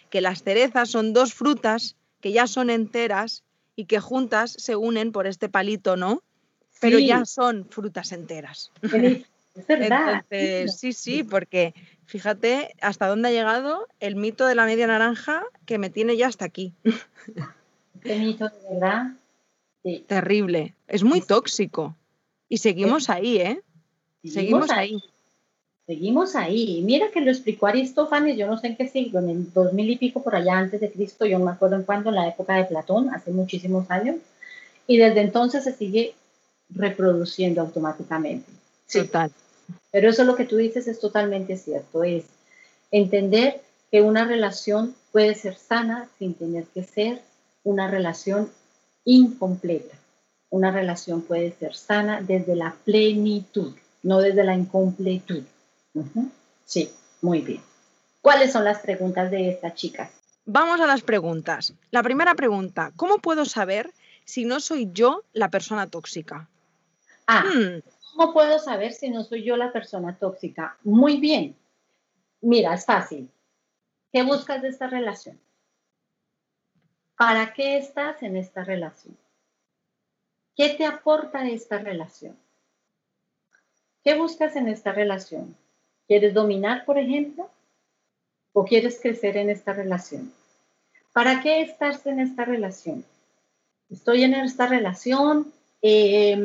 que 0.10 0.22
las 0.22 0.42
cerezas 0.42 0.90
son 0.90 1.14
dos 1.14 1.34
frutas 1.34 1.96
que 2.22 2.32
ya 2.32 2.48
son 2.48 2.70
enteras 2.70 3.44
y 3.76 3.86
que 3.86 4.00
juntas 4.00 4.56
se 4.58 4.76
unen 4.76 5.12
por 5.12 5.28
este 5.28 5.50
palito, 5.50 5.96
¿no? 5.96 6.24
Pero 6.80 6.98
ya 7.00 7.26
son 7.26 7.68
frutas 7.70 8.12
enteras. 8.12 8.72
Es 9.58 9.68
verdad. 9.68 10.24
sí, 10.68 10.94
sí, 10.94 11.24
porque 11.24 11.74
fíjate 12.06 12.76
hasta 12.82 13.08
dónde 13.08 13.30
ha 13.30 13.32
llegado 13.32 13.88
el 14.00 14.16
mito 14.16 14.46
de 14.46 14.56
la 14.56 14.66
media 14.66 14.88
naranja 14.88 15.44
que 15.66 15.78
me 15.78 15.90
tiene 15.90 16.16
ya 16.18 16.28
hasta 16.28 16.46
aquí. 16.46 16.74
Qué 18.04 18.18
mito, 18.18 18.46
de 18.46 18.74
verdad. 18.74 19.12
Terrible. 20.08 20.76
Es 20.88 21.04
muy 21.04 21.22
tóxico. 21.22 21.96
Y 22.50 22.58
seguimos 22.58 23.10
ahí, 23.10 23.38
¿eh? 23.38 23.62
Seguimos, 24.24 24.70
ahí. 24.72 25.02
Seguimos 25.86 26.36
ahí. 26.36 26.82
Mira 26.84 27.12
que 27.12 27.22
lo 27.22 27.32
explicó 27.32 27.68
Aristófanes, 27.68 28.38
yo 28.38 28.48
no 28.48 28.58
sé 28.58 28.68
en 28.68 28.78
qué 28.78 28.88
siglo, 28.88 29.20
en 29.20 29.30
el 29.30 29.54
2000 29.54 29.90
y 29.90 29.98
pico 29.98 30.24
por 30.24 30.36
allá 30.36 30.58
antes 30.58 30.82
de 30.82 30.92
Cristo, 30.92 31.26
yo 31.26 31.40
no 31.40 31.46
me 31.46 31.52
acuerdo 31.52 31.76
en 31.76 31.84
cuándo, 31.84 32.10
en 32.10 32.16
la 32.16 32.28
época 32.28 32.56
de 32.56 32.66
Platón, 32.66 33.10
hace 33.10 33.32
muchísimos 33.32 33.90
años. 33.90 34.18
Y 34.86 34.98
desde 34.98 35.22
entonces 35.22 35.64
se 35.64 35.74
sigue 35.74 36.14
reproduciendo 36.70 37.62
automáticamente. 37.62 38.50
Total. 38.92 39.32
Pero 39.92 40.10
eso 40.10 40.24
lo 40.24 40.36
que 40.36 40.46
tú 40.46 40.58
dices 40.58 40.88
es 40.88 41.00
totalmente 41.00 41.58
cierto, 41.58 42.04
es 42.04 42.26
entender 42.92 43.62
que 43.92 44.02
una 44.02 44.26
relación 44.26 44.96
puede 45.12 45.36
ser 45.36 45.56
sana 45.56 46.10
sin 46.20 46.34
tener 46.34 46.66
que 46.66 46.84
ser 46.84 47.22
una 47.64 47.90
relación 47.90 48.52
incompleta. 49.06 49.96
Una 50.50 50.72
relación 50.72 51.22
puede 51.22 51.54
ser 51.54 51.76
sana 51.76 52.22
desde 52.22 52.56
la 52.56 52.76
plenitud, 52.86 53.74
no 54.04 54.20
desde 54.20 54.44
la 54.44 54.56
incompletud. 54.56 55.44
Sí, 56.66 56.92
muy 57.22 57.42
bien. 57.42 57.62
¿Cuáles 58.22 58.52
son 58.52 58.64
las 58.66 58.80
preguntas 58.80 59.32
de 59.32 59.50
esta 59.50 59.74
chica? 59.74 60.10
Vamos 60.46 60.80
a 60.80 60.88
las 60.88 61.02
preguntas. 61.02 61.74
La 61.92 62.04
primera 62.04 62.36
pregunta, 62.36 62.92
¿cómo 62.96 63.18
puedo 63.18 63.46
saber 63.46 63.92
si 64.24 64.46
no 64.46 64.60
soy 64.60 64.90
yo 64.94 65.24
la 65.34 65.50
persona 65.50 65.88
tóxica? 65.88 66.48
Ah, 67.26 67.44
hmm. 67.44 67.82
¿Cómo 68.18 68.34
puedo 68.34 68.58
saber 68.58 68.94
si 68.94 69.12
no 69.12 69.24
soy 69.24 69.44
yo 69.44 69.56
la 69.58 69.72
persona 69.72 70.18
tóxica? 70.18 70.76
Muy 70.84 71.18
bien. 71.18 71.56
Mira, 72.42 72.74
es 72.74 72.84
fácil. 72.84 73.30
¿Qué 74.12 74.24
buscas 74.24 74.60
de 74.64 74.70
esta 74.70 74.88
relación? 74.88 75.40
¿Para 77.16 77.54
qué 77.54 77.78
estás 77.78 78.24
en 78.24 78.36
esta 78.36 78.64
relación? 78.64 79.16
¿Qué 80.56 80.70
te 80.70 80.84
aporta 80.88 81.48
esta 81.48 81.78
relación? 81.78 82.36
¿Qué 84.04 84.16
buscas 84.16 84.56
en 84.56 84.68
esta 84.68 84.94
relación? 84.94 85.56
¿Quieres 86.08 86.34
dominar, 86.34 86.86
por 86.86 86.98
ejemplo? 86.98 87.52
¿O 88.52 88.66
quieres 88.66 89.00
crecer 89.00 89.38
en 89.38 89.52
esta 89.52 89.74
relación? 89.74 90.34
¿Para 91.14 91.44
qué 91.44 91.62
estás 91.62 92.04
en 92.08 92.20
esta 92.20 92.46
relación? 92.46 93.06
Estoy 93.92 94.24
en 94.24 94.34
esta 94.34 94.66
relación 94.66 95.54
eh, 95.84 96.36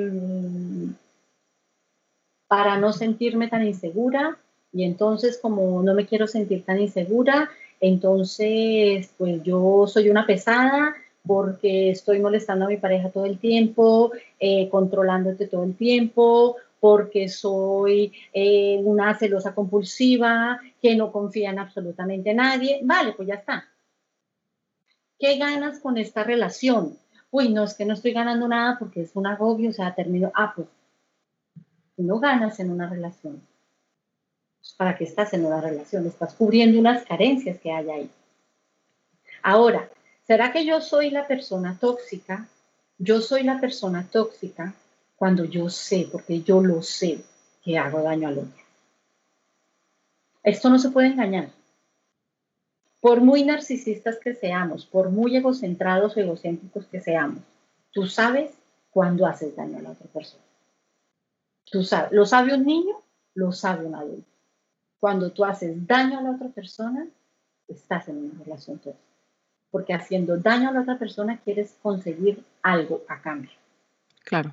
para 2.53 2.77
no 2.77 2.93
sentirme 2.93 3.49
tan 3.49 3.67
insegura 3.67 4.37
y 4.75 4.85
entonces 4.85 5.39
como 5.41 5.83
no 5.83 5.95
me 5.95 6.05
quiero 6.05 6.27
sentir 6.27 6.67
tan 6.67 6.79
insegura, 6.81 7.49
entonces 7.81 9.11
pues 9.17 9.43
yo 9.43 9.87
soy 9.87 10.11
una 10.11 10.27
pesada 10.27 10.95
porque 11.27 11.89
estoy 11.89 12.21
molestando 12.21 12.67
a 12.67 12.69
mi 12.69 12.77
pareja 12.77 13.09
todo 13.09 13.25
el 13.25 13.39
tiempo, 13.39 14.13
eh, 14.39 14.69
controlándote 14.69 15.47
todo 15.47 15.65
el 15.65 15.75
tiempo, 15.75 16.57
porque 16.79 17.31
soy 17.31 18.13
eh, 18.35 18.79
una 18.85 19.17
celosa 19.17 19.55
compulsiva 19.55 20.61
que 20.83 20.95
no 20.95 21.11
confía 21.11 21.53
en 21.53 21.59
absolutamente 21.59 22.35
nadie. 22.35 22.81
Vale, 22.83 23.15
pues 23.15 23.29
ya 23.29 23.37
está. 23.37 23.65
¿Qué 25.19 25.39
ganas 25.39 25.81
con 25.81 25.97
esta 25.97 26.23
relación? 26.23 26.99
Uy, 27.31 27.49
no, 27.49 27.65
es 27.65 27.73
que 27.73 27.87
no 27.87 27.95
estoy 27.95 28.13
ganando 28.13 28.47
nada 28.47 28.77
porque 28.79 29.01
es 29.01 29.13
un 29.17 29.27
agobio, 29.27 29.71
o 29.71 29.73
sea, 29.73 29.95
termino, 29.95 30.31
ah, 30.35 30.53
pues 30.55 30.69
no 31.97 32.19
ganas 32.19 32.59
en 32.61 32.71
una 32.71 32.89
relación. 32.89 33.43
Pues, 34.61 34.75
¿Para 34.75 34.97
qué 34.97 35.05
estás 35.05 35.33
en 35.33 35.45
una 35.45 35.61
relación? 35.61 36.07
Estás 36.07 36.35
cubriendo 36.35 36.79
unas 36.79 37.05
carencias 37.05 37.59
que 37.61 37.73
hay 37.73 37.91
ahí. 37.91 38.11
Ahora, 39.43 39.91
¿será 40.27 40.53
que 40.53 40.65
yo 40.65 40.81
soy 40.81 41.11
la 41.11 41.27
persona 41.27 41.77
tóxica? 41.81 42.47
Yo 42.99 43.21
soy 43.21 43.43
la 43.43 43.61
persona 43.61 44.07
tóxica 44.11 44.75
cuando 45.17 45.45
yo 45.45 45.69
sé, 45.69 46.09
porque 46.11 46.43
yo 46.43 46.63
lo 46.63 46.83
sé, 46.83 47.23
que 47.63 47.79
hago 47.79 48.03
daño 48.03 48.29
al 48.29 48.39
otro. 48.39 48.63
Esto 50.43 50.71
no 50.71 50.79
se 50.79 50.91
puede 50.91 51.09
engañar. 51.09 51.51
Por 53.01 53.21
muy 53.21 53.45
narcisistas 53.45 54.19
que 54.19 54.35
seamos, 54.35 54.87
por 54.87 55.11
muy 55.11 55.37
egocentrados 55.37 56.17
o 56.17 56.21
egocéntricos 56.21 56.87
que 56.87 57.01
seamos, 57.01 57.43
tú 57.91 58.07
sabes 58.07 58.53
cuándo 58.91 59.27
haces 59.27 59.57
daño 59.57 59.79
a 59.79 59.83
la 59.83 59.91
otra 59.91 60.07
persona. 60.07 60.43
Tú 61.73 61.83
sabes, 61.83 62.13
lo 62.13 62.27
sabe 62.27 62.55
un 62.55 62.67
niño, 62.67 63.01
lo 63.35 63.51
sabe 63.51 63.87
un 63.87 63.95
adulto. 63.95 64.29
Cuando 65.01 65.33
tú 65.33 65.43
haces 65.45 65.87
daño 65.87 66.19
a 66.19 66.23
la 66.23 66.33
otra 66.33 66.49
persona, 66.49 67.07
estás 67.67 68.09
en 68.09 68.19
una 68.19 68.45
relación 68.45 68.79
tóxica. 68.79 69.03
Porque 69.71 69.95
haciendo 69.95 70.37
daño 70.37 70.69
a 70.69 70.73
la 70.73 70.83
otra 70.83 70.99
persona 70.99 71.39
quieres 71.43 71.75
conseguir 71.83 72.45
algo 72.63 73.01
a 73.09 73.23
cambio. 73.23 73.51
Claro. 74.23 74.53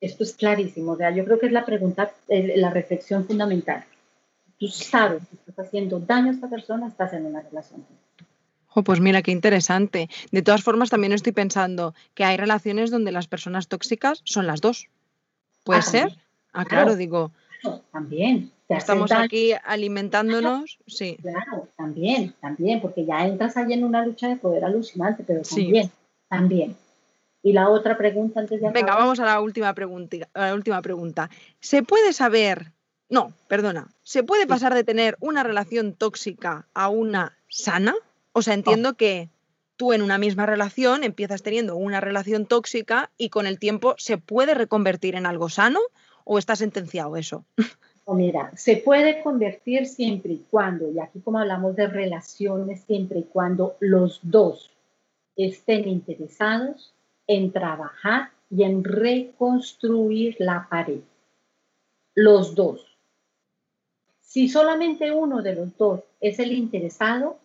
Esto 0.00 0.24
es 0.24 0.34
clarísimo. 0.34 0.92
O 0.92 0.96
sea, 0.96 1.10
yo 1.10 1.26
creo 1.26 1.38
que 1.38 1.46
es 1.46 1.52
la 1.52 1.66
pregunta, 1.66 2.10
la 2.28 2.70
reflexión 2.70 3.26
fundamental. 3.26 3.84
Tú 4.58 4.68
sabes 4.68 5.22
que 5.28 5.36
estás 5.36 5.66
haciendo 5.66 6.00
daño 6.00 6.30
a 6.30 6.34
esta 6.34 6.48
persona, 6.48 6.88
estás 6.88 7.12
en 7.12 7.26
una 7.26 7.42
relación 7.42 7.82
tóxica. 7.82 8.24
Oh, 8.72 8.82
pues 8.82 9.00
mira, 9.00 9.20
qué 9.20 9.30
interesante. 9.30 10.08
De 10.32 10.40
todas 10.42 10.62
formas, 10.62 10.88
también 10.88 11.12
estoy 11.12 11.32
pensando 11.32 11.94
que 12.14 12.24
hay 12.24 12.38
relaciones 12.38 12.90
donde 12.90 13.12
las 13.12 13.26
personas 13.28 13.68
tóxicas 13.68 14.22
son 14.24 14.46
las 14.46 14.62
dos. 14.62 14.88
¿Puede 15.64 15.80
Ah, 15.80 15.82
ser? 15.82 16.18
También. 16.56 16.64
Ah, 16.64 16.64
Claro. 16.64 16.84
claro, 16.84 16.96
digo, 16.96 17.30
Claro, 17.62 17.82
También. 17.90 18.52
estamos 18.68 19.10
aquí 19.12 19.52
alimentándonos, 19.64 20.78
sí. 20.86 21.16
Claro, 21.22 21.68
también, 21.76 22.34
también, 22.40 22.80
porque 22.80 23.04
ya 23.04 23.26
entras 23.26 23.56
ahí 23.56 23.72
en 23.72 23.82
una 23.84 24.04
lucha 24.04 24.28
de 24.28 24.36
poder 24.36 24.64
alucinante, 24.64 25.24
pero 25.26 25.42
Sí. 25.44 25.64
también, 25.64 25.90
también. 26.28 26.76
Y 27.42 27.52
la 27.52 27.68
otra 27.70 27.96
pregunta 27.96 28.40
antes 28.40 28.60
de 28.60 28.66
Venga, 28.68 28.80
acabar. 28.92 29.02
vamos 29.02 29.20
a 29.20 29.24
la 29.24 29.40
última 29.40 29.72
pregunta. 29.74 30.16
a 30.34 30.46
la 30.48 30.54
última 30.54 30.82
pregunta. 30.82 31.30
¿Se 31.60 31.82
puede 31.82 32.12
saber, 32.12 32.72
no, 33.08 33.32
perdona, 33.48 33.88
¿se 34.02 34.22
puede 34.22 34.46
pasar 34.46 34.74
de 34.74 34.84
tener 34.84 35.16
una 35.20 35.42
relación 35.42 35.92
tóxica 35.94 36.66
a 36.74 36.88
una 36.88 37.36
sana? 37.48 37.94
O 38.32 38.42
sea, 38.42 38.54
entiendo 38.54 38.94
que 38.94 39.28
tú 39.76 39.92
en 39.92 40.02
una 40.02 40.18
misma 40.18 40.44
relación 40.46 41.04
empiezas 41.04 41.42
teniendo 41.42 41.76
una 41.76 42.00
relación 42.00 42.46
tóxica 42.46 43.10
y 43.16 43.28
con 43.30 43.46
el 43.46 43.58
tiempo 43.58 43.94
se 43.98 44.18
puede 44.18 44.54
reconvertir 44.54 45.14
en 45.14 45.26
algo 45.26 45.48
sano 45.48 45.80
o 46.26 46.38
está 46.38 46.56
sentenciado 46.56 47.16
eso. 47.16 47.44
Mira, 48.08 48.52
se 48.56 48.76
puede 48.76 49.22
convertir 49.22 49.86
siempre 49.86 50.32
y 50.34 50.44
cuando, 50.50 50.90
y 50.90 51.00
aquí 51.00 51.20
como 51.20 51.38
hablamos 51.38 51.74
de 51.74 51.86
relaciones, 51.86 52.82
siempre 52.82 53.20
y 53.20 53.24
cuando 53.24 53.76
los 53.80 54.20
dos 54.22 54.70
estén 55.36 55.88
interesados 55.88 56.92
en 57.26 57.52
trabajar 57.52 58.30
y 58.50 58.62
en 58.64 58.84
reconstruir 58.84 60.36
la 60.38 60.68
pared. 60.68 61.00
Los 62.14 62.54
dos. 62.54 62.86
Si 64.20 64.48
solamente 64.48 65.12
uno 65.12 65.42
de 65.42 65.54
los 65.54 65.76
dos 65.76 66.00
es 66.20 66.38
el 66.38 66.52
interesado, 66.52 67.38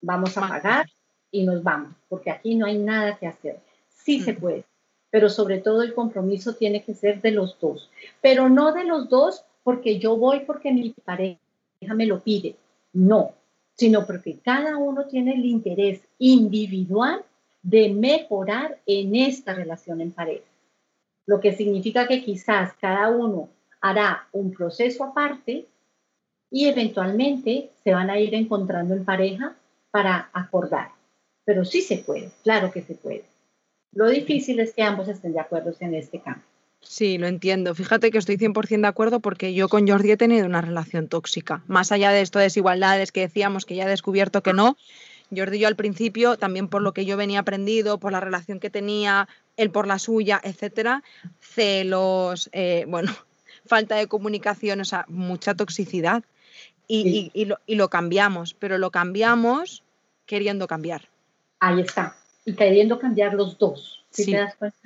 vamos 0.00 0.36
a 0.38 0.48
pagar 0.48 0.88
y 1.30 1.44
nos 1.44 1.62
vamos, 1.62 1.94
porque 2.08 2.30
aquí 2.30 2.54
no 2.54 2.66
hay 2.66 2.78
nada 2.78 3.16
que 3.18 3.26
hacer. 3.26 3.60
Sí 3.88 4.20
se 4.20 4.34
puede, 4.34 4.64
pero 5.10 5.28
sobre 5.28 5.58
todo 5.58 5.82
el 5.82 5.94
compromiso 5.94 6.54
tiene 6.54 6.82
que 6.82 6.94
ser 6.94 7.20
de 7.20 7.32
los 7.32 7.58
dos, 7.60 7.90
pero 8.20 8.48
no 8.48 8.72
de 8.72 8.84
los 8.84 9.08
dos 9.08 9.44
porque 9.62 9.98
yo 9.98 10.16
voy 10.16 10.40
porque 10.40 10.72
mi 10.72 10.94
pareja 11.04 11.38
me 11.94 12.06
lo 12.06 12.20
pide, 12.20 12.56
no, 12.92 13.34
sino 13.76 14.06
porque 14.06 14.38
cada 14.38 14.76
uno 14.76 15.06
tiene 15.06 15.34
el 15.34 15.44
interés 15.44 16.00
individual 16.18 17.24
de 17.62 17.90
mejorar 17.90 18.78
en 18.86 19.16
esta 19.16 19.54
relación 19.54 20.00
en 20.00 20.12
pareja. 20.12 20.44
Lo 21.26 21.40
que 21.40 21.52
significa 21.52 22.06
que 22.06 22.24
quizás 22.24 22.72
cada 22.80 23.10
uno 23.10 23.48
hará 23.80 24.28
un 24.32 24.52
proceso 24.52 25.04
aparte 25.04 25.66
y 26.50 26.66
eventualmente 26.66 27.70
se 27.84 27.92
van 27.92 28.10
a 28.10 28.18
ir 28.18 28.34
encontrando 28.34 28.94
en 28.94 29.04
pareja 29.04 29.54
para 29.90 30.30
acordar. 30.32 30.90
Pero 31.44 31.64
sí 31.64 31.80
se 31.80 31.98
puede, 31.98 32.30
claro 32.42 32.70
que 32.72 32.82
se 32.82 32.94
puede. 32.94 33.24
Lo 33.92 34.08
difícil 34.08 34.60
es 34.60 34.72
que 34.72 34.82
ambos 34.82 35.08
estén 35.08 35.32
de 35.32 35.40
acuerdo 35.40 35.72
en 35.80 35.94
este 35.94 36.20
cambio. 36.20 36.44
Sí, 36.82 37.18
lo 37.18 37.26
entiendo. 37.26 37.74
Fíjate 37.74 38.10
que 38.10 38.18
estoy 38.18 38.36
100% 38.38 38.80
de 38.82 38.86
acuerdo 38.88 39.20
porque 39.20 39.52
yo 39.52 39.68
con 39.68 39.86
Jordi 39.86 40.12
he 40.12 40.16
tenido 40.16 40.46
una 40.46 40.62
relación 40.62 41.08
tóxica. 41.08 41.62
Más 41.66 41.92
allá 41.92 42.10
de 42.10 42.22
esto 42.22 42.38
de 42.38 42.44
desigualdades 42.46 43.12
que 43.12 43.20
decíamos 43.20 43.66
que 43.66 43.74
ya 43.74 43.84
he 43.84 43.88
descubierto 43.88 44.42
que 44.42 44.54
no, 44.54 44.76
Jordi 45.34 45.58
y 45.58 45.60
yo 45.60 45.68
al 45.68 45.76
principio, 45.76 46.36
también 46.38 46.68
por 46.68 46.80
lo 46.82 46.92
que 46.92 47.04
yo 47.04 47.16
venía 47.18 47.40
aprendido, 47.40 47.98
por 47.98 48.12
la 48.12 48.20
relación 48.20 48.60
que 48.60 48.70
tenía, 48.70 49.28
él 49.58 49.70
por 49.70 49.86
la 49.86 49.98
suya, 49.98 50.40
etcétera, 50.42 51.02
celos, 51.40 52.48
eh, 52.52 52.84
bueno, 52.88 53.12
falta 53.66 53.96
de 53.96 54.06
comunicación, 54.06 54.80
o 54.80 54.84
sea, 54.84 55.04
mucha 55.08 55.54
toxicidad. 55.54 56.24
Y, 56.88 57.02
Sí. 57.02 57.30
y- 57.34 57.42
y 57.42 57.44
lo, 57.44 57.58
y 57.66 57.74
lo 57.76 57.88
cambiamos, 57.90 58.54
pero 58.54 58.78
lo 58.78 58.90
cambiamos 58.90 59.82
queriendo 60.26 60.66
cambiar. 60.66 61.08
Ahí 61.60 61.80
está. 61.80 62.16
Y 62.44 62.54
queriendo 62.54 62.98
cambiar 62.98 63.34
los 63.34 63.58
dos. 63.58 64.04
¿Sí, 64.10 64.24
Sí. 64.24 64.30
te 64.32 64.38
das 64.38 64.54
cuenta? 64.56 64.76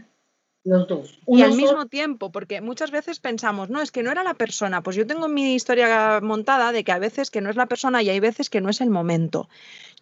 Los 0.65 0.89
dos. 0.89 1.19
Y 1.27 1.43
al 1.43 1.51
solo- 1.53 1.63
mismo 1.63 1.87
tiempo, 1.87 2.33
porque 2.33 2.63
muchas 2.63 2.91
veces 2.91 3.21
pensamos, 3.21 3.69
no, 3.69 3.83
es 3.83 3.93
que 3.93 4.03
no 4.03 4.11
era 4.11 4.23
la 4.25 4.33
persona. 4.33 4.83
Pues 4.83 4.97
yo 4.97 5.07
tengo 5.07 5.29
mi 5.29 5.55
historia 5.55 6.21
montada 6.23 6.73
de 6.73 6.85
que 6.85 6.93
a 6.93 6.99
veces 6.99 7.31
que 7.31 7.43
no 7.43 7.51
es 7.51 7.57
la 7.57 7.67
persona 7.67 8.03
y 8.03 8.09
hay 8.09 8.19
veces 8.19 8.49
que 8.49 8.63
no 8.63 8.71
es 8.71 8.81
el 8.81 8.89
momento. 8.89 9.49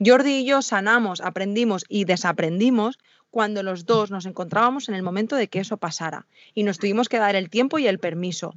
Jordi 0.04 0.38
y 0.38 0.44
yo 0.44 0.62
sanamos, 0.62 1.20
aprendimos 1.20 1.84
y 1.88 2.04
desaprendimos 2.04 2.98
cuando 3.32 3.62
los 3.62 3.86
dos 3.86 4.10
nos 4.10 4.26
encontrábamos 4.26 4.88
en 4.88 4.94
el 4.94 5.02
momento 5.02 5.36
de 5.36 5.48
que 5.48 5.58
eso 5.58 5.78
pasara 5.78 6.26
y 6.54 6.62
nos 6.64 6.78
tuvimos 6.78 7.08
que 7.08 7.18
dar 7.18 7.34
el 7.34 7.48
tiempo 7.50 7.78
y 7.78 7.86
el 7.88 7.98
permiso. 7.98 8.54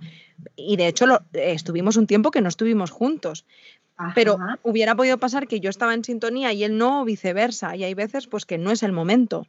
Y 0.55 0.75
de 0.75 0.87
hecho 0.87 1.07
lo- 1.07 1.21
eh, 1.33 1.53
estuvimos 1.53 1.95
un 1.97 2.05
tiempo 2.07 2.29
que 2.29 2.41
no 2.41 2.49
estuvimos 2.49 2.91
juntos, 2.91 3.45
pero 4.13 4.37
hubiera 4.63 4.95
podido 4.95 5.17
pasar 5.17 5.47
que 5.47 5.59
yo 5.59 5.69
estaba 5.69 5.93
en 5.93 6.03
sintonía 6.03 6.51
y 6.53 6.63
él 6.63 6.77
no 6.77 7.01
o 7.01 7.05
viceversa 7.05 7.75
y 7.75 7.83
hay 7.83 7.93
veces 7.93 8.27
pues 8.27 8.45
que 8.45 8.57
no 8.57 8.71
es 8.71 8.83
el 8.83 8.91
momento. 8.91 9.47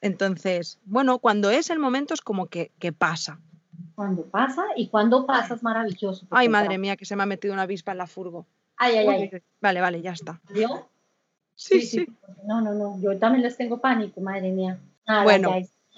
Entonces, 0.00 0.78
bueno, 0.84 1.18
cuando 1.18 1.50
es 1.50 1.70
el 1.70 1.78
momento 1.78 2.14
es 2.14 2.20
como 2.20 2.46
que, 2.46 2.70
que 2.78 2.92
pasa. 2.92 3.40
Cuando 3.94 4.24
pasa 4.26 4.64
y 4.76 4.88
cuando 4.88 5.24
pasa 5.24 5.54
es 5.54 5.62
maravilloso. 5.62 6.26
Ay, 6.30 6.48
madre 6.48 6.76
mía, 6.76 6.96
que 6.96 7.06
se 7.06 7.16
me 7.16 7.22
ha 7.22 7.26
metido 7.26 7.54
una 7.54 7.62
avispa 7.62 7.92
en 7.92 7.98
la 7.98 8.06
furgo. 8.06 8.46
Ay, 8.76 8.96
ay, 8.96 9.08
ay. 9.08 9.42
Vale, 9.60 9.80
vale, 9.80 10.02
ya 10.02 10.12
está. 10.12 10.40
¿Vio? 10.50 10.88
Sí, 11.54 11.80
sí. 11.80 12.06
No, 12.46 12.60
no, 12.60 12.74
no. 12.74 13.00
Yo 13.00 13.18
también 13.18 13.42
les 13.42 13.56
tengo 13.56 13.80
pánico, 13.80 14.20
madre 14.20 14.52
mía. 14.52 14.78
Nada, 15.06 15.24
Bueno. 15.24 15.48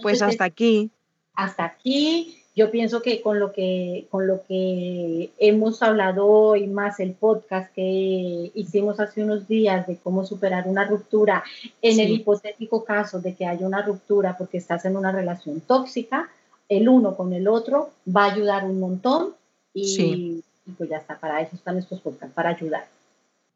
Pues 0.01 0.19
Entonces, 0.19 0.35
hasta 0.35 0.45
aquí. 0.45 0.93
hasta 1.35 1.65
aquí. 1.65 2.38
Yo 2.59 2.73
pienso 2.73 3.03
que 3.03 3.23
con 3.23 3.39
lo 3.39 3.53
que 3.53 4.09
con 4.11 4.27
lo 4.27 4.43
que 4.43 5.31
hemos 5.39 5.81
hablado 5.81 6.27
hoy, 6.27 6.67
más 6.67 6.99
el 6.99 7.13
podcast 7.13 7.73
que 7.73 8.51
hicimos 8.53 8.99
hace 8.99 9.23
unos 9.23 9.47
días 9.47 9.87
de 9.87 9.97
cómo 9.97 10.27
superar 10.27 10.67
una 10.67 10.85
ruptura, 10.85 11.45
en 11.81 12.01
el 12.01 12.11
hipotético 12.11 12.83
caso 12.83 13.21
de 13.21 13.37
que 13.37 13.47
haya 13.47 13.65
una 13.65 13.83
ruptura 13.83 14.37
porque 14.37 14.59
estás 14.59 14.85
en 14.87 14.97
una 14.97 15.13
relación 15.13 15.61
tóxica, 15.61 16.29
el 16.69 16.89
uno 16.89 17.17
con 17.17 17.33
el 17.33 17.47
otro 17.47 17.91
va 18.09 18.25
a 18.25 18.33
ayudar 18.33 18.65
un 18.65 18.81
montón 18.81 19.35
y, 19.73 19.87
Sí. 19.87 20.43
y 20.67 20.73
pues 20.73 20.91
ya 20.91 20.97
está, 20.97 21.17
para 21.17 21.41
eso 21.41 21.55
están 21.55 21.79
estos 21.79 22.01
podcasts, 22.01 22.35
para 22.35 22.49
ayudar. 22.51 22.87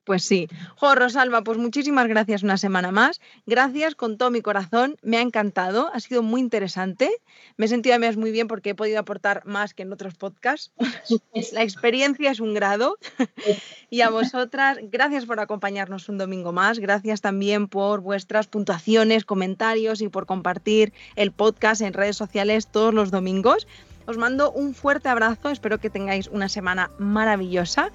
Pues 0.05 0.25
sí. 0.25 0.49
Jo, 0.77 0.95
Rosalba, 0.97 1.43
pues 1.43 1.59
muchísimas 1.59 2.09
gracias 2.09 2.43
una 2.43 2.57
semana 2.57 2.91
más. 2.91 3.21
Gracias 3.47 3.95
con 3.95 4.19
todo 4.19 4.31
mi 4.31 4.43
corazón. 4.43 4.97
Me 5.03 5.19
ha 5.19 5.21
encantado. 5.21 5.91
Ha 5.95 6.01
sido 6.01 6.23
muy 6.23 6.41
interesante. 6.41 7.11
Me 7.57 7.67
he 7.67 7.69
sentido 7.69 7.95
además 7.95 8.17
muy 8.17 8.33
bien 8.33 8.49
porque 8.49 8.71
he 8.71 8.75
podido 8.75 8.99
aportar 8.99 9.47
más 9.47 9.75
que 9.75 9.83
en 9.83 9.93
otros 9.93 10.15
podcasts. 10.15 10.73
La 11.53 11.63
experiencia 11.63 12.33
es 12.33 12.41
un 12.41 12.53
grado. 12.53 12.99
y 13.91 14.01
a 14.01 14.11
vosotras, 14.11 14.79
gracias 14.83 15.25
por 15.25 15.39
acompañarnos 15.39 16.09
un 16.09 16.19
domingo 16.19 16.53
más. 16.53 16.81
Gracias 16.81 17.21
también 17.21 17.69
por 17.69 18.01
vuestras 18.01 18.49
puntuaciones, 18.49 19.25
comentarios 19.25 20.01
y 20.01 20.09
por 20.09 20.27
compartir 20.27 20.93
el 21.15 21.31
podcast 21.31 21.81
en 21.81 21.93
redes 21.93 22.17
sociales 22.17 22.67
todos 22.67 22.93
los 22.93 23.13
domingos. 23.13 23.69
Os 24.07 24.19
mando 24.19 24.51
un 24.51 24.75
fuerte 24.75 25.09
abrazo. 25.09 25.51
Espero 25.51 25.79
que 25.79 25.91
tengáis 25.91 26.29
una 26.29 26.49
semana 26.49 26.91
maravillosa. 26.99 27.93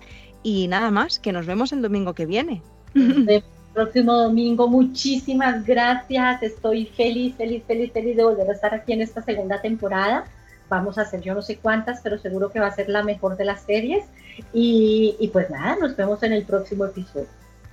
Y 0.48 0.70
nada 0.70 0.92
más, 0.92 1.20
que 1.20 1.34
nos 1.34 1.46
vemos 1.46 1.74
el 1.74 1.82
domingo 1.82 2.14
que 2.14 2.26
viene. 2.26 2.62
El 2.96 3.44
próximo 3.74 4.14
domingo. 4.14 4.70
Muchísimas 4.70 5.66
gracias. 5.66 6.42
Estoy 6.42 6.86
feliz, 6.86 7.36
feliz, 7.36 7.64
feliz, 7.68 7.92
feliz 7.92 8.16
de 8.16 8.24
volver 8.24 8.50
a 8.50 8.54
estar 8.54 8.74
aquí 8.74 8.94
en 8.94 9.02
esta 9.02 9.22
segunda 9.22 9.60
temporada. 9.60 10.24
Vamos 10.70 10.98
a 10.98 11.02
hacer 11.02 11.20
yo 11.20 11.34
no 11.34 11.42
sé 11.42 11.58
cuántas, 11.58 12.00
pero 12.00 12.18
seguro 12.18 12.50
que 12.50 12.62
va 12.62 12.68
a 12.68 12.72
ser 12.72 12.88
la 12.88 13.04
mejor 13.04 13.36
de 13.36 13.44
las 13.44 13.64
series. 13.64 14.06
Y, 14.54 15.18
y 15.20 15.28
pues 15.28 15.50
nada, 15.50 15.76
nos 15.82 15.98
vemos 15.98 16.24
en 16.24 16.32
el 16.32 16.46
próximo 16.46 16.86
episodio. 16.86 17.28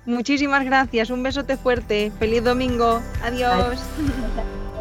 Muchísimas 0.05 0.65
gracias. 0.65 1.11
Un 1.11 1.23
besote 1.23 1.57
fuerte. 1.57 2.11
Feliz 2.19 2.43
domingo. 2.43 3.01
Adiós. 3.23 3.53
Adiós. 3.53 4.74